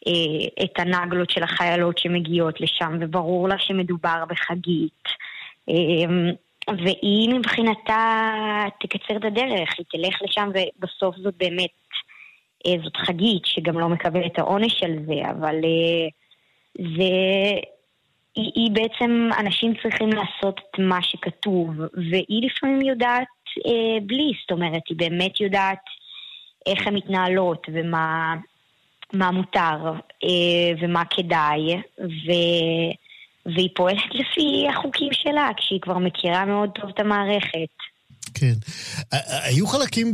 אה, 0.07 0.63
את 0.63 0.79
הנגלות 0.79 1.29
של 1.29 1.43
החיילות 1.43 1.97
שמגיעות 1.97 2.61
לשם, 2.61 2.97
וברור 3.01 3.49
לה 3.49 3.59
שמדובר 3.59 4.23
בחגית. 4.29 5.03
אה, 5.69 6.31
והיא 6.69 7.29
מבחינתה 7.29 8.65
תקצר 8.79 9.17
את 9.17 9.25
הדרך, 9.25 9.69
היא 9.77 9.85
תלך 9.91 10.21
לשם 10.21 10.49
ובסוף 10.53 11.15
זאת 11.15 11.33
באמת, 11.37 11.69
אה, 12.67 12.73
זאת 12.83 12.97
חגית 12.97 13.45
שגם 13.45 13.79
לא 13.79 13.89
מקבלת 13.89 14.31
את 14.33 14.39
העונש 14.39 14.83
על 14.83 14.95
זה, 15.05 15.29
אבל 15.31 15.55
אה, 15.63 16.07
זה... 16.75 17.59
היא, 18.35 18.51
היא 18.55 18.71
בעצם, 18.71 19.29
אנשים 19.39 19.73
צריכים 19.83 20.09
לעשות 20.09 20.59
את 20.59 20.79
מה 20.79 21.01
שכתוב, 21.01 21.69
והיא 22.11 22.45
לפעמים 22.45 22.81
יודעת 22.81 23.27
אה, 23.65 23.99
בלי, 24.01 24.31
זאת 24.41 24.51
אומרת, 24.51 24.81
היא 24.89 24.97
באמת 24.97 25.41
יודעת 25.41 25.81
איך 26.65 26.87
הן 26.87 26.95
מתנהלות 26.95 27.67
ומה 27.73 28.35
מה 29.13 29.31
מותר 29.31 29.91
אה, 30.23 30.71
ומה 30.81 31.05
כדאי, 31.05 31.75
ו... 31.99 32.31
והיא 33.45 33.69
פועלת 33.75 34.15
לפי 34.15 34.67
החוקים 34.69 35.09
שלה, 35.13 35.49
כשהיא 35.57 35.81
כבר 35.81 35.97
מכירה 35.97 36.45
מאוד 36.45 36.69
טוב 36.75 36.89
את 36.89 36.99
המערכת. 36.99 37.69
כן. 38.33 38.53
היו 39.43 39.67
חלקים 39.67 40.13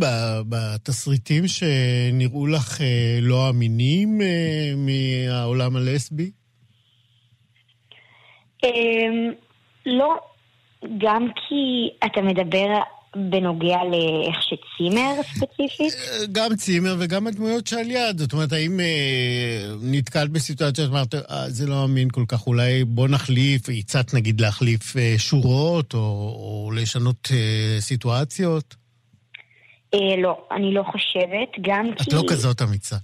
בתסריטים 0.50 1.44
שנראו 1.48 2.48
לך 2.48 2.82
אה, 2.82 3.20
לא 3.22 3.50
אמינים 3.50 4.22
אה, 4.22 4.74
מהעולם 4.76 5.76
הלסבי? 5.76 6.32
אמ, 8.64 9.32
לא, 9.86 10.20
גם 10.98 11.28
כי 11.36 11.90
אתה 12.06 12.22
מדבר 12.22 12.68
בנוגע 13.16 13.78
לאיך 13.92 14.38
שצימר 14.42 15.14
ספציפית? 15.24 15.94
גם 16.32 16.56
צימר 16.56 16.96
וגם 17.00 17.28
הדמויות 17.28 17.68
שעל 17.68 17.92
יד. 17.92 18.18
זאת 18.18 18.34
אומרת, 18.34 18.54
האם 18.54 18.80
אה, 18.80 19.76
נתקלת 19.82 20.30
בסיטואציה 20.30 20.86
שאמרת, 20.86 21.16
אה, 21.16 21.50
זה 21.50 21.68
לא 21.68 21.84
אמין 21.84 22.10
כל 22.10 22.24
כך, 22.28 22.48
אולי 22.48 22.84
בוא 22.84 23.08
נחליף, 23.08 23.62
הצעת 23.80 24.14
נגיד 24.14 24.42
להחליף 24.42 24.98
אה, 24.98 25.14
שורות 25.18 25.94
או, 25.94 26.00
או 26.00 26.72
לשנות 26.76 27.30
אה, 27.32 27.82
סיטואציות? 27.82 28.76
אה, 29.94 30.22
לא, 30.22 30.48
אני 30.52 30.74
לא 30.74 30.84
חושבת, 30.92 31.50
גם 31.62 31.92
את 31.94 32.02
כי... 32.02 32.10
את 32.10 32.14
לא 32.14 32.24
כזאת 32.30 32.62
אמיצה. 32.62 32.98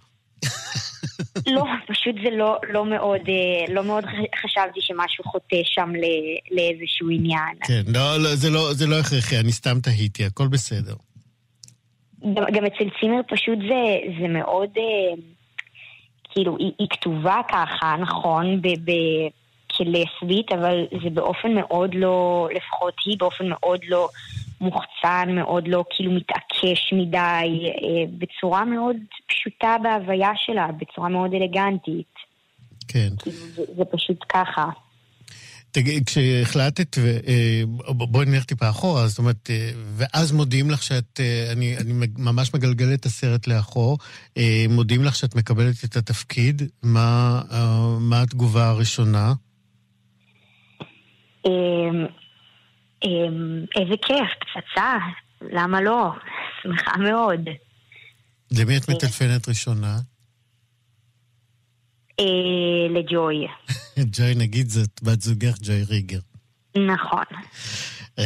לא, 1.56 1.64
פשוט 1.88 2.16
זה 2.24 2.30
לא, 2.32 2.58
לא, 2.70 2.86
מאוד, 2.86 3.22
אה, 3.30 3.74
לא 3.74 3.84
מאוד 3.84 4.06
חשבתי 4.42 4.80
שמשהו 4.82 5.24
חוטא 5.24 5.58
שם 5.64 5.92
לאיזשהו 6.52 7.10
עניין. 7.10 7.56
כן, 7.64 7.82
לא, 7.88 8.18
לא, 8.18 8.36
זה, 8.36 8.50
לא, 8.50 8.74
זה 8.74 8.88
לא 8.88 9.00
הכרחי, 9.00 9.40
אני 9.40 9.52
סתם 9.52 9.80
תהיתי, 9.80 10.26
הכל 10.26 10.48
בסדר. 10.48 10.94
גם, 12.34 12.44
גם 12.54 12.66
אצל 12.66 12.90
צימר 13.00 13.22
פשוט 13.28 13.60
זה, 13.60 13.98
זה 14.22 14.28
מאוד, 14.28 14.70
אה, 14.78 15.22
כאילו, 16.34 16.58
היא, 16.58 16.72
היא 16.80 16.88
כתובה 16.90 17.42
ככה, 17.50 17.96
נכון, 18.00 18.62
ב, 18.62 18.68
ב, 18.68 18.92
כלסבית, 19.78 20.52
אבל 20.52 20.86
זה 21.04 21.10
באופן 21.10 21.54
מאוד 21.54 21.96
לא, 21.96 22.48
לפחות 22.56 22.94
היא 23.06 23.18
באופן 23.20 23.50
מאוד 23.50 23.80
לא 23.88 24.10
מוחצן, 24.62 25.36
מאוד 25.36 25.68
לא 25.68 25.86
כאילו 25.90 26.12
מתעקש 26.12 26.94
מדי, 26.94 27.18
אה, 27.18 28.06
בצורה 28.18 28.66
מאוד 28.66 28.96
פשוטה 29.28 29.76
בהוויה 29.84 30.32
שלה, 30.36 30.68
בצורה 30.72 31.10
מאוד 31.10 31.34
אלגנטית. 31.34 32.14
כן. 32.88 33.10
זה, 33.26 33.64
זה 33.78 33.86
פשוט 33.86 34.18
ככה. 34.30 34.70
תגיד, 35.72 36.06
כשהחלטת, 36.06 36.98
אה, 36.98 37.62
בואי 37.88 38.26
נלך 38.26 38.46
טיפה 38.46 38.70
אחורה, 38.70 39.08
זאת 39.08 39.18
אומרת, 39.18 39.50
אה, 39.50 39.70
ואז 39.76 40.32
מודיעים 40.32 40.72
לך 40.72 40.84
שאת, 40.84 41.20
אני, 41.52 41.78
אני 41.78 41.94
ממש 42.18 42.54
מגלגל 42.54 42.94
את 42.94 43.06
הסרט 43.06 43.48
לאחור, 43.48 43.98
מודיעים 44.70 45.04
לך 45.04 45.16
שאת 45.16 45.36
מקבלת 45.36 45.76
את 45.86 45.96
התפקיד, 45.96 46.62
מה, 46.84 47.42
מה 48.00 48.22
התגובה 48.22 48.70
הראשונה? 48.70 49.34
אמ, 53.04 53.10
אמ, 53.10 53.66
איזה 53.76 53.94
כיף, 54.02 54.30
פצצה, 54.40 54.98
למה 55.42 55.82
לא? 55.82 56.12
שמחה 56.64 56.98
מאוד. 56.98 57.40
למי 58.52 58.78
את 58.78 58.90
מטלפנת 58.90 59.50
ראשונה? 59.50 59.98
אה, 62.20 62.88
לג'וי. 62.90 63.48
ג'וי, 64.16 64.36
נגיד 64.36 64.70
זאת 64.70 65.04
בת 65.04 65.22
זוגך 65.22 65.58
ג'וי 65.62 65.84
ריגר. 65.84 66.20
נכון. 66.76 67.24
אה, 68.20 68.26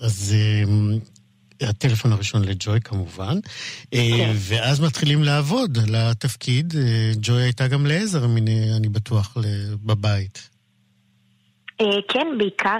אז 0.00 0.34
אה, 0.36 1.68
הטלפון 1.68 2.12
הראשון 2.12 2.44
לג'וי 2.44 2.80
כמובן, 2.80 3.38
כן. 3.90 4.32
ואז 4.34 4.80
מתחילים 4.80 5.22
לעבוד 5.22 5.78
על 5.78 5.94
התפקיד. 5.94 6.74
ג'וי 7.22 7.42
הייתה 7.42 7.68
גם 7.68 7.86
לעזר, 7.86 8.24
אני 8.76 8.88
בטוח, 8.88 9.36
בבית. 9.84 10.50
כן, 12.08 12.26
בעיקר, 12.38 12.78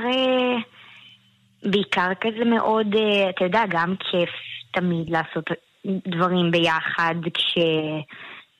בעיקר 1.70 2.08
כזה 2.20 2.44
מאוד, 2.44 2.86
אתה 3.30 3.44
יודע, 3.44 3.62
גם 3.68 3.94
כיף 3.98 4.30
תמיד 4.72 5.10
לעשות 5.10 5.44
דברים 5.84 6.50
ביחד, 6.50 7.14
כש... 7.34 7.58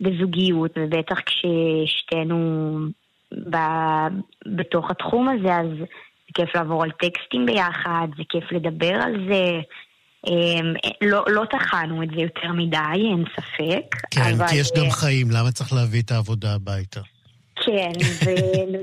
בזוגיות, 0.01 0.71
ובטח 0.77 1.17
כששתינו 1.27 2.79
ב, 3.51 3.57
בתוך 4.57 4.91
התחום 4.91 5.29
הזה, 5.29 5.55
אז 5.55 5.67
זה 5.79 5.85
כיף 6.35 6.55
לעבור 6.55 6.83
על 6.83 6.91
טקסטים 6.91 7.47
ביחד, 7.47 8.09
זה 8.17 8.23
כיף 8.29 8.53
לדבר 8.53 8.95
על 8.95 9.13
זה. 9.31 9.61
אמ, 10.27 10.75
לא, 11.03 11.25
לא 11.29 11.43
טחנו 11.51 12.03
את 12.03 12.09
זה 12.11 12.21
יותר 12.21 12.53
מדי, 12.53 12.79
אין 12.95 13.25
ספק. 13.37 13.97
כן, 14.11 14.35
אבל... 14.35 14.49
כי 14.49 14.57
יש 14.57 14.73
גם 14.77 14.91
חיים, 14.91 15.27
למה 15.31 15.53
צריך 15.53 15.73
להביא 15.73 16.03
את 16.03 16.11
העבודה 16.11 16.55
הביתה? 16.55 17.01
כן, 17.67 17.93
זה, 18.25 18.35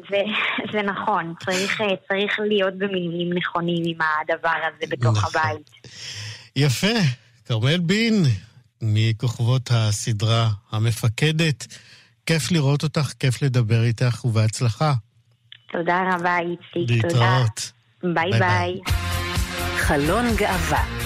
זה, 0.10 0.22
זה 0.72 0.82
נכון. 0.82 1.34
צריך, 1.46 1.82
צריך 2.08 2.39
להיות 2.39 2.78
במינונים 2.78 3.34
נכונים 3.34 3.84
עם 3.86 3.98
הדבר 4.02 4.50
הזה 4.67 4.86
בתוך 4.89 5.17
נכון. 5.17 5.41
הבית. 5.41 5.69
יפה. 6.56 6.98
כרמל 7.46 7.78
בין, 7.78 8.24
מכוכבות 8.82 9.69
הסדרה 9.72 10.50
המפקדת. 10.72 11.67
כיף 12.26 12.52
לראות 12.52 12.84
אותך, 12.84 13.13
כיף 13.19 13.41
לדבר 13.41 13.84
איתך, 13.84 14.26
ובהצלחה. 14.26 14.93
תודה 15.72 16.02
רבה, 16.13 16.38
איציק. 16.39 16.91
להתראות. 16.91 17.72
תודה. 18.02 18.13
ביי 18.13 18.32
ביי. 18.32 18.39
ביי. 18.39 18.80
חלון 19.78 20.26
גאווה 20.36 21.03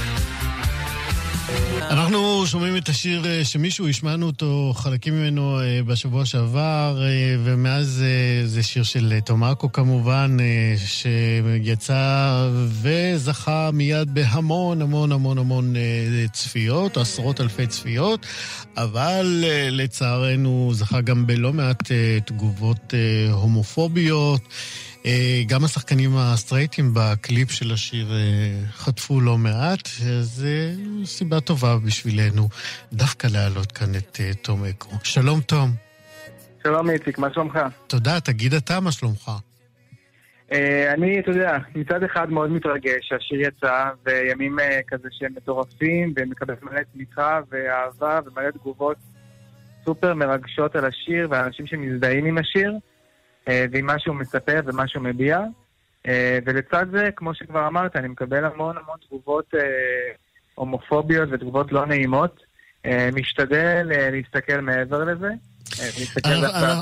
אנחנו 1.89 2.43
שומעים 2.47 2.77
את 2.77 2.89
השיר 2.89 3.25
אה, 3.25 3.45
שמישהו, 3.45 3.87
השמענו 3.87 4.25
אותו, 4.25 4.73
חלקים 4.75 5.13
ממנו 5.13 5.59
אה, 5.59 5.79
בשבוע 5.85 6.25
שעבר, 6.25 7.01
אה, 7.01 7.35
ומאז 7.43 8.03
זה 8.45 8.63
שיר 8.63 8.83
של 8.83 9.19
תומאקו 9.25 9.71
כמובן, 9.71 10.37
שיצא 10.77 12.49
וזכה 12.81 13.69
מיד 13.73 14.13
בהמון 14.13 14.81
המון 14.81 15.11
המון 15.11 15.37
המון 15.37 15.73
צפיות, 16.31 16.97
עשרות 16.97 17.41
אלפי 17.41 17.67
צפיות, 17.67 18.25
אבל 18.77 19.43
לצערנו 19.71 20.71
זכה 20.73 21.01
גם 21.01 21.27
בלא 21.27 21.53
מעט 21.53 21.91
תגובות 22.25 22.93
הומופוביות. 23.31 24.41
אה, 25.07 25.43
גם 25.47 25.63
השחקנים 25.63 26.09
הסטרייטים 26.17 26.93
בקליפ 26.93 27.51
של 27.51 27.71
השיר 27.73 28.07
אה, 28.11 28.65
חטפו 28.71 29.21
לא 29.21 29.37
מעט, 29.37 29.87
זו 30.21 30.47
סיבה 31.05 31.39
טובה 31.39 31.77
בשבילנו 31.85 32.47
דווקא 32.93 33.27
להעלות 33.33 33.71
כאן 33.71 33.95
את 33.97 34.17
אה, 34.19 34.33
תום 34.33 34.65
אקו. 34.65 34.89
שלום, 35.03 35.39
תום. 35.41 35.69
שלום, 36.63 36.89
איציק, 36.89 37.17
מה 37.17 37.33
שלומך? 37.33 37.59
תודה, 37.87 38.19
תגיד 38.19 38.53
אתה 38.53 38.79
מה 38.79 38.91
שלומך. 38.91 39.31
אני, 40.93 41.19
אתה 41.19 41.31
יודע, 41.31 41.57
מצד 41.75 42.03
אחד 42.03 42.29
מאוד 42.29 42.51
מתרגש 42.51 42.99
שהשיר 43.01 43.41
יצא, 43.41 43.89
וימים 44.05 44.57
כזה 44.87 45.07
שהם 45.11 45.33
מטורפים, 45.37 46.13
ומקבל 46.15 46.53
מלא 46.61 46.81
תמיכה 46.93 47.39
ואהבה 47.51 48.19
ומלא 48.25 48.51
תגובות 48.51 48.97
סופר 49.85 50.13
מרגשות 50.13 50.75
על 50.75 50.85
השיר, 50.85 51.27
ואנשים 51.31 51.67
שמזדהים 51.67 52.25
עם 52.25 52.37
השיר. 52.37 52.73
אה, 53.47 53.65
ועם 53.71 53.85
מה 53.85 53.99
שהוא 53.99 54.15
מספר 54.15 54.59
ומה 54.65 54.87
שהוא 54.87 55.03
מביע. 55.03 55.39
אה, 56.07 56.39
ולצד 56.45 56.85
זה, 56.91 57.09
כמו 57.15 57.35
שכבר 57.35 57.67
אמרת, 57.67 57.95
אני 57.95 58.07
מקבל 58.07 58.45
המון 58.45 58.77
המון 58.77 58.97
תגובות 59.07 59.45
אה, 59.55 59.61
הומופוביות 60.55 61.29
ותגובות 61.31 61.71
לא 61.71 61.85
נעימות. 61.85 62.47
משתדל 63.13 63.91
להסתכל 64.11 64.61
מעבר 64.61 65.03
לזה. 65.03 65.27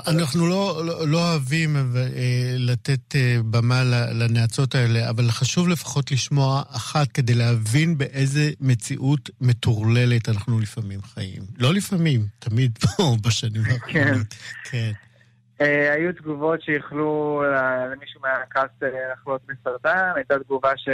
אנחנו 0.07 0.47
לא, 0.47 0.81
לא, 0.85 1.07
לא 1.07 1.31
אוהבים 1.31 1.75
לתת 2.57 3.15
במה 3.51 3.83
לנאצות 4.13 4.75
האלה, 4.75 5.09
אבל 5.09 5.31
חשוב 5.31 5.69
לפחות 5.69 6.11
לשמוע 6.11 6.63
אחת 6.69 7.11
כדי 7.11 7.33
להבין 7.33 7.97
באיזה 7.97 8.51
מציאות 8.59 9.29
מטורללת 9.41 10.29
אנחנו 10.29 10.59
לפעמים 10.59 11.01
חיים. 11.01 11.41
לא 11.57 11.73
לפעמים, 11.73 12.25
תמיד 12.39 12.77
פה 12.77 13.15
בשנים 13.23 13.63
כן. 13.63 13.71
האחרונות. 13.71 14.35
כן. 14.63 14.77
אה, 14.77 14.91
היו 15.59 16.13
תגובות 16.13 16.61
שיכלו 16.61 17.43
אה, 17.45 17.87
למישהו 17.87 18.21
מהקאסט 18.21 18.83
אה, 18.83 18.89
לחלות 19.13 19.41
מסרטן, 19.49 20.11
הייתה 20.15 20.39
תגובה 20.39 20.71
ש... 20.77 20.89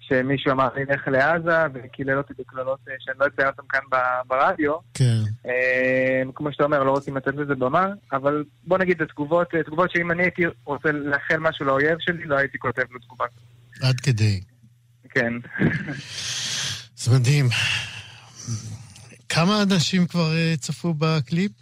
שמישהו 0.00 0.52
אמר 0.52 0.68
לי 0.76 0.84
לך 0.84 1.08
לעזה 1.08 1.66
וקילל 1.74 2.18
אותי 2.18 2.32
בקללות 2.38 2.80
שאני 2.98 3.16
לא 3.20 3.26
אציין 3.26 3.48
אותן 3.48 3.62
כאן 3.68 3.80
ברדיו. 4.26 4.74
כן. 4.94 5.18
כמו 6.34 6.52
שאתה 6.52 6.64
אומר, 6.64 6.82
לא 6.82 6.90
רוצים 6.90 7.16
לתת 7.16 7.34
לזה 7.34 7.54
במה, 7.54 7.86
אבל 8.12 8.44
בוא 8.64 8.78
נגיד, 8.78 8.98
זה 8.98 9.06
תגובות, 9.06 9.48
תגובות 9.66 9.90
שאם 9.90 10.10
אני 10.10 10.22
הייתי 10.22 10.42
רוצה 10.64 10.92
לאחל 10.92 11.36
משהו 11.38 11.66
לאויב 11.66 11.98
שלי, 12.00 12.24
לא 12.24 12.36
הייתי 12.36 12.58
כותב 12.58 12.82
לו 12.90 12.98
תגובה. 12.98 13.24
עד 13.82 14.00
כדי. 14.00 14.40
כן. 15.10 15.32
זה 16.96 17.18
מדהים. 17.18 17.46
כמה 19.28 19.62
אנשים 19.62 20.06
כבר 20.06 20.30
צפו 20.60 20.94
בקליפ? 20.94 21.52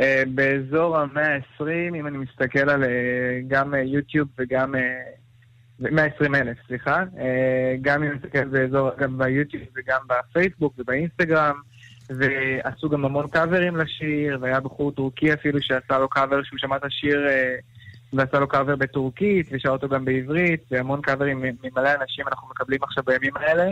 אה, 0.00 0.22
באזור 0.34 0.98
המאה 0.98 1.34
ה-20, 1.34 1.94
אם 1.94 2.06
אני 2.06 2.18
מסתכל 2.18 2.70
על 2.70 2.84
אה, 2.84 3.40
גם 3.48 3.74
אה, 3.74 3.80
יוטיוב 3.80 4.28
וגם... 4.38 4.74
120 5.82 6.34
אלף, 6.34 6.56
סליחה. 6.66 7.04
גם 7.82 8.02
אם 8.02 8.08
אני 8.08 8.16
מסתכל 8.16 8.44
באזור, 8.44 8.90
גם 8.98 9.18
ביוטיוב 9.18 9.62
וגם 9.76 10.00
בפייסבוק 10.06 10.74
ובאינסטגרם, 10.78 11.54
ועשו 12.10 12.88
גם 12.88 13.04
המון 13.04 13.28
קאברים 13.28 13.76
לשיר, 13.76 14.38
והיה 14.40 14.60
בחור 14.60 14.92
טורקי 14.92 15.34
אפילו 15.34 15.62
שעשה 15.62 15.98
לו 15.98 16.08
קאבר, 16.08 16.42
שהוא 16.42 16.58
שמע 16.58 16.76
את 16.76 16.84
השיר 16.84 17.20
ועשה 18.12 18.38
לו 18.38 18.48
קאבר 18.48 18.76
בטורקית, 18.76 19.48
ושר 19.52 19.68
אותו 19.68 19.88
גם 19.88 20.04
בעברית, 20.04 20.64
והמון 20.70 21.00
קאברים 21.00 21.38
ממלא 21.38 21.90
אנשים 22.02 22.28
אנחנו 22.28 22.48
מקבלים 22.48 22.80
עכשיו 22.82 23.04
בימים 23.04 23.36
האלה, 23.36 23.70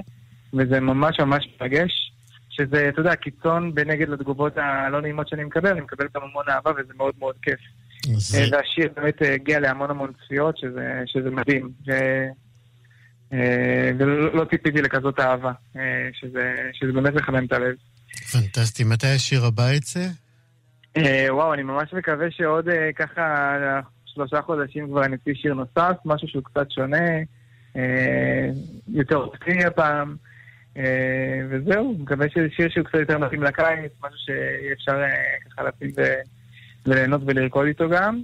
וזה 0.54 0.80
ממש 0.80 1.20
ממש 1.20 1.48
מרגש. 1.60 2.12
שזה, 2.58 2.88
אתה 2.88 3.00
יודע, 3.00 3.14
קיצון 3.14 3.74
בנגד 3.74 4.08
לתגובות 4.08 4.52
הלא 4.56 5.00
נעימות 5.00 5.28
שאני 5.28 5.44
מקבל, 5.44 5.70
אני 5.70 5.80
מקבל 5.80 6.06
גם 6.14 6.22
המון 6.22 6.44
אהבה 6.48 6.70
וזה 6.70 6.92
מאוד 6.96 7.14
מאוד 7.18 7.34
כיף. 7.42 7.60
זה... 8.04 8.38
אה, 8.38 8.44
והשיר 8.52 8.88
באמת 8.96 9.22
הגיע 9.34 9.60
להמון 9.60 9.90
המון 9.90 10.12
צפיות, 10.24 10.58
שזה, 10.58 11.02
שזה 11.06 11.30
מדהים. 11.30 11.70
ו... 11.86 11.92
אה, 13.32 13.90
ולא 13.98 14.34
לא 14.34 14.44
ציפיתי 14.44 14.82
לכזאת 14.82 15.20
אהבה, 15.20 15.52
אה, 15.76 16.08
שזה, 16.12 16.54
שזה 16.72 16.92
באמת 16.92 17.14
מחמם 17.14 17.44
את 17.46 17.52
הלב. 17.52 17.74
פנטסטי. 18.32 18.84
מתי 18.84 19.06
השיר 19.06 19.44
הבא 19.44 19.72
יצא? 19.72 20.06
וואו, 21.28 21.54
אני 21.54 21.62
ממש 21.62 21.92
מקווה 21.92 22.30
שעוד 22.30 22.68
ככה 22.96 23.56
שלושה 24.06 24.42
חודשים 24.42 24.88
כבר 24.88 25.06
נצא 25.06 25.30
שיר 25.34 25.54
נוסף, 25.54 25.96
משהו 26.04 26.28
שהוא 26.28 26.42
קצת 26.44 26.70
שונה, 26.70 27.06
יותר 28.88 29.16
אופטימי 29.16 29.64
הפעם. 29.64 30.16
אה, 30.78 31.40
וזהו, 31.50 31.96
מקווה 31.98 32.26
שזה 32.34 32.46
שיר 32.56 32.68
שהוא 32.70 32.84
קצת 32.84 32.98
יותר 32.98 33.18
מתאים 33.18 33.42
לקיץ, 33.42 33.92
משהו 34.02 34.18
שיהיה 34.26 34.72
אפשר 34.72 34.92
אה, 34.92 35.50
ככה 35.50 35.62
להפיל 35.62 35.90
וליהנות 36.86 37.20
ולרקוד 37.26 37.66
איתו 37.66 37.88
גם. 37.88 38.22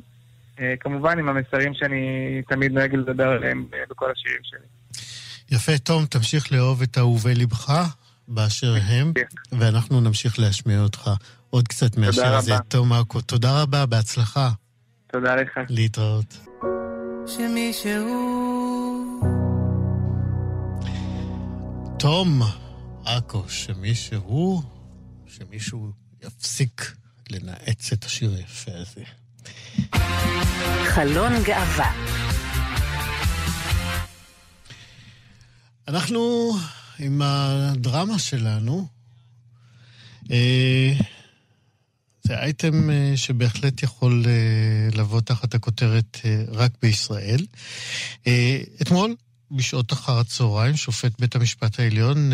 אה, 0.61 0.75
כמובן 0.81 1.19
עם 1.19 1.29
המסרים 1.29 1.75
שאני 1.75 2.43
תמיד 2.49 2.73
נוהג 2.73 2.95
לדבר 2.95 3.29
עליהם 3.29 3.67
בכל 3.91 4.11
השירים 4.11 4.41
שלי. 4.43 4.67
יפה, 5.51 5.79
תום, 5.79 6.07
תמשיך 6.07 6.53
לאהוב 6.53 6.83
את 6.83 6.99
אהובי 6.99 7.35
לבך 7.35 7.71
באשר 8.29 8.75
הם, 8.87 9.13
ואנחנו 9.53 10.01
נמשיך 10.01 10.39
להשמיע 10.39 10.81
אותך 10.81 11.11
עוד 11.51 11.69
קצת 11.69 11.97
מהשיר 11.97 12.37
הזה. 12.37 12.55
תום 12.69 12.93
אקו, 12.93 13.21
תודה 13.21 13.63
רבה, 13.63 13.87
בהצלחה. 13.87 14.51
תודה 15.07 15.37
לך. 15.37 15.59
להתראות. 15.69 16.39
שמישהו... 17.27 18.44
תום 22.05 22.43
עכו, 23.05 23.45
שמישהו, 23.49 24.63
שמישהו 25.27 25.93
יפסיק 26.23 26.95
לנאץ 27.31 27.93
את 27.93 28.05
השיר 28.05 28.35
היפה 28.35 28.71
הזה. 28.75 29.05
חלון 30.85 31.33
גאווה 31.43 31.93
אנחנו 35.89 36.53
עם 36.99 37.23
הדרמה 37.23 38.19
שלנו. 38.19 38.87
אה, 40.31 40.93
זה 42.23 42.39
אייטם 42.39 42.91
אה, 42.91 43.13
שבהחלט 43.17 43.83
יכול 43.83 44.25
אה, 44.27 44.99
לבוא 44.99 45.21
תחת 45.21 45.55
הכותרת 45.55 46.19
רק 46.49 46.73
בישראל. 46.83 47.47
אתמול, 48.83 49.15
בשעות 49.57 49.93
אחר 49.93 50.19
הצהריים, 50.19 50.77
שופט 50.77 51.21
בית 51.21 51.37
המשפט 51.37 51.81
העליון, 51.81 52.33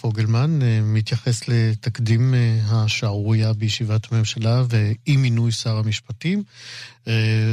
פוגלמן, 0.00 0.58
מתייחס 0.82 1.48
לתקדים 1.48 2.34
השערורייה 2.64 3.52
בישיבת 3.52 4.12
הממשלה 4.12 4.62
ואי 4.68 5.16
מינוי 5.16 5.52
שר 5.52 5.76
המשפטים, 5.76 6.42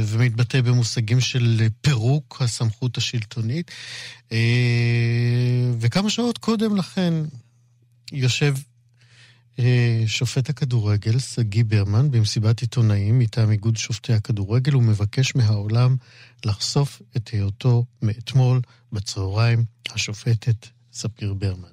ומתבטא 0.04 0.60
במושגים 0.60 1.20
של 1.20 1.68
פירוק 1.80 2.38
הסמכות 2.40 2.96
השלטונית. 2.96 3.70
וכמה 5.80 6.10
שעות 6.10 6.38
קודם 6.38 6.76
לכן 6.76 7.14
יושב 8.12 8.54
אה, 8.56 8.77
שופט 10.06 10.48
הכדורגל, 10.48 11.18
שגיא 11.18 11.64
ברמן, 11.64 12.10
במסיבת 12.10 12.60
עיתונאים 12.60 13.18
מטעם 13.18 13.50
איגוד 13.50 13.76
שופטי 13.76 14.12
הכדורגל, 14.12 14.72
הוא 14.72 14.82
מבקש 14.82 15.34
מהעולם 15.34 15.96
לחשוף 16.44 17.02
את 17.16 17.28
היותו 17.28 17.84
מאתמול 18.02 18.60
בצהריים, 18.92 19.64
השופטת 19.94 20.66
ספיר 20.92 21.34
ברמן. 21.34 21.68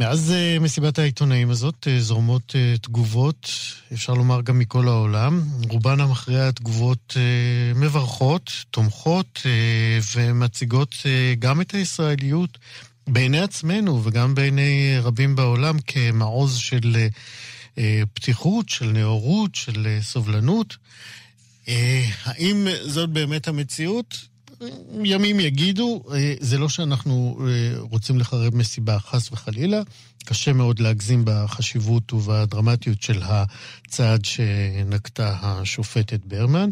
מאז 0.00 0.32
uh, 0.32 0.62
מסיבת 0.62 0.98
העיתונאים 0.98 1.50
הזאת 1.50 1.86
uh, 1.86 2.00
זורמות 2.00 2.54
uh, 2.54 2.78
תגובות, 2.78 3.50
אפשר 3.92 4.14
לומר 4.14 4.40
גם 4.42 4.58
מכל 4.58 4.88
העולם. 4.88 5.42
רובן 5.68 6.00
המכריע 6.00 6.50
תגובות 6.50 7.16
uh, 7.16 7.78
מברכות, 7.78 8.50
תומכות 8.70 9.40
ומציגות 10.16 10.94
גם 11.38 11.60
את 11.60 11.74
הישראליות 11.74 12.58
בעיני 13.06 13.40
עצמנו 13.40 14.04
וגם 14.04 14.34
בעיני 14.34 14.98
רבים 15.02 15.36
בעולם 15.36 15.76
כמעוז 15.86 16.56
של 16.56 16.96
אה, 17.78 18.02
פתיחות, 18.14 18.68
של 18.68 18.86
נאורות, 18.86 19.54
של 19.54 19.86
אה, 19.86 19.98
סובלנות. 20.02 20.76
אה, 21.68 22.04
האם 22.24 22.66
זאת 22.82 23.10
באמת 23.10 23.48
המציאות? 23.48 24.31
ימים 25.04 25.40
יגידו, 25.40 26.02
זה 26.40 26.58
לא 26.58 26.68
שאנחנו 26.68 27.38
רוצים 27.78 28.18
לחרב 28.18 28.54
מסיבה, 28.54 28.98
חס 28.98 29.32
וחלילה. 29.32 29.82
קשה 30.24 30.52
מאוד 30.52 30.78
להגזים 30.78 31.22
בחשיבות 31.24 32.12
ובדרמטיות 32.12 33.02
של 33.02 33.22
הצעד 33.24 34.24
שנקטה 34.24 35.36
השופטת 35.42 36.20
ברמן. 36.24 36.70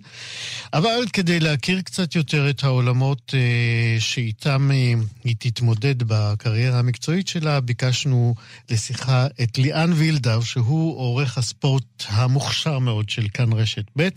אבל 0.72 1.04
כדי 1.12 1.40
להכיר 1.40 1.80
קצת 1.80 2.14
יותר 2.14 2.50
את 2.50 2.64
העולמות 2.64 3.34
אה, 3.34 4.00
שאיתם 4.00 4.70
אה, 4.70 4.94
היא 5.24 5.36
תתמודד 5.38 5.94
בקריירה 6.02 6.78
המקצועית 6.78 7.28
שלה, 7.28 7.60
ביקשנו 7.60 8.34
לשיחה 8.70 9.26
את 9.42 9.58
ליאן 9.58 9.92
וילדאו, 9.92 10.42
שהוא 10.42 10.98
עורך 10.98 11.38
הספורט 11.38 12.04
המוכשר 12.06 12.78
מאוד 12.78 13.08
של 13.08 13.28
כאן 13.34 13.52
רשת 13.52 13.84
ב', 13.96 14.08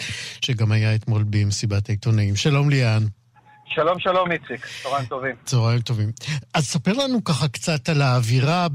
שגם 0.41 0.71
היה 0.71 0.95
אתמול 0.95 1.25
במסיבת 1.29 1.89
העיתונאים. 1.89 2.35
שלום 2.35 2.69
ליאן. 2.69 3.05
שלום, 3.75 3.99
שלום, 3.99 4.31
איציק. 4.31 4.65
צהריים 4.65 5.05
טובים. 5.05 5.35
צהריים 5.43 5.79
טובים. 5.79 6.09
אז 6.53 6.63
ספר 6.63 6.91
לנו 7.03 7.23
ככה 7.23 7.47
קצת 7.47 7.89
על 7.89 8.01
האווירה 8.01 8.67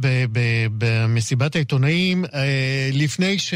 במסיבת 0.78 1.54
העיתונאים 1.54 2.24
אה, 2.24 2.90
לפני 2.92 3.38
ש, 3.38 3.54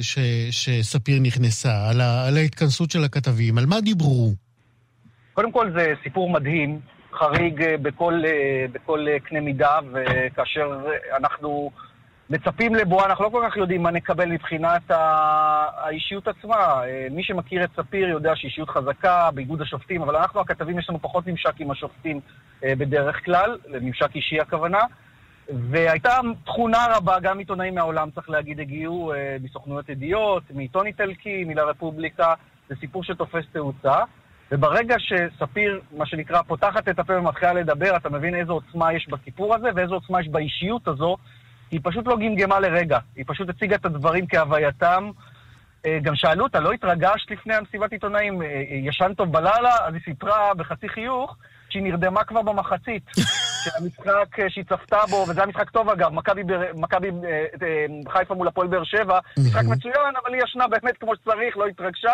ש, 0.00 0.18
שספיר 0.50 1.18
נכנסה, 1.22 1.88
על, 1.90 2.00
ה, 2.00 2.26
על 2.28 2.36
ההתכנסות 2.36 2.90
של 2.90 3.04
הכתבים, 3.04 3.58
על 3.58 3.66
מה 3.66 3.80
דיברו? 3.80 4.32
קודם 5.34 5.52
כל 5.52 5.72
זה 5.76 5.92
סיפור 6.02 6.30
מדהים, 6.30 6.80
חריג 7.18 7.62
אה, 7.62 7.76
בכל, 7.76 8.22
אה, 8.26 8.66
בכל 8.72 9.06
קנה 9.24 9.40
מידה, 9.40 9.78
וכאשר 9.92 10.80
אנחנו... 11.16 11.70
מצפים 12.30 12.74
לבואה, 12.74 13.06
אנחנו 13.06 13.24
לא 13.24 13.28
כל 13.28 13.42
כך 13.48 13.56
יודעים 13.56 13.82
מה 13.82 13.90
נקבל 13.90 14.26
מבחינת 14.26 14.82
האישיות 14.88 16.28
עצמה. 16.28 16.56
אה, 16.56 17.06
מי 17.10 17.24
שמכיר 17.24 17.64
את 17.64 17.70
ספיר 17.76 18.08
יודע 18.08 18.36
שאישיות 18.36 18.70
חזקה 18.70 19.30
באיגוד 19.34 19.62
השופטים, 19.62 20.02
אבל 20.02 20.16
אנחנו 20.16 20.40
הכתבים 20.40 20.78
יש 20.78 20.90
לנו 20.90 20.98
פחות 21.02 21.26
ממשק 21.26 21.60
עם 21.60 21.70
השופטים 21.70 22.20
אה, 22.64 22.72
בדרך 22.78 23.24
כלל, 23.24 23.58
ממשק 23.80 24.14
אישי 24.14 24.40
הכוונה. 24.40 24.78
והייתה 25.70 26.18
תכונה 26.44 26.86
רבה, 26.96 27.20
גם 27.20 27.38
עיתונאים 27.38 27.74
מהעולם, 27.74 28.10
צריך 28.10 28.30
להגיד, 28.30 28.60
הגיעו 28.60 29.12
אה, 29.12 29.36
מסוכנויות 29.42 29.88
ידיעות, 29.88 30.42
מעיתון 30.50 30.86
איטלקי, 30.86 31.44
מלרפובליקה, 31.44 32.34
זה 32.68 32.74
סיפור 32.80 33.04
שתופס 33.04 33.44
תאוצה. 33.52 33.96
וברגע 34.52 34.96
שספיר, 34.98 35.80
מה 35.96 36.06
שנקרא, 36.06 36.42
פותחת 36.42 36.88
את 36.88 36.98
הפה 36.98 37.18
ומתחילה 37.18 37.52
לדבר, 37.52 37.96
אתה 37.96 38.08
מבין 38.08 38.34
איזו 38.34 38.52
עוצמה 38.52 38.92
יש 38.92 39.08
בסיפור 39.08 39.54
הזה 39.54 39.68
ואיזו 39.74 39.94
עוצמה 39.94 40.20
יש 40.20 40.28
באישיות 40.28 40.88
הזו 40.88 41.16
היא 41.70 41.80
פשוט 41.82 42.06
לא 42.06 42.16
גמגמה 42.16 42.60
לרגע, 42.60 42.98
היא 43.16 43.24
פשוט 43.28 43.48
הציגה 43.48 43.76
את 43.76 43.86
הדברים 43.86 44.26
כהווייתם. 44.26 45.10
אה, 45.86 45.98
גם 46.02 46.14
שאלו 46.14 46.44
אותה, 46.44 46.60
לא 46.60 46.72
התרגשת 46.72 47.30
לפני 47.30 47.54
המסיבת 47.54 47.92
עיתונאים, 47.92 48.42
אה, 48.42 48.46
אה, 48.46 48.62
ישן 48.70 49.12
טוב 49.16 49.32
בלילה? 49.32 49.76
אז 49.86 49.94
היא 49.94 50.02
סיפרה 50.04 50.54
בחצי 50.54 50.88
חיוך 50.88 51.36
שהיא 51.68 51.82
נרדמה 51.82 52.24
כבר 52.24 52.42
במחצית. 52.42 53.02
שהמשחק 53.64 54.48
שהיא 54.48 54.64
צפתה 54.64 54.98
בו, 55.10 55.24
וזה 55.28 55.40
היה 55.40 55.46
משחק 55.46 55.70
טוב 55.70 55.88
אגב, 55.88 56.10
מכבי 56.74 57.10
חיפה 58.08 58.34
מול 58.34 58.48
הפועל 58.48 58.68
באר 58.68 58.84
שבע, 58.84 59.18
משחק 59.38 59.64
מצוין, 59.64 60.14
אבל 60.24 60.34
היא 60.34 60.42
ישנה 60.42 60.68
באמת 60.68 60.96
כמו 60.96 61.16
שצריך, 61.16 61.56
לא 61.56 61.66
התרגשה. 61.66 62.12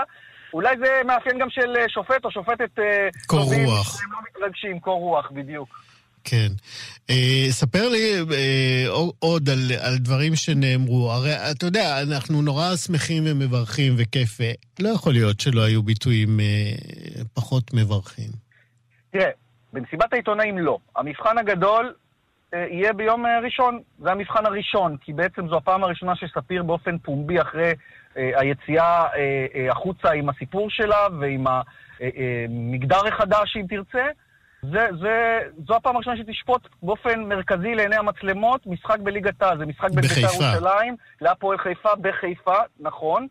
אולי 0.54 0.76
זה 0.78 1.02
מאפיין 1.06 1.38
גם 1.38 1.50
של 1.50 1.74
שופט 1.88 2.24
או 2.24 2.30
שופטת... 2.30 2.78
קור 3.26 3.40
רוח. 3.40 4.02
הם 4.02 4.12
לא 4.12 4.18
מתרגשים, 4.30 4.80
קור 4.80 5.00
רוח, 5.00 5.30
בדיוק. 5.30 5.68
כן. 6.24 6.48
אה, 7.10 7.46
ספר 7.50 7.88
לי 7.88 8.14
אה, 8.32 8.84
עוד 9.18 9.48
על, 9.48 9.58
על 9.80 9.96
דברים 9.98 10.34
שנאמרו. 10.34 11.10
הרי 11.12 11.32
אתה 11.50 11.66
יודע, 11.66 12.02
אנחנו 12.02 12.42
נורא 12.42 12.76
שמחים 12.76 13.22
ומברכים 13.26 13.92
וכיף. 13.98 14.40
לא 14.80 14.88
יכול 14.88 15.12
להיות 15.12 15.40
שלא 15.40 15.62
היו 15.62 15.82
ביטויים 15.82 16.40
אה, 16.40 17.24
פחות 17.34 17.74
מברכים. 17.74 18.30
תראה, 19.10 19.30
במסיבת 19.72 20.12
העיתונאים 20.12 20.58
לא. 20.58 20.78
המבחן 20.96 21.38
הגדול 21.38 21.94
אה, 22.54 22.66
יהיה 22.70 22.92
ביום 22.92 23.26
אה, 23.26 23.40
ראשון. 23.40 23.80
זה 23.98 24.10
המבחן 24.10 24.46
הראשון, 24.46 24.96
כי 25.00 25.12
בעצם 25.12 25.48
זו 25.48 25.56
הפעם 25.56 25.84
הראשונה 25.84 26.16
שספיר 26.16 26.62
באופן 26.62 26.98
פומבי 26.98 27.40
אחרי 27.40 27.72
אה, 28.16 28.30
היציאה 28.40 29.02
אה, 29.02 29.46
אה, 29.54 29.70
החוצה 29.70 30.10
עם 30.10 30.28
הסיפור 30.28 30.70
שלה 30.70 31.06
ועם 31.20 31.44
המגדר 31.46 32.96
אה, 32.96 33.02
אה, 33.02 33.08
החדש, 33.08 33.56
אם 33.56 33.66
תרצה. 33.68 34.06
זה, 34.62 34.86
זה, 35.00 35.38
זו 35.66 35.74
הפעם 35.76 35.96
הראשונה 35.96 36.16
שתשפוט 36.16 36.68
באופן 36.82 37.20
מרכזי 37.20 37.74
לעיני 37.74 37.96
המצלמות 37.96 38.66
משחק 38.66 38.98
בליגת 38.98 39.42
העל. 39.42 39.58
זה 39.58 39.66
משחק 39.66 39.90
בין 39.90 40.02
בית"ר 40.02 40.20
ירושלים 40.20 40.96
להפועל 41.20 41.58
חיפה 41.58 41.94
בחיפה, 41.94 42.56
נכון. 42.80 43.26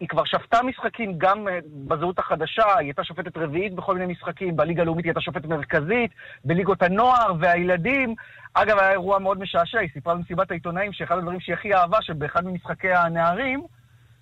היא 0.00 0.08
כבר 0.08 0.24
שפטה 0.24 0.62
משחקים 0.62 1.14
גם 1.18 1.48
אה, 1.48 1.58
בזהות 1.88 2.18
החדשה, 2.18 2.64
היא 2.78 2.86
הייתה 2.86 3.04
שופטת 3.04 3.36
רביעית 3.36 3.74
בכל 3.74 3.98
מיני 3.98 4.12
משחקים, 4.12 4.56
בליגה 4.56 4.82
הלאומית 4.82 5.04
היא 5.04 5.10
הייתה 5.10 5.20
שופטת 5.20 5.44
מרכזית, 5.44 6.10
בליגות 6.44 6.82
הנוער 6.82 7.32
והילדים. 7.40 8.14
אגב, 8.54 8.78
היה 8.78 8.90
אירוע 8.90 9.18
מאוד 9.18 9.38
משעשע, 9.38 9.78
היא 9.78 9.88
סיפרה 9.92 10.14
במסיבת 10.14 10.50
העיתונאים 10.50 10.92
שאחד 10.92 11.18
הדברים 11.18 11.40
שהיא 11.40 11.54
הכי 11.54 11.74
אהבה, 11.74 11.98
שבאחד 12.02 12.44
ממשחקי 12.44 12.92
הנערים, 12.92 13.62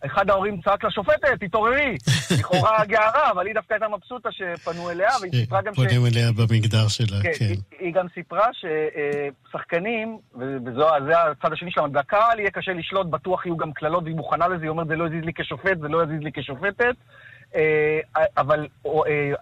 אחד 0.07 0.31
ההורים 0.31 0.61
צעק 0.61 0.85
לשופטת, 0.85 1.41
תתעוררי. 1.41 1.97
לכאורה 2.39 2.85
גערה, 2.85 3.31
אבל 3.31 3.47
היא 3.47 3.55
דווקא 3.55 3.75
הייתה 3.75 3.89
מבסוטה 3.89 4.29
שפנו 4.33 4.91
אליה, 4.91 5.09
והיא 5.21 5.33
סיפרה 5.33 5.63
גם 5.63 5.75
ש... 5.75 5.77
פונים 5.77 6.07
אליה 6.07 6.33
במגדר 6.33 6.89
שלה, 6.89 7.23
כן. 7.23 7.31
היא, 7.41 7.57
היא 7.79 7.95
גם 7.95 8.07
סיפרה 8.15 8.47
ששחקנים, 8.53 10.19
וזה 10.35 10.83
הצד 11.31 11.53
השני 11.53 11.71
שלה, 11.71 11.89
בקהל 11.89 12.41
יהיה 12.41 12.51
קשה 12.51 12.73
לשלוט, 12.73 13.07
בטוח 13.07 13.47
יהיו 13.47 13.57
גם 13.57 13.73
קללות, 13.73 14.05
והיא 14.05 14.17
מוכנה 14.17 14.49
לזה, 14.49 14.63
היא 14.63 14.71
אומרת, 14.71 14.87
זה 14.87 14.97
לא 14.97 15.07
יזיז 15.07 15.25
לי 15.25 15.33
כשופט, 15.35 15.79
זה 15.81 15.89
לא 15.89 16.03
יזיז 16.03 16.21
לי 16.21 16.31
כשופטת. 16.35 16.95
אה, 17.55 18.01
אבל 18.37 18.67
אה, 18.87 18.91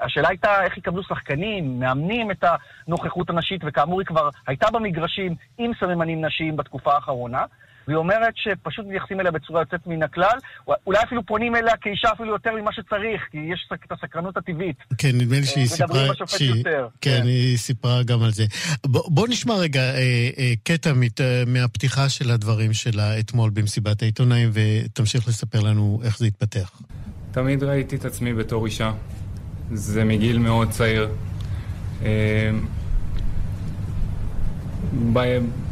השאלה 0.00 0.28
הייתה 0.28 0.64
איך 0.64 0.78
יקבלו 0.78 1.02
שחקנים, 1.02 1.80
מאמנים 1.80 2.30
את 2.30 2.44
הנוכחות 2.88 3.30
הנשית, 3.30 3.60
וכאמור 3.64 4.00
היא 4.00 4.06
כבר 4.06 4.28
הייתה 4.46 4.70
במגרשים 4.72 5.34
עם 5.58 5.72
סממנים 5.80 6.24
נשיים 6.24 6.56
בתקופה 6.56 6.94
האחרונה. 6.94 7.44
והיא 7.90 7.98
אומרת 7.98 8.32
שפשוט 8.36 8.86
מתייחסים 8.86 9.20
אליה 9.20 9.32
בצורה 9.32 9.60
יוצאת 9.60 9.86
מן 9.86 10.02
הכלל, 10.02 10.38
אולי 10.86 10.98
אפילו 11.02 11.26
פונים 11.26 11.56
אליה 11.56 11.76
כאישה 11.76 12.12
אפילו 12.12 12.32
יותר 12.32 12.50
ממה 12.60 12.72
שצריך, 12.72 13.22
כי 13.30 13.38
יש 13.38 13.68
את 13.72 13.92
הסקרנות 13.92 14.36
הטבעית. 14.36 14.76
כן, 14.98 15.08
נדמה 15.14 15.36
לי 15.36 15.44
שהיא 15.44 15.66
סיפרה... 15.66 15.86
מדברים 15.86 16.12
בשופט 16.12 16.38
שהיא, 16.38 16.54
יותר. 16.54 16.88
כן, 17.00 17.18
כן, 17.20 17.26
היא 17.26 17.56
סיפרה 17.56 18.02
גם 18.02 18.22
על 18.22 18.30
זה. 18.30 18.44
בוא, 18.86 19.02
בוא 19.10 19.28
נשמע 19.28 19.54
רגע 19.54 19.80
אה, 19.80 20.30
אה, 20.38 20.52
קטע 20.62 20.92
מת, 20.92 21.20
אה, 21.20 21.42
מהפתיחה 21.46 22.08
של 22.08 22.30
הדברים 22.30 22.72
שלה 22.72 23.18
אתמול 23.18 23.50
במסיבת 23.50 24.02
העיתונאים, 24.02 24.50
ותמשיך 24.52 25.28
לספר 25.28 25.60
לנו 25.60 26.00
איך 26.04 26.18
זה 26.18 26.26
התפתח. 26.26 26.82
תמיד 27.30 27.62
ראיתי 27.62 27.96
את 27.96 28.04
עצמי 28.04 28.34
בתור 28.34 28.66
אישה. 28.66 28.92
זה 29.72 30.04
מגיל 30.04 30.38
מאוד 30.38 30.70
צעיר. 30.70 31.08
אה, 32.02 32.50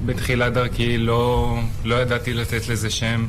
בתחילת 0.06 0.52
דרכי 0.52 0.98
לא, 0.98 1.58
לא 1.84 1.94
ידעתי 1.94 2.34
לתת 2.34 2.68
לזה 2.68 2.90
שם, 2.90 3.26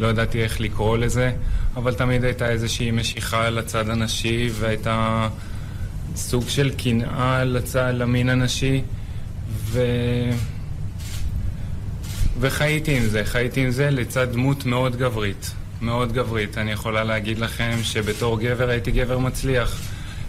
לא 0.00 0.06
ידעתי 0.06 0.42
איך 0.42 0.60
לקרוא 0.60 0.98
לזה, 0.98 1.32
אבל 1.76 1.94
תמיד 1.94 2.24
הייתה 2.24 2.50
איזושהי 2.50 2.90
משיכה 2.90 3.50
לצד 3.50 3.88
הנשי 3.88 4.50
והייתה 4.52 5.28
סוג 6.16 6.48
של 6.48 6.70
קנאה 6.70 7.44
לצד, 7.44 7.92
למין 7.94 8.28
הנשי, 8.28 8.82
ו... 9.50 9.82
וחייתי 12.40 12.96
עם 12.96 13.02
זה, 13.06 13.24
חייתי 13.24 13.64
עם 13.64 13.70
זה 13.70 13.90
לצד 13.90 14.32
דמות 14.32 14.66
מאוד 14.66 14.96
גברית, 14.96 15.50
מאוד 15.80 16.12
גברית. 16.12 16.58
אני 16.58 16.72
יכולה 16.72 17.04
להגיד 17.04 17.38
לכם 17.38 17.78
שבתור 17.82 18.40
גבר 18.40 18.68
הייתי 18.68 18.90
גבר 18.90 19.18
מצליח, 19.18 19.80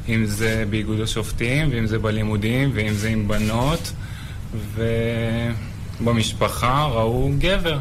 אם 0.09 0.25
זה 0.25 0.63
באיגוד 0.69 1.01
השופטים, 1.01 1.69
ואם 1.71 1.85
זה 1.85 1.99
בלימודים, 1.99 2.71
ואם 2.73 2.93
זה 2.93 3.09
עם 3.09 3.27
בנות. 3.27 3.91
ובמשפחה 6.01 6.85
ראו 6.85 7.31
גבר. 7.37 7.79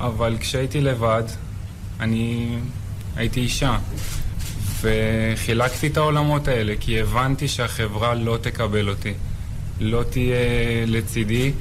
אבל 0.00 0.36
כשהייתי 0.40 0.80
לבד, 0.80 1.22
אני 2.00 2.56
הייתי 3.16 3.40
אישה. 3.40 3.78
וחילקתי 4.80 5.86
את 5.86 5.96
העולמות 5.96 6.48
האלה, 6.48 6.74
כי 6.80 7.00
הבנתי 7.00 7.48
שהחברה 7.48 8.14
לא 8.14 8.38
תקבל 8.40 8.88
אותי, 8.88 9.12
לא 9.80 10.02
תהיה 10.10 10.36
לצידי, 10.86 11.52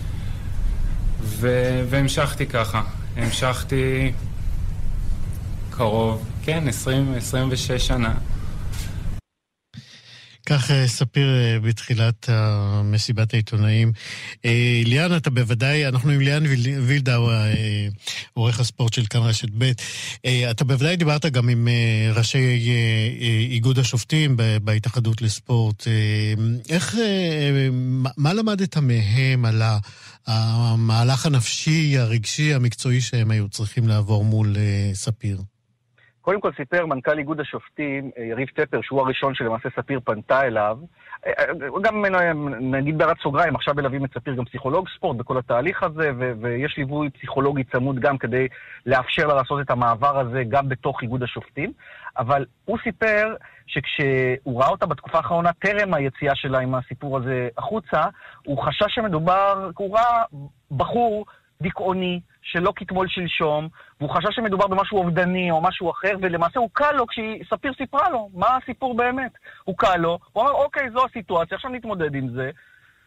ו... 1.21 1.49
והמשכתי 1.89 2.45
ככה. 2.45 2.81
המשכתי 3.17 4.11
קרוב, 5.69 6.25
כן, 6.43 6.67
20, 6.67 7.13
26 7.17 7.87
שנה. 7.87 8.13
כך 10.49 10.71
אה, 10.71 10.87
ספיר 10.87 11.27
אה, 11.27 11.59
בתחילת 11.59 12.29
מסיבת 12.83 13.33
העיתונאים. 13.33 13.91
אה, 14.45 14.81
ליאן, 14.85 15.17
אתה 15.17 15.29
בוודאי, 15.29 15.87
אנחנו 15.87 16.11
עם 16.11 16.19
ליאן 16.19 16.43
וילדאו, 16.81 17.29
עורך 18.33 18.59
הספורט 18.59 18.93
של 18.93 19.05
כאן 19.05 19.21
רשת 19.21 19.49
ב', 19.57 19.71
אתה 20.51 20.63
בוודאי 20.63 20.95
דיברת 20.95 21.25
גם 21.25 21.49
עם 21.49 21.67
ראשי 22.13 22.71
איגוד 23.49 23.79
השופטים 23.79 24.37
בהתאחדות 24.63 25.21
לספורט. 25.21 25.87
איך, 26.69 26.95
מה 28.17 28.33
למדת 28.33 28.77
מהם 28.77 29.45
על 29.45 29.61
המהלך 30.27 31.25
הנפשי, 31.25 31.97
הרגשי, 31.97 32.53
המקצועי 32.53 33.01
שהם 33.01 33.31
היו 33.31 33.49
צריכים 33.49 33.87
לעבור 33.87 34.25
מול 34.25 34.55
ספיר? 34.93 35.41
קודם 36.27 36.41
כל 36.41 36.51
סיפר 36.57 36.85
מנכ"ל 36.85 37.17
איגוד 37.17 37.39
השופטים, 37.39 38.11
אה, 38.17 38.23
יריב 38.23 38.47
טפר, 38.47 38.79
שהוא 38.81 39.01
הראשון 39.01 39.35
שלמעשה 39.35 39.69
ספיר 39.75 39.99
פנתה 40.03 40.41
אליו. 40.41 40.77
אה, 41.27 41.31
אה, 41.39 41.45
גם 41.81 42.05
נגיד 42.59 42.97
בהערת 42.97 43.17
סוגריים, 43.23 43.55
עכשיו 43.55 43.73
מלווים 43.75 44.05
את 44.05 44.09
ספיר 44.13 44.33
גם 44.33 44.45
פסיכולוג 44.45 44.87
ספורט 44.95 45.17
בכל 45.17 45.37
התהליך 45.37 45.83
הזה, 45.83 46.11
ו- 46.19 46.31
ויש 46.41 46.77
ליווי 46.77 47.09
פסיכולוגי 47.09 47.63
צמוד 47.63 47.99
גם 47.99 48.17
כדי 48.17 48.47
לאפשר 48.85 49.27
לה 49.27 49.33
לעשות 49.33 49.61
את 49.61 49.71
המעבר 49.71 50.19
הזה 50.19 50.43
גם 50.49 50.69
בתוך 50.69 51.01
איגוד 51.01 51.23
השופטים. 51.23 51.71
אבל 52.17 52.45
הוא 52.65 52.77
סיפר 52.83 53.35
שכשהוא 53.67 54.61
ראה 54.61 54.69
אותה 54.69 54.85
בתקופה 54.85 55.17
האחרונה, 55.17 55.53
טרם 55.53 55.93
היציאה 55.93 56.35
שלה 56.35 56.59
עם 56.59 56.75
הסיפור 56.75 57.17
הזה 57.17 57.47
החוצה, 57.57 58.01
הוא 58.45 58.63
חשש 58.63 58.95
שמדובר, 58.95 59.69
הוא 59.77 59.97
ראה 59.97 60.23
בחור 60.71 61.25
דיכאוני, 61.61 62.19
שלא 62.51 62.73
כתמול 62.75 63.07
שלשום, 63.07 63.67
והוא 63.99 64.09
חשש 64.09 64.35
שמדובר 64.35 64.67
במשהו 64.67 64.97
אובדני 64.97 65.51
או 65.51 65.61
משהו 65.61 65.91
אחר, 65.91 66.13
ולמעשה 66.21 66.59
הוא 66.59 66.69
קל 66.73 66.91
לו 66.91 67.05
כשספיר 67.07 67.73
סיפרה 67.77 68.09
לו 68.09 68.29
מה 68.33 68.57
הסיפור 68.57 68.97
באמת. 68.97 69.31
הוא 69.63 69.77
קל 69.77 69.97
לו, 69.97 70.19
הוא 70.33 70.43
אמר, 70.43 70.51
אוקיי, 70.51 70.89
זו 70.89 71.05
הסיטואציה, 71.05 71.55
עכשיו 71.55 71.71
נתמודד 71.71 72.15
עם 72.15 72.29
זה. 72.29 72.51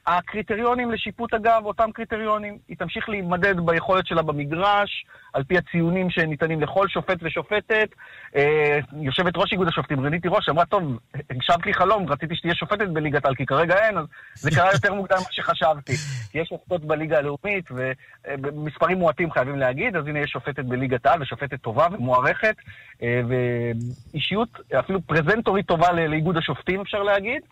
הקריטריונים 0.07 0.90
לשיפוט 0.90 1.34
אגב, 1.34 1.62
אותם 1.64 1.92
קריטריונים. 1.92 2.59
היא 2.68 2.76
תמשיך 2.76 3.09
להימדד 3.09 3.61
ביכולת 3.61 4.07
שלה 4.07 4.22
במגרש, 4.22 5.05
על 5.32 5.44
פי 5.44 5.59
הציונים 5.59 6.11
שניתנים 6.11 6.61
לכל 6.61 6.88
שופט 6.88 7.18
ושופטת. 7.22 7.88
אה, 8.36 8.78
יושבת 8.92 9.36
ראש 9.36 9.53
איגוד 9.53 9.68
השופטים, 9.68 10.01
רנית 10.01 10.22
תירוש, 10.22 10.48
אמרה, 10.48 10.64
טוב, 10.64 10.98
הגשמת 11.30 11.66
לי 11.66 11.74
חלום, 11.74 12.09
רציתי 12.09 12.36
שתהיה 12.36 12.55
שופטת 12.55 12.88
בליגת 12.88 13.26
על, 13.26 13.34
כי 13.34 13.46
כרגע 13.46 13.74
אין, 13.74 13.98
אז 13.98 14.05
זה 14.34 14.51
קרה 14.51 14.72
יותר 14.74 14.94
מוקדם 14.94 15.16
ממה 15.16 15.26
שחשבתי. 15.30 15.92
יש 16.34 16.48
שופטות 16.48 16.84
בליגה 16.84 17.18
הלאומית, 17.18 17.64
ומספרים 17.70 18.98
מועטים 18.98 19.30
חייבים 19.30 19.59
להגיד, 19.59 19.96
אז 19.96 20.07
הנה 20.07 20.18
יש 20.18 20.30
שופטת 20.30 20.64
בליגת 20.64 21.07
על, 21.07 21.22
ושופטת 21.22 21.61
טובה 21.61 21.86
ומוערכת, 21.92 22.57
אה, 23.03 23.20
ואישיות, 23.28 24.48
אפילו 24.78 25.01
פרזנטורית 25.01 25.66
טובה 25.66 25.92
לאיגוד 25.92 26.36
השופטים, 26.36 26.80
אפשר 26.80 27.03
להגיד. 27.03 27.42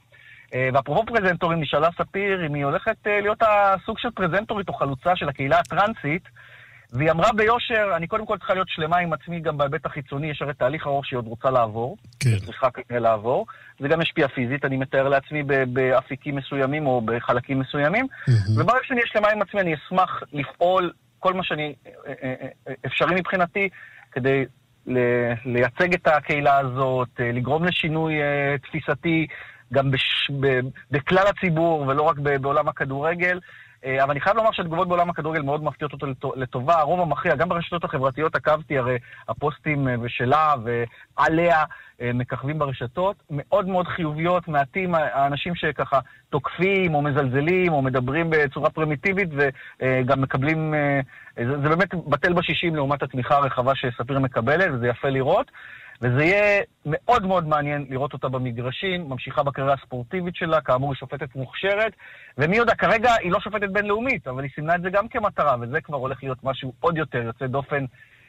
אה, 0.55 0.69
ואפרופו 0.75 1.07
פרזנטורים, 1.07 1.61
נשאלה 1.61 1.89
ספיר 1.99 2.47
אם 2.47 2.55
היא 2.55 2.65
הולכת 2.65 2.97
אה, 3.07 3.21
להיות 3.21 3.43
הסוג 3.43 3.99
של 3.99 4.11
פרזנטורית 4.11 4.69
או 4.69 4.75
חלוצה 4.75 5.17
של 5.17 5.29
הקהילה 5.29 5.59
הטרנסית, 5.59 6.23
והיא 6.93 7.11
אמרה 7.11 7.33
ביושר, 7.33 7.93
אני 7.97 8.07
קודם 8.07 8.27
כל 8.27 8.39
צריכה 8.39 8.55
להיות 8.55 8.69
שלמה 8.69 8.97
עם 8.99 9.13
עצמי 9.13 9.41
גם 9.41 9.59
בהיבט 9.59 9.87
החיצוני, 9.87 10.31
יש 10.31 10.43
הרי 10.43 10.55
תהליך 10.55 10.87
ארוך 10.87 11.07
שהיא 11.07 11.19
עוד 11.19 11.27
רוצה 11.27 11.51
לעבור. 11.51 11.97
כן. 12.21 12.39
צריכה 12.45 12.71
כנראה 12.71 13.01
לעבור. 13.01 13.47
זה 13.79 13.89
גם 13.89 14.01
משפיע 14.01 14.29
פיזית, 14.29 14.65
אני 14.65 14.77
מתאר 14.77 15.09
לעצמי 15.09 15.43
באפיקים 15.73 16.37
מסוימים 16.37 16.87
או 16.87 17.01
בחלקים 17.05 17.59
מסוימים. 17.59 18.07
Mm-hmm. 18.07 18.61
וברגע 18.61 18.79
שאני 18.83 19.01
אהיה 19.01 19.11
שלמה 19.13 19.29
עם 19.29 19.43
עצמי, 19.43 19.61
אני 19.61 19.75
אשמח 19.75 20.23
לפעול 20.33 20.93
כל 21.19 21.35
מה 21.35 21.45
שאני, 21.45 21.75
אה, 22.07 22.35
אפשרי 22.87 23.15
מבחינתי, 23.15 23.69
כדי 24.13 24.45
לייצג 25.45 25.95
את 25.95 26.07
הקהילה 26.07 26.59
הזאת, 26.59 27.09
לגרום 27.21 27.65
לשינוי 27.65 28.15
תפיסתי. 28.63 29.27
גם 29.73 29.91
בש, 29.91 30.31
ב, 30.41 30.61
בכלל 30.91 31.25
הציבור 31.27 31.85
ולא 31.89 32.03
רק 32.03 32.19
בעולם 32.19 32.69
הכדורגל. 32.69 33.39
אה, 33.85 34.03
אבל 34.03 34.11
אני 34.11 34.21
חייב 34.21 34.37
לומר 34.37 34.53
שהתגובות 34.53 34.89
בעולם 34.89 35.11
הכדורגל 35.11 35.43
מאוד 35.43 35.65
מפתיעות 35.65 35.93
אותו 35.93 36.07
לטובה. 36.37 36.79
הרוב 36.79 37.01
המכריע, 37.01 37.35
גם 37.35 37.49
ברשתות 37.49 37.85
החברתיות 37.85 38.35
עקבתי, 38.35 38.79
הרי 38.79 38.99
הפוסטים 39.29 39.89
אה, 39.89 39.95
ושלה 40.01 40.55
ועליה 40.65 41.65
אה, 42.01 42.11
מככבים 42.15 42.59
ברשתות, 42.59 43.17
מאוד 43.31 43.69
מאוד 43.69 43.87
חיוביות, 43.87 44.49
מעטים 44.49 44.95
האנשים 44.95 45.55
שככה 45.55 46.01
תוקפים 46.31 46.95
או 46.95 47.03
מזלזלים 47.03 47.73
או 47.73 47.83
מדברים 47.83 48.31
בצורה 48.31 48.71
פרימיטיבית 48.71 49.29
וגם 49.33 50.21
מקבלים, 50.21 50.75
זה 51.37 51.69
באמת 51.69 51.95
בטל 51.95 52.33
בשישים 52.33 52.75
לעומת 52.75 53.03
התמיכה 53.03 53.37
הרחבה 53.37 53.75
שספיר 53.75 54.19
מקבלת, 54.19 54.71
וזה 54.73 54.89
יפה 54.89 55.09
לראות. 55.09 55.51
וזה 56.03 56.25
יהיה 56.25 56.63
מאוד 56.87 57.27
מאוד 57.27 57.49
מעניין 57.49 57.87
לראות 57.91 58.13
אותה 58.13 58.29
במגרשים, 58.29 59.09
ממשיכה 59.09 59.43
בקריירה 59.43 59.75
הספורטיבית 59.75 60.37
שלה, 60.37 60.61
כאמור 60.61 60.93
היא 60.93 60.99
שופטת 60.99 61.37
מוכשרת, 61.37 61.93
ומי 62.39 62.57
יודע, 62.57 62.75
כרגע 62.75 63.13
היא 63.21 63.33
לא 63.33 63.41
שופטת 63.41 63.69
בינלאומית, 63.69 64.29
אבל 64.29 64.43
היא 64.43 64.51
סימנה 64.55 64.75
את 64.75 64.83
זה 64.83 64.91
גם 64.91 65.09
כמטרה, 65.09 65.57
וזה 65.61 65.81
כבר 65.81 65.97
הולך 65.97 66.23
להיות 66.23 66.39
משהו 66.45 66.73
עוד 66.81 66.97
יותר 66.97 67.19
יוצא 67.19 67.47
דופן. 67.47 67.85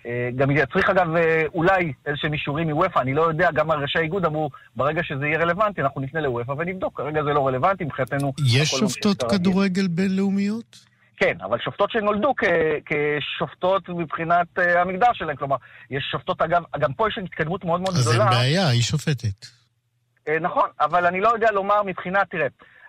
אה, 0.06 0.30
גם 0.36 0.52
יצריך 0.52 0.90
אגב 0.90 1.16
אה, 1.16 1.44
אולי 1.54 1.94
איזשהם 2.06 2.34
אישורים 2.34 2.70
מוופא, 2.70 3.00
אני 3.00 3.14
לא 3.14 3.22
יודע, 3.22 3.52
גם 3.52 3.72
ראשי 3.72 4.00
האיגוד 4.00 4.26
אמרו, 4.26 4.50
ברגע 4.76 5.04
שזה 5.04 5.26
יהיה 5.26 5.40
רלוונטי, 5.40 5.82
אנחנו 5.82 6.02
נפנה 6.02 6.22
לוופא 6.22 6.54
ונבדוק, 6.58 6.98
כרגע 6.98 7.24
זה 7.24 7.30
לא 7.30 7.48
רלוונטי, 7.48 7.84
מבחינתנו... 7.84 8.34
יש 8.56 8.70
שופטות 8.70 9.24
כדורגל 9.24 9.88
בינלאומיות? 9.88 10.90
כן, 11.20 11.38
אבל 11.42 11.60
שופטות 11.60 11.92
שנולדו 11.92 12.34
כ, 12.38 12.44
כשופטות 12.86 13.90
מבחינת 13.90 14.48
uh, 14.60 14.78
המגדר 14.78 15.14
שלהן. 15.14 15.36
כלומר, 15.36 15.56
יש 15.90 16.04
שופטות, 16.12 16.42
אגב, 16.42 16.64
גם 16.80 16.94
פה 16.94 17.08
יש 17.08 17.18
התקדמות 17.18 17.66
מאוד 17.66 17.82
מאוד 17.82 17.96
אז 17.96 18.02
גדולה. 18.02 18.30
אז 18.30 18.34
אין 18.34 18.40
בעיה, 18.42 18.68
היא 18.68 18.82
שופטת. 18.82 19.46
Uh, 19.46 20.32
נכון, 20.42 20.70
אבל 20.82 21.06
אני 21.06 21.22
לא 21.22 21.30
יודע 21.30 21.52
לומר 21.52 21.84
מבחינת, 21.84 22.30
תראה, 22.30 22.48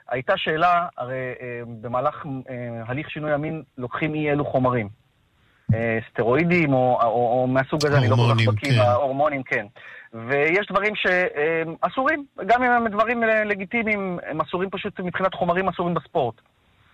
הייתה 0.09 0.33
שאלה, 0.37 0.87
הרי 0.99 1.15
uh, 1.15 1.43
במהלך 1.81 2.25
uh, 2.25 2.29
הליך 2.87 3.11
שינוי 3.11 3.33
המין 3.33 3.63
לוקחים 3.79 4.15
אי 4.15 4.31
אלו 4.31 4.45
חומרים. 4.45 4.89
Uh, 5.73 5.75
סטרואידים 6.11 6.73
או, 6.73 6.99
או, 7.03 7.41
או 7.43 7.47
מהסוג 7.47 7.87
הזה, 7.87 7.99
אני 7.99 8.09
לא 8.09 8.17
כל 8.17 8.35
כך 8.35 8.55
בקיא, 8.55 8.71
כן. 8.71 8.91
הורמונים, 8.95 9.43
כן. 9.43 9.67
ויש 10.15 10.67
דברים 10.71 10.93
שאסורים, 10.97 12.25
גם 12.47 12.63
אם 12.63 12.71
הם 12.71 12.89
דברים 12.89 13.23
לגיטימיים, 13.23 14.19
הם 14.27 14.41
אסורים 14.41 14.71
פשוט 14.71 15.01
מבחינת 15.01 15.35
חומרים 15.35 15.69
אסורים 15.69 15.95
בספורט. 15.95 16.35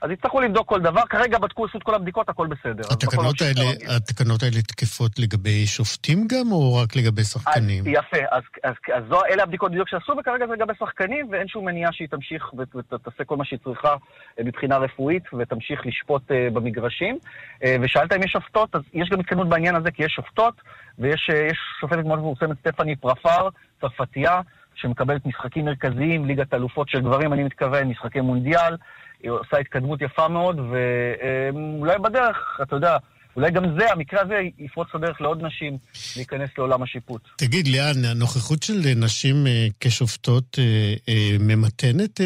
אז 0.06 0.12
יצטרכו 0.12 0.40
לבדוק 0.40 0.68
כל 0.68 0.80
דבר, 0.80 1.02
כרגע 1.10 1.38
בדקו, 1.38 1.64
עשו 1.64 1.78
את 1.78 1.82
כל 1.82 1.94
הבדיקות, 1.94 2.28
הכל 2.28 2.46
בסדר. 2.46 2.82
התקנות 2.90 3.40
האלה, 3.40 3.96
התקנות 3.96 4.42
האלה 4.42 4.62
תקפות 4.62 5.18
לגבי 5.18 5.66
שופטים 5.66 6.26
גם, 6.26 6.52
או 6.52 6.74
רק 6.82 6.96
לגבי 6.96 7.22
שחקנים? 7.22 7.80
אז, 7.80 7.86
יפה, 7.86 8.16
אז, 8.30 8.42
אז, 8.64 8.74
אז 8.94 9.02
זו, 9.08 9.24
אלה 9.24 9.42
הבדיקות 9.42 9.70
בדיוק 9.70 9.88
שעשו, 9.88 10.12
וכרגע 10.20 10.46
זה 10.46 10.52
לגבי 10.52 10.72
שחקנים, 10.78 11.28
ואין 11.30 11.48
שום 11.48 11.64
מניעה 11.64 11.92
שהיא 11.92 12.08
תמשיך 12.08 12.54
ותעשה 12.54 13.24
כל 13.24 13.36
מה 13.36 13.44
שהיא 13.44 13.58
צריכה 13.64 13.94
אה, 14.38 14.44
מבחינה 14.44 14.78
רפואית, 14.78 15.22
ותמשיך 15.38 15.86
לשפוט 15.86 16.30
uh, 16.30 16.34
במגרשים. 16.52 17.18
Uh, 17.62 17.66
ושאלת 17.80 18.12
אם 18.12 18.22
יש 18.22 18.32
שופטות, 18.32 18.76
אז 18.76 18.82
יש 18.94 19.08
גם 19.08 19.20
התקדמות 19.20 19.48
בעניין 19.48 19.76
הזה, 19.76 19.90
כי 19.90 20.04
יש 20.04 20.12
שופטות, 20.12 20.54
ויש 20.98 21.30
uh, 21.32 21.54
שופטת 21.80 22.04
מאוד 22.04 22.18
מפורסמת, 22.18 22.58
סטפני 22.58 22.96
פרפר, 22.96 23.48
צרפתייה, 23.80 24.40
שמקבלת 24.74 25.26
משחקים 25.26 25.64
מרכזיים, 25.64 26.24
ליגת 26.24 26.54
אלופות 26.54 26.88
של 26.88 27.00
גברים, 27.00 27.32
אני 27.32 27.44
מתכוון, 27.44 27.88
משחקי 27.88 28.20
מונדיאל. 28.20 28.76
היא 29.22 29.30
עושה 29.30 29.56
התקדמות 29.56 30.02
יפה 30.02 30.28
מאוד, 30.28 30.60
ואולי 30.60 31.98
בדרך, 31.98 32.58
אתה 32.62 32.76
יודע, 32.76 32.96
אולי 33.36 33.50
גם 33.50 33.64
זה, 33.78 33.92
המקרה 33.92 34.20
הזה 34.22 34.40
יפרוץ 34.58 34.88
את 34.90 34.94
הדרך 34.94 35.20
לעוד 35.20 35.42
נשים 35.42 35.78
להיכנס 36.16 36.50
לעולם 36.58 36.82
השיפוט. 36.82 37.22
תגיד, 37.36 37.66
ליאן, 37.66 38.04
הנוכחות 38.10 38.62
של 38.62 38.80
נשים 38.96 39.46
אה, 39.46 39.66
כשופטות 39.80 40.58
אה, 40.58 40.94
אה, 41.08 41.36
ממתנת 41.40 42.20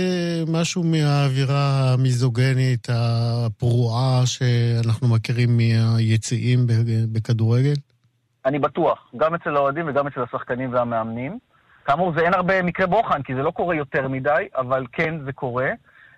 משהו 0.49 0.85
מהאווירה 0.85 1.93
המיזוגנית, 1.93 2.89
הפרועה 2.91 4.23
שאנחנו 4.27 5.09
מכירים 5.09 5.57
מהיציעים 5.57 6.59
בכדורגל? 7.13 7.75
אני 8.47 8.59
בטוח, 8.59 8.99
גם 9.17 9.35
אצל 9.35 9.57
האוהדים 9.57 9.89
וגם 9.89 10.07
אצל 10.07 10.23
השחקנים 10.23 10.73
והמאמנים. 10.73 11.39
כאמור, 11.85 12.13
זה 12.17 12.21
אין 12.21 12.35
הרבה 12.35 12.63
מקרה 12.63 12.87
בוחן, 12.87 13.23
כי 13.23 13.35
זה 13.35 13.43
לא 13.43 13.51
קורה 13.51 13.75
יותר 13.75 14.09
מדי, 14.09 14.49
אבל 14.57 14.85
כן, 14.93 15.15
זה 15.25 15.33
קורה. 15.33 15.71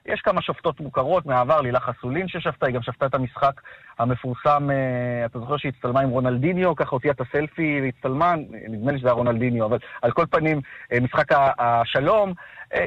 יש 0.07 0.21
כמה 0.21 0.43
שופטות 0.43 0.81
מוכרות 0.81 1.27
מהעבר, 1.27 1.61
לילה 1.61 1.81
חסולין 1.81 2.29
ששפטה, 2.29 2.67
היא 2.67 2.75
גם 2.75 2.83
שפטה 2.83 3.07
את 3.07 3.15
המשחק 3.15 3.61
המפורסם, 3.99 4.71
אה, 4.71 5.27
אתה 5.27 5.39
זוכר 5.39 5.57
שהיא 5.57 5.73
הצטלמה 5.77 6.01
עם 6.01 6.09
רונלדיניו, 6.09 6.77
ככה 6.77 6.91
הוציאה 6.91 7.13
את 7.13 7.21
הסלפי 7.21 7.81
והצטלמה, 7.83 8.35
נדמה 8.69 8.93
לי 8.93 8.99
שזה 8.99 9.09
היה 9.09 9.15
רונלדיניו, 9.15 9.67
אבל 9.67 9.79
על 10.03 10.13
כל 10.13 10.27
פנים, 10.31 10.61
אה, 10.93 11.01
משחק 11.01 11.27
השלום. 11.59 12.33
אה, 12.75 12.87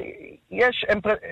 יש, 0.51 0.85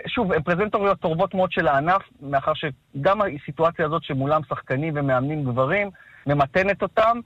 שוב, 0.07 0.33
הן 0.33 0.41
פרזנטוריות 0.41 0.99
טובות 0.99 1.33
מאוד 1.33 1.51
של 1.51 1.67
הענף, 1.67 2.01
מאחר 2.21 2.51
שגם 2.53 3.19
הסיטואציה 3.21 3.85
הזאת 3.85 4.03
שמולם 4.03 4.41
שחקנים 4.49 4.93
ומאמנים 4.97 5.43
גברים, 5.43 5.89
ממתנת 6.27 6.81
אותם. 6.81 7.19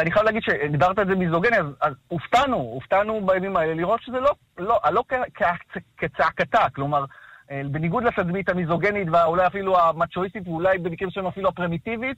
אני 0.00 0.10
חייב 0.10 0.24
להגיד 0.24 0.42
שהגדרת 0.42 0.98
את 0.98 1.06
זה 1.06 1.14
מיזוגני, 1.14 1.58
אז, 1.58 1.66
אז 1.80 1.94
הופתענו, 2.08 2.56
הופתענו 2.56 3.26
בימים 3.26 3.56
האלה 3.56 3.74
לראות 3.74 4.02
שזה 4.02 4.20
לא, 4.20 4.30
לא, 4.58 4.78
לא 4.90 5.02
כצעקתה, 5.98 6.66
כלומר, 6.74 7.04
בניגוד 7.50 8.04
לתדמית 8.04 8.48
המיזוגנית 8.48 9.08
ואולי 9.12 9.46
אפילו 9.46 9.80
המצ'ואיסטית 9.80 10.48
ואולי 10.48 10.78
במקרים 10.78 11.10
שלנו 11.10 11.28
אפילו 11.28 11.48
הפרימיטיבית, 11.48 12.16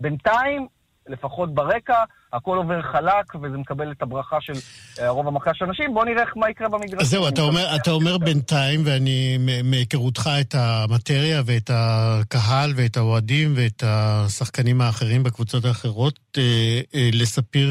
בינתיים, 0.00 0.66
לפחות 1.08 1.54
ברקע, 1.54 2.04
הכל 2.32 2.56
עובר 2.56 2.82
חלק 2.82 3.34
וזה 3.34 3.56
מקבל 3.56 3.92
את 3.92 4.02
הברכה 4.02 4.40
של 4.40 4.52
אה, 4.98 5.06
הרוב 5.06 5.28
המכריע 5.28 5.54
של 5.54 5.64
אנשים. 5.64 5.94
בואו 5.94 6.04
נראה 6.04 6.24
מה 6.36 6.50
יקרה 6.50 6.68
במגרש. 6.68 7.02
זהו, 7.02 7.28
אתה 7.28 7.40
אומר, 7.40 7.76
אתה 7.76 7.90
אומר 7.90 8.18
בינתיים, 8.18 8.80
ואני, 8.86 9.38
מהיכרותך 9.64 10.30
את 10.40 10.54
המטריה 10.54 11.42
ואת 11.46 11.70
הקהל 11.74 12.70
ואת 12.76 12.96
האוהדים 12.96 13.52
ואת 13.56 13.82
השחקנים 13.86 14.80
האחרים 14.80 15.22
בקבוצות 15.22 15.64
האחרות, 15.64 16.18
אה, 16.38 16.80
לספיר 17.12 17.68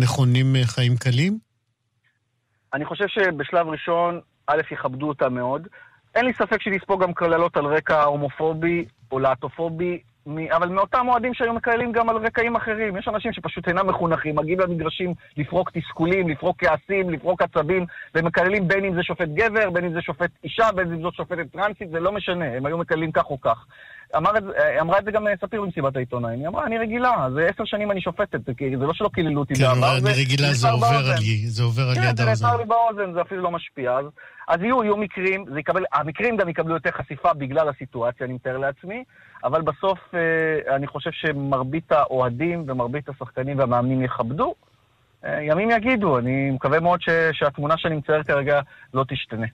נכונים 0.00 0.56
חיים 0.64 0.96
קלים? 0.96 1.38
אני 2.74 2.84
חושב 2.84 3.04
שבשלב 3.08 3.66
ראשון, 3.68 4.20
א', 4.46 4.60
יכבדו 4.70 5.08
אותה 5.08 5.28
מאוד. 5.28 5.68
אין 6.14 6.24
לי 6.24 6.32
ספק 6.32 6.62
שנספוג 6.62 7.02
גם 7.02 7.12
קללות 7.12 7.56
על 7.56 7.66
רקע 7.66 8.02
הומופובי 8.02 8.84
או 9.12 9.18
להטופובי, 9.18 10.02
אבל 10.26 10.68
מאותם 10.68 11.08
אוהדים 11.08 11.34
שהיו 11.34 11.52
מקללים 11.52 11.92
גם 11.92 12.08
על 12.08 12.16
רקעים 12.16 12.56
אחרים. 12.56 12.96
יש 12.96 13.08
אנשים 13.08 13.32
שפשוט 13.32 13.68
אינם 13.68 13.86
מחונכים, 13.86 14.36
מגיעים 14.36 14.60
למגרשים 14.60 15.14
לפרוק 15.36 15.70
תסכולים, 15.70 16.28
לפרוק 16.28 16.64
כעסים, 16.64 17.10
לפרוק 17.10 17.42
עצבים, 17.42 17.86
ומקללים 18.14 18.68
בין 18.68 18.84
אם 18.84 18.94
זה 18.94 19.02
שופט 19.02 19.28
גבר, 19.28 19.70
בין 19.70 19.84
אם 19.84 19.92
זה 19.92 20.02
שופט 20.02 20.30
אישה, 20.44 20.72
בין 20.74 20.92
אם 20.92 21.02
זאת 21.02 21.14
שופטת 21.14 21.52
טרנסית, 21.52 21.90
זה 21.90 22.00
לא 22.00 22.12
משנה, 22.12 22.44
הם 22.56 22.66
היו 22.66 22.78
מקללים 22.78 23.12
כך 23.12 23.24
או 23.30 23.40
כך. 23.40 23.66
אמר 24.16 24.38
את, 24.38 24.42
אמרה 24.80 24.98
את 24.98 25.04
זה 25.04 25.10
גם 25.10 25.26
ספיר 25.40 25.62
במסיבת 25.62 25.96
העיתונאים, 25.96 26.38
היא 26.38 26.48
אמרה, 26.48 26.66
אני 26.66 26.78
רגילה, 26.78 27.26
זה 27.34 27.48
עשר 27.54 27.64
שנים 27.64 27.90
אני 27.90 28.00
שופטת, 28.00 28.40
זה 28.78 28.86
לא 28.86 28.94
שלא 28.94 29.10
קיללו 29.14 29.40
אותי 29.40 29.54
כן, 29.54 29.64
בעבר. 29.64 30.00
כן, 30.00 30.06
אני 30.06 30.22
רגילה, 30.22 30.52
זה 30.52 30.70
עובר 30.70 30.86
על 30.86 31.18
לי, 31.18 31.46
זה 31.46 31.62
עובר 31.62 31.82
על 31.82 31.96
יד 31.96 32.02
האוזן. 32.02 32.10
כן, 32.10 32.16
זה 32.16 32.24
נעצר 32.24 32.56
לי 32.56 32.64
באוזן, 32.64 33.12
זה 33.12 33.20
אפילו 33.20 33.42
לא 33.42 33.50
משפיע. 33.50 33.92
אז, 33.92 34.06
אז 34.48 34.60
יהיו, 34.60 34.84
יהיו 34.84 34.96
מקרים, 34.96 35.44
זה 35.52 35.60
יקבל, 35.60 35.84
המקרים 35.92 36.36
גם 36.36 36.48
יקבלו 36.48 36.74
יותר 36.74 36.90
חשיפה 36.90 37.32
בגלל 37.32 37.68
הסיטואציה, 37.68 38.26
אני 38.26 38.34
מתאר 38.34 38.58
לעצמי, 38.58 39.04
אבל 39.44 39.62
בסוף 39.62 39.98
אה, 40.14 40.76
אני 40.76 40.86
חושב 40.86 41.10
שמרבית 41.12 41.92
האוהדים 41.92 42.64
ומרבית 42.66 43.08
השחקנים 43.08 43.58
והמאמנים 43.58 44.02
יכבדו. 44.02 44.54
אה, 45.24 45.42
ימים 45.42 45.70
יגידו, 45.70 46.18
אני 46.18 46.50
מקווה 46.50 46.80
מאוד 46.80 47.00
ש, 47.02 47.08
שהתמונה 47.32 47.78
שאני 47.78 47.96
מצייר 47.96 48.22
כרגע 48.22 48.60
לא 48.94 49.04
תשתנה. 49.08 49.46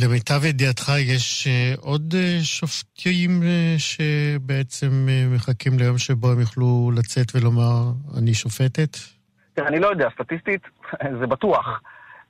למיטב 0.00 0.44
ידיעתך, 0.44 0.92
יש 0.98 1.46
uh, 1.46 1.80
עוד 1.80 2.14
שופטים 2.42 3.42
שבעצם 3.78 5.08
מחכים 5.30 5.78
ליום 5.78 5.98
שבו 5.98 6.30
הם 6.32 6.40
יוכלו 6.40 6.90
לצאת 6.96 7.26
ולומר, 7.34 7.92
אני 8.18 8.34
שופטת? 8.34 8.96
תראה, 9.54 9.68
אני 9.68 9.80
לא 9.80 9.86
יודע, 9.86 10.08
סטטיסטית 10.14 10.62
זה 11.20 11.26
בטוח. 11.26 11.80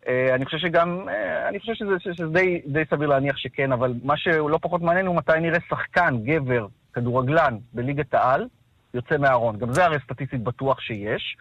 Uh, 0.05 0.09
אני 0.35 0.45
חושב 0.45 0.59
שגם, 0.59 1.09
uh, 1.09 1.49
אני 1.49 1.61
חושב 1.61 1.75
שזה, 1.75 1.95
שזה 2.01 2.27
די, 2.27 2.61
די 2.67 2.83
סביר 2.91 3.09
להניח 3.09 3.37
שכן, 3.37 3.73
אבל 3.73 3.95
מה 4.05 4.17
שהוא 4.17 4.51
לא 4.51 4.59
פחות 4.63 4.83
מעניין 4.83 5.07
הוא 5.07 5.17
מתי 5.17 5.41
נראה 5.41 5.59
שחקן, 5.69 6.15
גבר, 6.25 6.67
כדורגלן, 6.93 7.57
בליגת 7.73 8.15
העל, 8.15 8.47
יוצא 8.95 9.17
מהארון. 9.19 9.59
גם 9.59 9.73
זה 9.73 9.85
הרי 9.85 9.97
סטטיסטית 10.05 10.43
בטוח 10.43 10.81
שיש. 10.81 11.37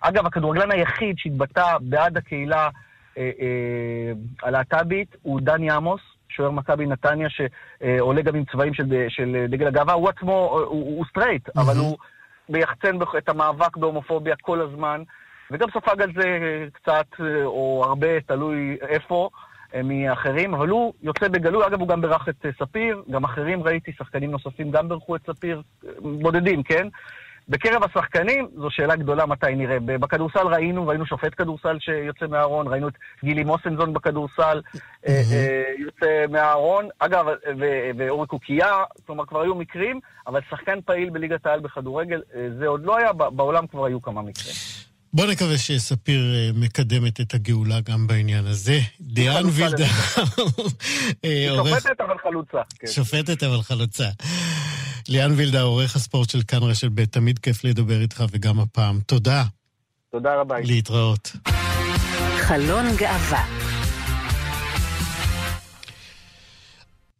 אגב, 0.00 0.26
הכדורגלן 0.26 0.70
היחיד 0.70 1.18
שהתבטא 1.18 1.76
בעד 1.80 2.16
הקהילה 2.16 2.68
אה, 3.18 3.30
אה, 3.40 4.12
הלהט"בית 4.42 5.16
הוא 5.22 5.40
דני 5.40 5.70
עמוס, 5.70 6.00
שוער 6.28 6.50
מכבי 6.50 6.86
נתניה, 6.86 7.28
שעולה 7.30 8.22
גם 8.22 8.34
עם 8.34 8.44
צבעים 8.52 8.74
של, 8.74 9.06
של 9.08 9.46
דגל 9.48 9.66
הגאווה. 9.66 9.92
הוא 9.92 10.08
עצמו, 10.08 10.32
הוא, 10.52 10.96
הוא 10.96 11.04
סטרייט, 11.10 11.48
mm-hmm. 11.48 11.60
אבל 11.60 11.76
הוא 11.76 11.96
מייחצן 12.48 12.98
את 13.18 13.28
המאבק 13.28 13.76
בהומופוביה 13.76 14.34
כל 14.42 14.60
הזמן, 14.60 15.02
וגם 15.50 15.68
ספג 15.70 16.02
על 16.02 16.12
זה 16.16 16.38
קצת 16.72 17.06
או 17.44 17.82
הרבה, 17.86 18.20
תלוי 18.20 18.76
איפה. 18.88 19.28
מאחרים, 19.84 20.54
אבל 20.54 20.68
הוא 20.68 20.92
יוצא 21.02 21.28
בגלוי, 21.28 21.66
אגב 21.66 21.80
הוא 21.80 21.88
גם 21.88 22.00
בירך 22.00 22.28
את 22.28 22.46
ספיר, 22.58 23.02
גם 23.10 23.24
אחרים 23.24 23.62
ראיתי, 23.62 23.92
שחקנים 23.98 24.30
נוספים 24.30 24.70
גם 24.70 24.88
בירכו 24.88 25.16
את 25.16 25.20
ספיר, 25.26 25.62
בודדים, 25.98 26.62
כן? 26.62 26.88
בקרב 27.48 27.82
השחקנים, 27.84 28.48
זו 28.56 28.70
שאלה 28.70 28.96
גדולה 28.96 29.26
מתי 29.26 29.54
נראה. 29.54 29.80
בכדורסל 29.80 30.46
ראינו, 30.46 30.86
ראינו 30.86 31.06
שופט 31.06 31.34
כדורסל 31.36 31.76
שיוצא 31.80 32.26
מהארון, 32.26 32.68
ראינו 32.68 32.88
את 32.88 32.94
גילי 33.24 33.44
מוסנזון 33.44 33.92
בכדורסל 33.92 34.62
אה, 35.08 35.22
אה, 35.32 35.62
יוצא 35.78 36.24
מהארון. 36.28 36.88
אגב, 36.98 37.26
ואורי 37.96 38.26
קוקייה, 38.26 38.84
כלומר 39.06 39.26
כבר 39.26 39.40
היו 39.40 39.54
מקרים, 39.54 40.00
אבל 40.26 40.40
שחקן 40.50 40.80
פעיל 40.80 41.10
בליגת 41.10 41.46
העל 41.46 41.60
בכדורגל, 41.60 42.22
אה, 42.34 42.48
זה 42.58 42.66
עוד 42.66 42.84
לא 42.84 42.96
היה, 42.96 43.12
בעולם 43.12 43.66
כבר 43.66 43.84
היו 43.84 44.02
כמה 44.02 44.22
מקרים. 44.22 44.54
בוא 45.14 45.26
נקווה 45.26 45.58
שספיר 45.58 46.24
מקדמת 46.54 47.20
את 47.20 47.34
הגאולה 47.34 47.80
גם 47.80 48.06
בעניין 48.06 48.46
הזה. 48.46 48.80
דיאן 49.00 49.44
וילדה. 49.52 49.86
שופטת 51.56 52.00
אבל 52.00 52.14
חלוצה. 52.22 52.58
כן. 52.78 52.86
שופטת 52.86 53.42
אבל 53.42 53.62
חלוצה. 53.62 54.08
ליאן 55.08 55.32
וילדה, 55.36 55.62
עורך 55.62 55.96
הספורט 55.96 56.30
של 56.30 56.42
כאן 56.48 56.62
רשת 56.62 56.88
ב', 56.94 57.04
תמיד 57.04 57.38
כיף 57.38 57.64
לדבר 57.64 58.00
איתך 58.00 58.24
וגם 58.30 58.60
הפעם. 58.60 59.00
תודה. 59.06 59.44
תודה 60.12 60.34
רבה. 60.40 60.56
להתראות. 60.60 61.36
חלון 62.38 62.96
גאווה 62.96 63.63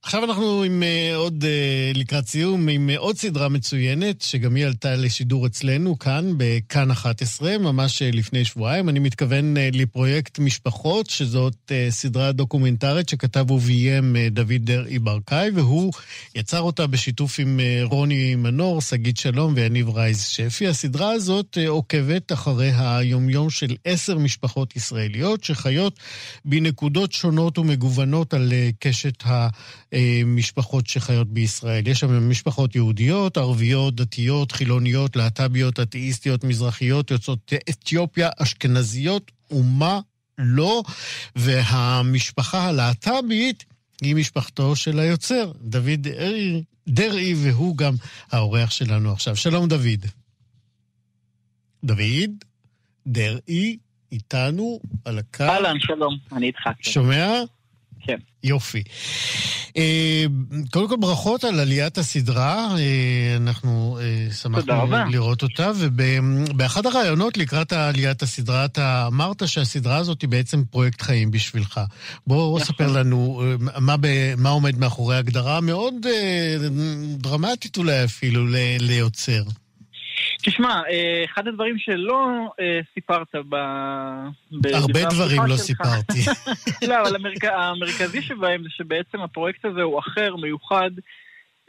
עכשיו 0.04 0.24
אנחנו 0.24 0.62
עם 0.62 0.82
uh, 0.82 1.16
עוד, 1.16 1.44
uh, 1.44 1.98
לקראת 1.98 2.26
סיום, 2.26 2.68
עם 2.68 2.90
uh, 2.94 2.98
עוד 2.98 3.16
סדרה 3.16 3.48
מצוינת, 3.48 4.22
שגם 4.22 4.54
היא 4.54 4.66
עלתה 4.66 4.96
לשידור 4.96 5.46
אצלנו 5.46 5.98
כאן, 5.98 6.32
בכאן 6.36 6.90
11, 6.90 7.58
ממש 7.58 8.02
לפני 8.02 8.44
שבועיים. 8.44 8.88
אני 8.88 8.98
מתכוון 8.98 9.54
לפרויקט 9.72 10.38
משפחות, 10.38 11.10
שזאת 11.10 11.72
סדרה 11.90 12.32
דוקומנטרית 12.32 13.08
שכתב 13.08 13.50
וביים 13.50 14.16
דוד 14.30 14.52
דרעי 14.58 14.98
ברקאי, 14.98 15.50
והוא 15.54 15.92
יצר 16.34 16.60
אותה 16.60 16.86
בשיתוף 16.86 17.38
עם 17.38 17.60
רוני 17.82 18.34
מנור, 18.34 18.80
שגית 18.80 19.16
שלום 19.16 19.52
ויניב 19.56 19.88
רייז 19.88 20.22
שפי. 20.22 20.68
הסדרה 20.68 21.10
הזאת 21.10 21.58
עוקבת 21.68 22.32
אחרי 22.32 22.72
היומיום 22.76 23.50
של 23.50 23.76
עשר 23.84 24.18
משפחות 24.18 24.76
ישראליות, 24.76 25.44
שחיות 25.44 26.00
בנקודות 26.44 27.12
שונות 27.12 27.58
ומגוונות 27.58 28.34
על 28.34 28.52
קשת 28.78 29.26
ה... 29.26 29.48
משפחות 30.26 30.86
שחיות 30.86 31.28
בישראל. 31.28 31.88
יש 31.88 32.00
שם 32.00 32.28
משפחות 32.30 32.74
יהודיות, 32.74 33.36
ערביות, 33.36 33.94
דתיות, 33.94 34.52
חילוניות, 34.52 35.16
להט"ביות, 35.16 35.80
אתאיסטיות, 35.80 36.44
מזרחיות, 36.44 37.10
יוצאות 37.10 37.52
אתיופיה, 37.70 38.30
אשכנזיות, 38.38 39.32
ומה 39.50 40.00
לא. 40.38 40.82
והמשפחה 41.36 42.68
הלהט"בית 42.68 43.64
היא 44.02 44.14
משפחתו 44.14 44.76
של 44.76 44.98
היוצר, 44.98 45.52
דוד 45.62 45.90
דרעי, 46.02 46.62
דרעי, 46.88 47.34
והוא 47.34 47.76
גם 47.76 47.94
האורח 48.30 48.70
שלנו 48.70 49.12
עכשיו. 49.12 49.36
שלום, 49.36 49.68
דוד. 49.68 50.06
דוד, 51.84 52.30
דרעי, 53.06 53.76
איתנו 54.12 54.80
על 55.04 55.18
הקו. 55.18 55.44
אהלן, 55.44 55.76
שלום, 55.80 56.18
אני 56.32 56.46
איתך. 56.46 56.60
שומע? 56.80 57.40
כן. 58.06 58.16
יופי. 58.44 58.82
אה, 59.76 60.24
קודם 60.72 60.88
כל 60.88 60.96
ברכות 60.96 61.44
על 61.44 61.60
עליית 61.60 61.98
הסדרה, 61.98 62.76
אה, 62.78 63.36
אנחנו 63.36 63.98
אה, 64.00 64.32
שמחנו 64.32 64.86
לראות 65.10 65.42
אותה, 65.42 65.70
ובאחד 65.76 66.86
הרעיונות 66.86 67.36
לקראת 67.36 67.72
עליית 67.72 68.22
הסדרה, 68.22 68.64
אתה 68.64 69.06
אמרת 69.06 69.48
שהסדרה 69.48 69.96
הזאת 69.96 70.22
היא 70.22 70.28
בעצם 70.28 70.64
פרויקט 70.64 71.02
חיים 71.02 71.30
בשבילך. 71.30 71.80
בוא 72.26 72.60
נכון. 72.60 72.74
ספר 72.74 72.92
לנו 72.92 73.42
מה, 73.80 73.96
מה 74.36 74.48
עומד 74.48 74.78
מאחורי 74.78 75.16
ההגדרה 75.16 75.56
המאוד 75.56 75.94
דרמטית 77.18 77.76
אולי 77.76 78.04
אפילו 78.04 78.46
ליוצר. 78.80 79.42
תשמע, 80.44 80.82
אה, 80.90 81.24
אחד 81.24 81.48
הדברים 81.48 81.78
שלא 81.78 82.28
אה, 82.60 82.80
סיפרת 82.94 83.26
ב... 83.48 83.54
הרבה 84.74 85.04
דברים 85.10 85.42
לא 85.46 85.56
סיפרתי. 85.56 86.18
לא, 86.88 87.02
אבל 87.02 87.16
המרכזי 87.52 88.22
שבהם 88.22 88.62
זה 88.62 88.68
שבעצם 88.70 89.20
הפרויקט 89.20 89.64
הזה 89.64 89.82
הוא 89.82 89.98
אחר, 89.98 90.36
מיוחד. 90.36 90.90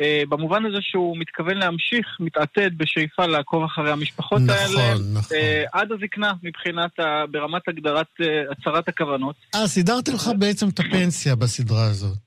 אה, 0.02 0.24
במובן 0.30 0.66
הזה 0.66 0.78
שהוא 0.82 1.18
מתכוון 1.18 1.58
להמשיך, 1.58 2.08
מתעתד 2.20 2.70
בשאיפה 2.78 3.26
לעקוב 3.26 3.64
אחרי 3.64 3.92
המשפחות 3.92 4.42
נכון, 4.42 4.56
האלה. 4.60 4.94
נכון, 4.94 5.14
נכון. 5.14 5.38
עד 5.74 5.92
הזקנה 5.92 6.32
מבחינת, 6.44 7.00
ה, 7.00 7.26
ברמת 7.32 7.68
הגדרת 7.68 8.08
הצהרת 8.52 8.88
הכוונות. 8.88 9.36
אה, 9.56 9.68
סידרתי 9.68 10.12
לך 10.12 10.30
בעצם 10.40 10.70
את 10.70 10.80
הפנסיה 10.80 11.36
בסדרה 11.36 11.86
הזאת. 11.86 12.25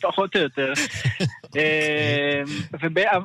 פחות 0.00 0.36
או 0.36 0.40
יותר. 0.40 0.72
אה, 1.56 2.42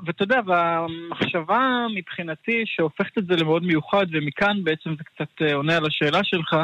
ואתה 0.05 0.23
יודע, 0.23 0.39
והמחשבה 0.45 1.85
מבחינתי 1.95 2.63
שהופכת 2.65 3.17
את 3.17 3.25
זה 3.25 3.35
למאוד 3.35 3.63
מיוחד, 3.63 4.05
ומכאן 4.11 4.63
בעצם 4.63 4.89
זה 4.97 5.03
קצת 5.03 5.41
אה, 5.41 5.53
עונה 5.53 5.77
על 5.77 5.85
השאלה 5.85 6.19
שלך, 6.23 6.55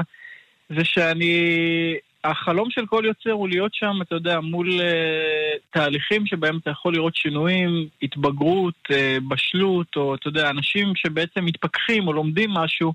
זה 0.69 0.83
שאני... 0.83 1.95
החלום 2.23 2.71
של 2.71 2.85
כל 2.85 3.03
יוצר 3.05 3.31
הוא 3.31 3.49
להיות 3.49 3.73
שם, 3.73 4.01
אתה 4.01 4.15
יודע, 4.15 4.39
מול 4.39 4.69
uh, 4.69 5.59
תהליכים 5.69 6.25
שבהם 6.25 6.57
אתה 6.57 6.69
יכול 6.69 6.93
לראות 6.93 7.15
שינויים, 7.15 7.87
התבגרות, 8.01 8.73
uh, 8.87 8.93
בשלות, 9.27 9.87
או 9.95 10.15
אתה 10.15 10.27
יודע, 10.27 10.49
אנשים 10.49 10.95
שבעצם 10.95 11.45
מתפכחים 11.45 12.07
או 12.07 12.13
לומדים 12.13 12.49
משהו 12.51 12.93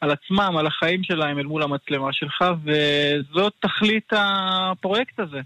על 0.00 0.10
עצמם, 0.10 0.56
על 0.58 0.66
החיים 0.66 1.04
שלהם 1.04 1.38
אל 1.38 1.46
מול 1.46 1.62
המצלמה 1.62 2.12
שלך, 2.12 2.44
וזאת 2.64 3.52
תכלית 3.60 4.12
הפרויקט 4.12 5.20
הזה. 5.20 5.40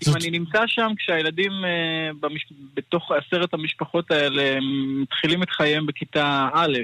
זאת... 0.00 0.08
אם 0.08 0.22
אני 0.22 0.38
נמצא 0.38 0.62
שם 0.66 0.92
כשהילדים 0.98 1.52
uh, 1.52 2.16
במש... 2.20 2.46
בתוך 2.74 3.12
עשרת 3.12 3.54
המשפחות 3.54 4.10
האלה 4.10 4.58
מתחילים 5.02 5.42
את 5.42 5.50
חייהם 5.50 5.86
בכיתה 5.86 6.48
א', 6.54 6.78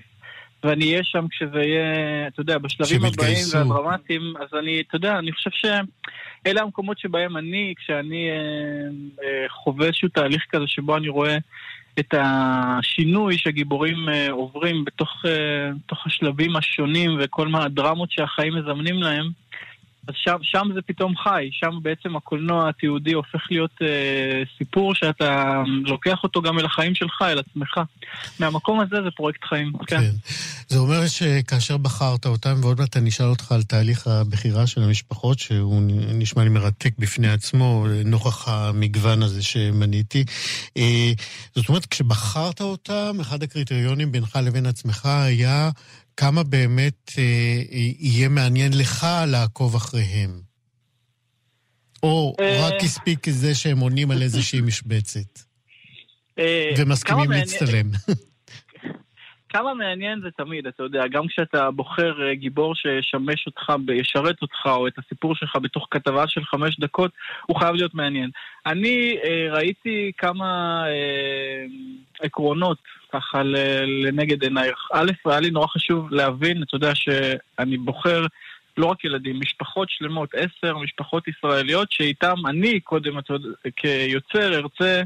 ואני 0.65 0.91
אהיה 0.91 1.05
שם 1.05 1.27
כשזה 1.31 1.63
יהיה, 1.63 2.27
אתה 2.27 2.41
יודע, 2.41 2.59
בשלבים 2.59 3.05
הבאים 3.05 3.45
והדרמטיים, 3.55 4.35
אז 4.41 4.59
אני, 4.59 4.83
אתה 4.89 4.97
יודע, 4.97 5.19
אני 5.19 5.33
חושב 5.33 5.51
שאלה 5.53 6.63
המקומות 6.63 6.99
שבהם 6.99 7.37
אני, 7.37 7.75
כשאני 7.77 8.31
אה, 8.31 8.37
אה, 9.25 9.49
חווה 9.49 9.87
איזשהו 9.87 10.09
תהליך 10.09 10.43
כזה 10.51 10.65
שבו 10.67 10.97
אני 10.97 11.09
רואה 11.09 11.39
את 11.99 12.15
השינוי 12.19 13.39
שגיבורים 13.39 14.09
אה, 14.09 14.31
עוברים 14.31 14.85
בתוך, 14.85 15.25
אה, 15.27 15.71
בתוך 15.87 16.07
השלבים 16.07 16.57
השונים 16.57 17.11
וכל 17.21 17.49
מה 17.49 17.65
הדרמות 17.65 18.11
שהחיים 18.11 18.55
מזמנים 18.55 19.03
להם, 19.03 19.31
אז 20.09 20.15
שם, 20.17 20.37
שם 20.43 20.69
זה 20.75 20.81
פתאום 20.87 21.17
חי, 21.17 21.49
שם 21.53 21.79
בעצם 21.83 22.17
הקולנוע 22.17 22.69
התיעודי 22.69 23.13
הופך 23.13 23.47
להיות 23.51 23.71
אה, 23.83 24.43
סיפור 24.59 24.95
שאתה 24.95 25.63
לוקח 25.85 26.19
אותו 26.23 26.43
גם 26.43 26.59
אל 26.59 26.65
החיים 26.65 26.95
שלך, 26.95 27.23
אל 27.23 27.39
עצמך. 27.39 27.81
מהמקום 28.39 28.81
הזה 28.81 28.97
זה 29.05 29.11
פרויקט 29.17 29.45
חיים, 29.45 29.73
כן. 29.87 30.01
כן. 30.01 30.11
זה 30.69 30.79
אומר 30.79 31.07
שכאשר 31.07 31.77
בחרת 31.77 32.27
אותם, 32.27 32.55
ועוד 32.63 32.81
מעט 32.81 32.97
אני 32.97 33.09
אשאל 33.09 33.27
אותך 33.27 33.53
על 33.53 33.63
תהליך 33.63 34.07
הבחירה 34.07 34.67
של 34.67 34.83
המשפחות, 34.83 35.39
שהוא 35.39 35.83
נשמע 36.15 36.45
לי 36.45 36.49
מרתק 36.49 36.93
בפני 36.99 37.29
עצמו, 37.29 37.87
נוכח 38.05 38.49
המגוון 38.49 39.23
הזה 39.23 39.43
שמניתי. 39.43 40.25
אה, 40.77 41.13
זאת 41.55 41.69
אומרת, 41.69 41.87
כשבחרת 41.87 42.61
אותם, 42.61 43.17
אחד 43.21 43.43
הקריטריונים 43.43 44.13
בינך 44.13 44.39
לבין 44.43 44.67
עצמך 44.67 45.07
היה... 45.07 45.71
כמה 46.17 46.43
באמת 46.43 47.13
אה, 47.19 47.23
אה, 47.73 47.79
יהיה 47.99 48.29
מעניין 48.29 48.73
לך 48.81 49.07
לעקוב 49.27 49.75
אחריהם? 49.75 50.31
או 52.03 52.35
אה... 52.41 52.67
רק 52.67 52.83
הספיק 52.83 53.29
זה 53.29 53.55
שהם 53.55 53.79
עונים 53.79 54.11
על 54.11 54.23
איזושהי 54.23 54.61
משבצת? 54.61 55.39
אה, 56.39 56.71
ומסכימים 56.79 57.31
להצטלם. 57.31 57.87
כמה 59.53 59.75
מעניין 59.75 60.21
זה 60.21 60.29
תמיד, 60.37 60.67
אתה 60.67 60.83
יודע, 60.83 61.03
גם 61.11 61.29
כשאתה 61.29 61.71
בוחר 61.71 62.33
גיבור 62.33 62.75
שישמש 62.75 63.47
אותך, 63.47 63.73
ישרת 63.95 64.43
אותך, 64.43 64.67
או 64.67 64.87
את 64.87 64.99
הסיפור 64.99 65.35
שלך 65.35 65.57
בתוך 65.63 65.89
כתבה 65.91 66.29
של 66.29 66.45
חמש 66.45 66.81
דקות, 66.81 67.11
הוא 67.47 67.59
חייב 67.59 67.75
להיות 67.75 67.95
מעניין. 67.95 68.31
אני 68.67 69.17
אה, 69.25 69.55
ראיתי 69.55 70.13
כמה 70.19 70.83
אה, 70.87 71.65
עקרונות 72.21 72.79
ככה 73.13 73.43
לנגד 74.03 74.43
עינייך. 74.43 74.89
א', 74.93 75.11
היה 75.25 75.41
לי 75.41 75.51
נורא 75.51 75.67
חשוב 75.67 76.13
להבין, 76.13 76.63
אתה 76.63 76.77
יודע 76.77 76.95
שאני 76.95 77.79
בוחר 77.79 78.27
לא 78.77 78.87
רק 78.87 79.05
ילדים, 79.05 79.41
משפחות 79.41 79.91
שלמות, 79.91 80.35
עשר 80.35 80.79
משפחות 80.79 81.29
ישראליות 81.29 81.93
שאיתם 81.93 82.35
אני 82.49 82.81
קודם, 82.81 83.19
אתה 83.19 83.33
יודע, 83.33 83.49
כיוצר, 83.77 84.55
ארצה 84.55 85.03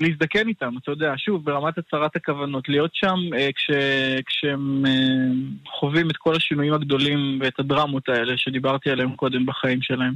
להזדקן 0.00 0.48
איתם, 0.48 0.74
אתה 0.82 0.90
יודע, 0.90 1.12
שוב, 1.16 1.44
ברמת 1.44 1.78
הצהרת 1.78 2.16
הכוונות, 2.16 2.68
להיות 2.68 2.90
שם 2.94 3.16
אה, 3.36 3.48
כש, 3.52 3.70
כשהם 4.26 4.86
אה, 4.86 4.92
חווים 5.66 6.10
את 6.10 6.16
כל 6.16 6.36
השינויים 6.36 6.74
הגדולים 6.74 7.38
ואת 7.42 7.58
הדרמות 7.58 8.08
האלה 8.08 8.36
שדיברתי 8.36 8.90
עליהם 8.90 9.16
קודם 9.16 9.46
בחיים 9.46 9.82
שלהם. 9.82 10.14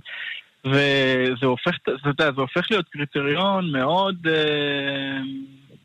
וזה 0.64 1.47
הופך, 1.47 1.76
אתה 1.82 2.09
יודע, 2.09 2.32
זה 2.32 2.40
הופך 2.40 2.70
להיות 2.70 2.88
קריטריון 2.88 3.72
מאוד 3.72 4.26
אה, 4.26 5.18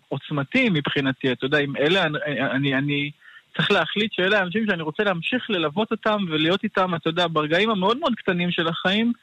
עוצמתי 0.09 0.69
מבחינתי, 0.69 1.31
אתה 1.31 1.45
יודע, 1.45 1.59
אם 1.59 1.75
אלה, 1.77 2.03
אני, 2.51 2.75
אני, 2.75 3.11
צריך 3.57 3.71
להחליט 3.71 4.13
שאלה 4.13 4.39
האנשים 4.39 4.65
שאני 4.69 4.81
רוצה 4.83 5.03
להמשיך 5.03 5.49
ללוות 5.49 5.91
אותם 5.91 6.17
ולהיות 6.29 6.63
איתם, 6.63 6.95
אתה 6.95 7.09
יודע, 7.09 7.25
ברגעים 7.27 7.69
המאוד 7.69 7.97
מאוד 7.97 8.13
קטנים 8.15 8.51
של 8.51 8.67
החיים, 8.67 9.13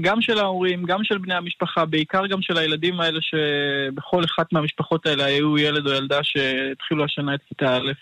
גם 0.00 0.20
של 0.20 0.38
ההורים, 0.38 0.84
גם 0.84 1.04
של 1.04 1.18
בני 1.18 1.34
המשפחה, 1.34 1.84
בעיקר 1.84 2.26
גם 2.26 2.42
של 2.42 2.58
הילדים 2.58 3.00
האלה 3.00 3.18
שבכל 3.20 4.24
אחת 4.24 4.52
מהמשפחות 4.52 5.06
האלה 5.06 5.24
היו 5.24 5.58
ילד 5.58 5.86
או 5.86 5.92
ילדה 5.92 6.18
שהתחילו 6.22 7.04
השנה 7.04 7.34
את 7.34 7.40
כיתה 7.48 7.76
א'. 7.76 7.92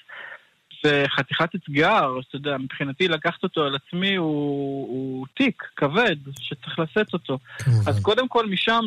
זה 0.82 1.04
חתיכת 1.08 1.54
אתגר, 1.54 2.18
אתה 2.28 2.36
יודע, 2.36 2.56
מבחינתי 2.58 3.08
לקחת 3.08 3.42
אותו 3.42 3.64
על 3.64 3.74
עצמי 3.74 4.16
הוא, 4.16 4.88
הוא 4.88 5.26
תיק 5.34 5.62
כבד 5.76 6.16
שצריך 6.40 6.78
לשאת 6.78 7.12
אותו. 7.12 7.38
אז 7.86 8.02
קודם 8.02 8.28
כל 8.28 8.46
משם, 8.46 8.80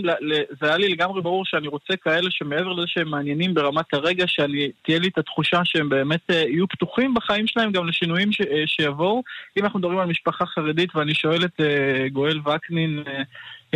זה 0.62 0.68
היה 0.68 0.78
לי 0.78 0.89
לגמרי 0.89 1.22
ברור 1.22 1.46
שאני 1.46 1.68
רוצה 1.68 1.96
כאלה 1.96 2.32
שמעבר 2.32 2.74
לזה 2.74 2.88
שהם 2.88 3.08
מעניינים 3.08 3.54
ברמת 3.54 3.93
הרגע, 3.93 4.26
שתהיה 4.28 5.00
לי 5.00 5.08
את 5.08 5.18
התחושה 5.18 5.62
שהם 5.64 5.89
באמת 5.89 6.30
אה, 6.30 6.36
יהיו 6.36 6.68
פתוחים 6.68 7.14
בחיים 7.14 7.48
שלהם 7.48 7.72
גם 7.72 7.88
לשינויים 7.88 8.32
ש, 8.32 8.41
אה, 8.41 8.64
שיבואו. 8.66 9.24
אם 9.58 9.64
אנחנו 9.64 9.80
מדברים 9.80 10.00
על 10.00 10.08
משפחה 10.08 10.46
חרדית 10.46 10.96
ואני 10.96 11.14
שואל 11.14 11.46
את 11.46 11.60
uh, 11.60 12.10
גואל 12.12 12.39
וקנין, 12.39 13.04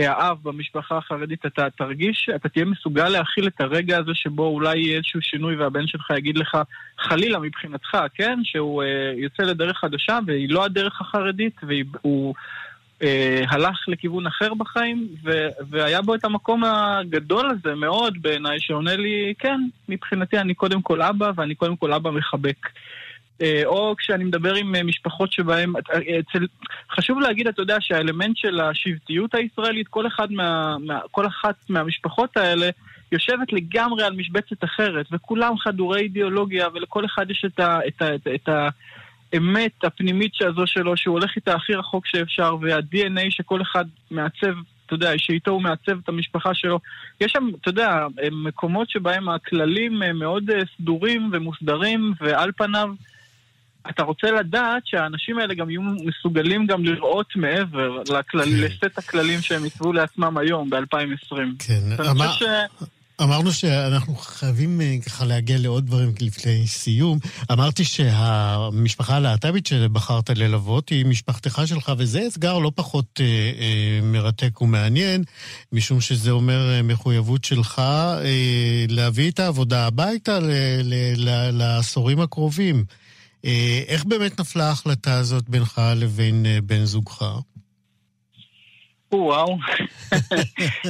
האב 0.08 0.38
במשפחה 0.44 0.98
החרדית, 0.98 1.46
אתה 1.46 1.70
תרגיש, 1.70 2.30
אתה 2.36 2.50
תהיה 2.50 2.66
מסוגל 2.66 3.10
להכיל 3.10 3.48
את 3.48 3.62
הרגע 3.62 3.98
הזה 3.98 4.12
שבו 4.14 4.48
אולי 4.48 4.80
יהיה 4.80 4.98
איזשהו 4.98 5.22
שינוי 5.22 5.56
והבן 5.56 5.88
שלך 5.88 6.10
יגיד 6.18 6.38
לך, 6.38 6.58
חלילה 7.00 7.40
מבחינתך, 7.40 7.98
כן? 8.16 8.40
שהוא 8.44 8.84
אה, 8.84 9.14
יוצא 9.16 9.44
לדרך 9.44 9.78
חדשה 9.78 10.20
והיא 10.26 10.50
לא 10.50 10.66
הדרך 10.66 11.02
החרדית, 11.02 11.62
והוא 11.64 12.36
אה, 13.02 13.44
הלך 13.50 13.86
לכיוון 13.88 14.28
אחר 14.28 14.54
בחיים, 14.54 15.08
ו, 15.24 15.48
והיה 15.70 16.02
בו 16.02 16.16
את 16.16 16.26
המקום 16.26 16.64
הגדול 16.64 17.50
הזה 17.50 17.76
מאוד 17.76 18.18
בעיניי, 18.22 18.60
שעונה 18.60 18.96
לי, 18.96 19.34
כן, 19.40 19.62
מבחינתי 19.90 20.38
אני 20.38 20.54
קודם 20.54 20.82
כל 20.82 21.02
אבא, 21.02 21.32
ואני 21.36 21.56
קודם 21.56 21.76
כל 21.76 21.94
אבא 21.94 22.12
מחבק. 22.12 22.70
אה, 23.42 23.62
או 23.66 23.96
כשאני 23.98 24.24
מדבר 24.24 24.56
עם 24.56 24.76
אה, 24.76 24.84
משפחות 24.84 25.32
שבהן, 25.32 25.74
אה, 25.76 26.20
אצל, 26.20 26.46
חשוב 26.92 27.20
להגיד, 27.20 27.48
אתה 27.48 27.62
יודע, 27.62 27.78
שהאלמנט 27.80 28.38
של 28.38 28.60
השבטיות 28.60 29.36
הישראלית, 29.36 29.88
כל, 29.88 30.08
אחד 30.08 30.32
מה, 30.32 30.78
מה, 30.80 31.00
כל 31.12 31.28
אחת 31.28 31.56
מהמשפחות 31.70 32.38
האלה 32.38 32.70
יושבת 33.12 33.54
לגמרי 33.54 34.04
על 34.04 34.16
משבצת 34.16 34.64
אחרת, 34.64 35.06
וכולם 35.12 35.58
חדורי 35.58 36.02
אידיאולוגיה, 36.02 36.68
ולכל 36.74 37.06
אחד 37.06 37.32
יש 37.32 37.46
את, 37.46 37.60
ה, 37.60 37.80
את, 37.88 38.02
ה, 38.02 38.16
את, 38.16 38.28
ה, 38.28 38.36
את 38.36 38.50
האמת 39.34 39.84
הפנימית 39.84 40.32
הזו 40.42 40.68
שלו, 40.68 40.98
שהוא 40.98 41.14
הולך 41.14 41.36
איתה 41.36 41.56
הכי 41.56 41.74
רחוק 41.74 42.08
שאפשר, 42.08 42.56
וה-DNA 42.62 43.26
שכל 43.30 43.62
אחד 43.62 43.86
מעצב 44.12 44.54
אתה 44.86 44.96
יודע, 44.96 45.12
שאיתו 45.18 45.52
הוא 45.52 45.62
מעצב 45.62 45.98
את 46.04 46.10
המשפחה 46.10 46.54
שלו. 46.54 46.80
יש 47.22 47.32
שם, 47.32 47.50
אתה 47.62 47.70
יודע, 47.70 48.08
מקומות 48.32 48.90
שבהם 48.90 49.30
הכללים 49.30 50.02
מאוד 50.14 50.44
סדורים 50.78 51.30
ומוסדרים, 51.34 52.14
ועל 52.22 52.52
פניו 52.58 52.90
אתה 53.90 54.04
רוצה 54.04 54.32
לדעת 54.32 54.82
שהאנשים 54.86 55.40
האלה 55.40 55.54
גם 55.54 55.70
יהיו 55.70 55.82
מסוגלים 55.82 56.68
גם 56.68 56.86
לראות 56.86 57.36
מעבר 57.36 58.02
לכלל, 58.02 58.46
כן. 58.46 58.52
לסט 58.52 58.98
הכללים 58.98 59.42
שהם 59.42 59.66
יצבו 59.66 59.94
לעצמם 59.94 60.38
היום, 60.38 60.70
ב-2020. 60.70 61.36
כן, 61.60 61.82
אמר... 62.10 62.32
ש... 62.32 62.44
אמרנו 63.22 63.52
שאנחנו 63.52 64.16
חייבים 64.16 64.82
אה, 64.82 64.96
ככה 65.06 65.26
להגיע 65.26 65.58
לעוד 65.58 65.86
דברים 65.86 66.12
לפני 66.22 66.68
סיום. 66.68 67.20
אמרתי 67.52 67.84
שהמשפחה 67.84 69.16
הלהט"בית 69.16 69.66
שבחרת 69.66 70.30
ללוות 70.30 70.90
היא 70.90 71.06
משפחתך 71.06 71.62
שלך, 71.66 71.92
וזה 71.98 72.28
אתגר 72.28 72.58
לא 72.60 72.72
פחות 72.76 73.20
אה, 73.20 73.26
אה, 73.26 74.00
מרתק 74.04 74.62
ומעניין, 74.62 75.24
משום 75.72 76.02
שזה 76.02 76.32
אומר 76.32 76.70
אה, 76.70 76.82
מחויבות 76.82 77.44
שלך 77.44 77.80
אה, 77.80 78.86
להביא 78.90 79.32
את 79.32 79.40
העבודה 79.40 79.88
הביתה 79.88 80.40
ל, 80.40 80.52
ל, 80.84 80.94
ל, 81.18 81.58
לעשורים 81.58 82.20
הקרובים. 82.20 82.76
אה, 82.76 83.09
איך 83.88 84.06
באמת 84.06 84.40
נפלה 84.40 84.64
ההחלטה 84.64 85.14
הזאת 85.14 85.50
בינך 85.50 85.82
לבין 85.96 86.46
אה, 86.46 86.58
בן 86.64 86.86
זוגך? 86.86 87.22
וואו. 89.12 89.58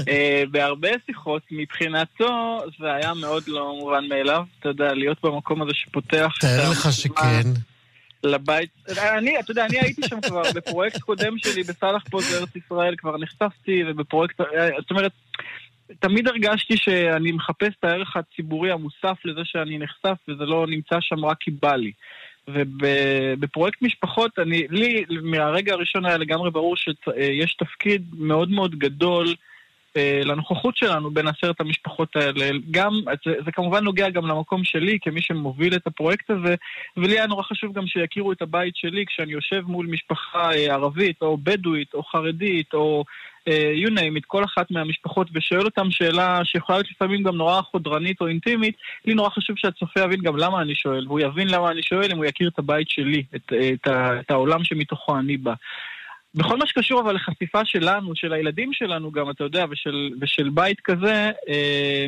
אה, 0.09 0.43
בהרבה 0.51 0.89
שיחות, 1.05 1.41
מבחינתו 1.51 2.59
זה 2.79 2.93
היה 2.93 3.13
מאוד 3.13 3.43
לא 3.47 3.75
מובן 3.79 4.07
מאליו, 4.09 4.43
אתה 4.59 4.69
יודע, 4.69 4.93
להיות 4.93 5.17
במקום 5.23 5.61
הזה 5.61 5.71
שפותח... 5.73 6.31
תאר 6.39 6.71
לך 6.71 6.93
שכן. 6.93 7.49
לבית, 8.23 8.69
אני, 9.17 9.39
אתה 9.39 9.51
יודע, 9.51 9.65
אני 9.65 9.79
הייתי 9.79 10.01
שם 10.07 10.21
כבר 10.21 10.41
בפרויקט 10.55 11.01
קודם 11.01 11.37
שלי 11.37 11.63
בסאלח 11.63 12.03
פה 12.09 12.19
בארץ 12.31 12.55
ישראל, 12.55 12.95
כבר 12.97 13.17
נחשפתי, 13.17 13.83
ובפרויקט, 13.87 14.41
אה, 14.41 14.69
זאת 14.81 14.91
אומרת, 14.91 15.11
תמיד 15.99 16.27
הרגשתי 16.27 16.77
שאני 16.77 17.31
מחפש 17.31 17.73
את 17.79 17.83
הערך 17.83 18.17
הציבורי 18.17 18.71
המוסף 18.71 19.17
לזה 19.25 19.41
שאני 19.43 19.77
נחשף, 19.77 20.17
וזה 20.27 20.43
לא 20.43 20.65
נמצא 20.67 20.95
שם 20.99 21.25
רק 21.25 21.37
כי 21.39 21.51
בא 21.51 21.75
לי. 21.75 21.91
ובפרויקט 22.53 23.81
משפחות, 23.81 24.39
אני, 24.39 24.67
לי 24.69 25.05
מהרגע 25.21 25.73
הראשון 25.73 26.05
היה 26.05 26.17
לגמרי 26.17 26.51
ברור 26.51 26.75
שיש 26.75 27.53
תפקיד 27.53 28.05
מאוד 28.17 28.49
מאוד 28.49 28.75
גדול 28.75 29.35
לנוכחות 30.25 30.77
שלנו 30.77 31.11
בין 31.11 31.27
עשרת 31.27 31.61
המשפחות 31.61 32.15
האלה. 32.15 32.45
גם, 32.71 32.91
זה, 33.25 33.35
זה 33.45 33.51
כמובן 33.51 33.83
נוגע 33.83 34.09
גם 34.09 34.27
למקום 34.27 34.63
שלי 34.63 34.97
כמי 35.01 35.21
שמוביל 35.21 35.75
את 35.75 35.87
הפרויקט 35.87 36.29
הזה, 36.29 36.55
ולי 36.97 37.13
היה 37.13 37.27
נורא 37.27 37.43
חשוב 37.43 37.73
גם 37.73 37.87
שיכירו 37.87 38.31
את 38.31 38.41
הבית 38.41 38.75
שלי 38.75 39.05
כשאני 39.05 39.31
יושב 39.31 39.61
מול 39.67 39.85
משפחה 39.85 40.51
אה, 40.51 40.73
ערבית 40.73 41.21
או 41.21 41.37
בדואית 41.37 41.93
או 41.93 42.03
חרדית 42.03 42.73
או 42.73 43.03
אה, 43.47 43.73
you 43.85 43.89
name 43.89 44.17
it, 44.17 44.23
כל 44.27 44.43
אחת 44.43 44.71
מהמשפחות, 44.71 45.27
ושואל 45.33 45.65
אותם 45.65 45.91
שאלה 45.91 46.39
שיכולה 46.43 46.77
להיות 46.77 46.91
לפעמים 46.91 47.23
גם 47.23 47.35
נורא 47.35 47.61
חודרנית 47.61 48.21
או 48.21 48.27
אינטימית, 48.27 48.75
לי 49.05 49.13
נורא 49.13 49.29
חשוב 49.29 49.57
שהצופה 49.57 49.99
יבין 49.99 50.21
גם 50.21 50.37
למה 50.37 50.61
אני 50.61 50.75
שואל, 50.75 51.07
והוא 51.07 51.19
יבין 51.19 51.47
למה 51.47 51.71
אני 51.71 51.83
שואל 51.83 52.11
אם 52.11 52.17
הוא 52.17 52.25
יכיר 52.25 52.49
את 52.53 52.59
הבית 52.59 52.89
שלי, 52.89 53.23
את, 53.35 53.53
את, 53.73 53.87
את 54.19 54.31
העולם 54.31 54.63
שמתוכו 54.63 55.19
אני 55.19 55.37
בא. 55.37 55.53
בכל 56.35 56.57
מה 56.57 56.67
שקשור 56.67 57.01
אבל 57.01 57.15
לחשיפה 57.15 57.65
שלנו, 57.65 58.15
של 58.15 58.33
הילדים 58.33 58.73
שלנו 58.73 59.11
גם, 59.11 59.29
אתה 59.29 59.43
יודע, 59.43 59.65
ושל, 59.69 60.09
ושל 60.21 60.49
בית 60.49 60.79
כזה, 60.79 61.31
אה, 61.49 62.05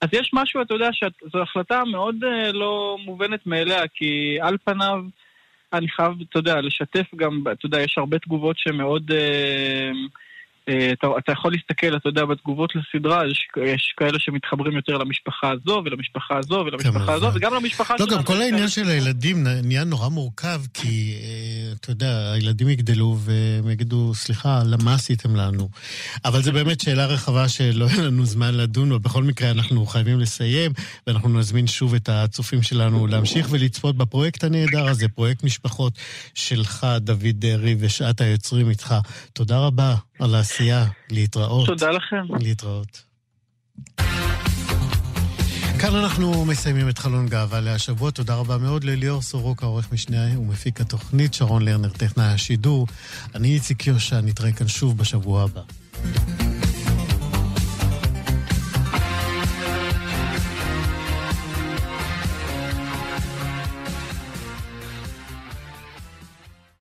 אז 0.00 0.08
יש 0.12 0.30
משהו, 0.32 0.62
אתה 0.62 0.74
יודע, 0.74 0.88
שזו 0.92 1.42
החלטה 1.42 1.84
מאוד 1.84 2.24
אה, 2.24 2.52
לא 2.52 2.96
מובנת 3.04 3.46
מאליה, 3.46 3.88
כי 3.94 4.38
על 4.40 4.56
פניו... 4.64 5.02
אני 5.72 5.88
חייב, 5.88 6.12
אתה 6.30 6.38
יודע, 6.38 6.60
לשתף 6.60 7.14
גם, 7.16 7.42
אתה 7.52 7.66
יודע, 7.66 7.80
יש 7.80 7.98
הרבה 7.98 8.18
תגובות 8.18 8.58
שמאוד... 8.58 9.12
אה, 9.12 9.90
אתה, 10.64 11.06
אתה 11.18 11.32
יכול 11.32 11.52
להסתכל, 11.52 11.96
אתה 11.96 12.08
יודע, 12.08 12.24
בתגובות 12.24 12.72
לסדרה, 12.74 13.26
יש, 13.30 13.48
יש 13.66 13.94
כאלה 13.96 14.18
שמתחברים 14.18 14.76
יותר 14.76 14.98
למשפחה 14.98 15.50
הזו, 15.50 15.82
ולמשפחה 15.84 16.38
הזו, 16.38 16.54
ולמשפחה 16.54 17.12
הזו, 17.12 17.30
וגם 17.34 17.54
למשפחה 17.54 17.94
שלנו. 17.98 18.10
לא, 18.10 18.16
גם 18.16 18.22
כל 18.22 18.40
העניין 18.40 18.68
של 18.68 18.88
הילדים 18.88 19.46
נהיה 19.62 19.84
נורא 19.84 20.08
מורכב, 20.08 20.60
כי, 20.74 21.14
אה, 21.22 21.72
אתה 21.80 21.90
יודע, 21.90 22.32
הילדים 22.32 22.68
יגדלו 22.68 23.16
והם 23.18 23.70
יגידו, 23.70 24.14
סליחה, 24.14 24.62
למה 24.66 24.94
עשיתם 24.94 25.36
לנו? 25.36 25.68
אבל 26.24 26.42
זו 26.42 26.52
באמת 26.52 26.80
שאלה 26.80 27.06
רחבה 27.06 27.48
שלא 27.48 27.84
יהיה 27.84 28.02
לנו 28.02 28.24
זמן 28.24 28.54
לדון, 28.54 28.92
ובכל 28.92 29.22
מקרה 29.22 29.50
אנחנו 29.50 29.86
חייבים 29.86 30.20
לסיים, 30.20 30.72
ואנחנו 31.06 31.38
נזמין 31.38 31.66
שוב 31.66 31.94
את 31.94 32.08
הצופים 32.08 32.62
שלנו 32.62 33.06
להמשיך 33.06 33.46
ולצפות 33.50 33.96
בפרויקט 33.96 34.44
הנהדר 34.44 34.88
הזה, 34.88 35.08
פרויקט 35.08 35.44
משפחות 35.44 35.92
שלך, 36.34 36.86
דוד 36.98 37.26
דרעי, 37.32 37.76
ושעת 37.78 38.20
היוצרים 38.20 38.70
איתך. 38.70 38.94
תודה 39.32 39.58
רבה. 39.58 39.94
על 40.20 40.34
העשייה. 40.34 40.86
להתראות. 41.10 41.66
תודה 41.66 41.90
לכם. 41.90 42.22
להתראות. 42.40 43.02
כאן 45.80 45.94
אנחנו 45.94 46.44
מסיימים 46.44 46.88
את 46.88 46.98
חלון 46.98 47.28
גאווה 47.28 47.60
להשבוע. 47.60 48.10
תודה 48.10 48.34
רבה 48.34 48.58
מאוד 48.58 48.84
לליאור 48.84 49.22
סורוקה, 49.22 49.66
עורך 49.66 49.92
משנה 49.92 50.38
ומפיק 50.38 50.80
התוכנית, 50.80 51.34
שרון 51.34 51.64
לרנר, 51.64 51.88
טכנאי 51.88 52.24
השידור. 52.24 52.86
אני 53.34 53.54
איציק 53.54 53.86
יושע, 53.86 54.20
נתראה 54.20 54.52
כאן 54.52 54.68
שוב 54.68 54.98
בשבוע 54.98 55.42
הבא. 55.42 55.62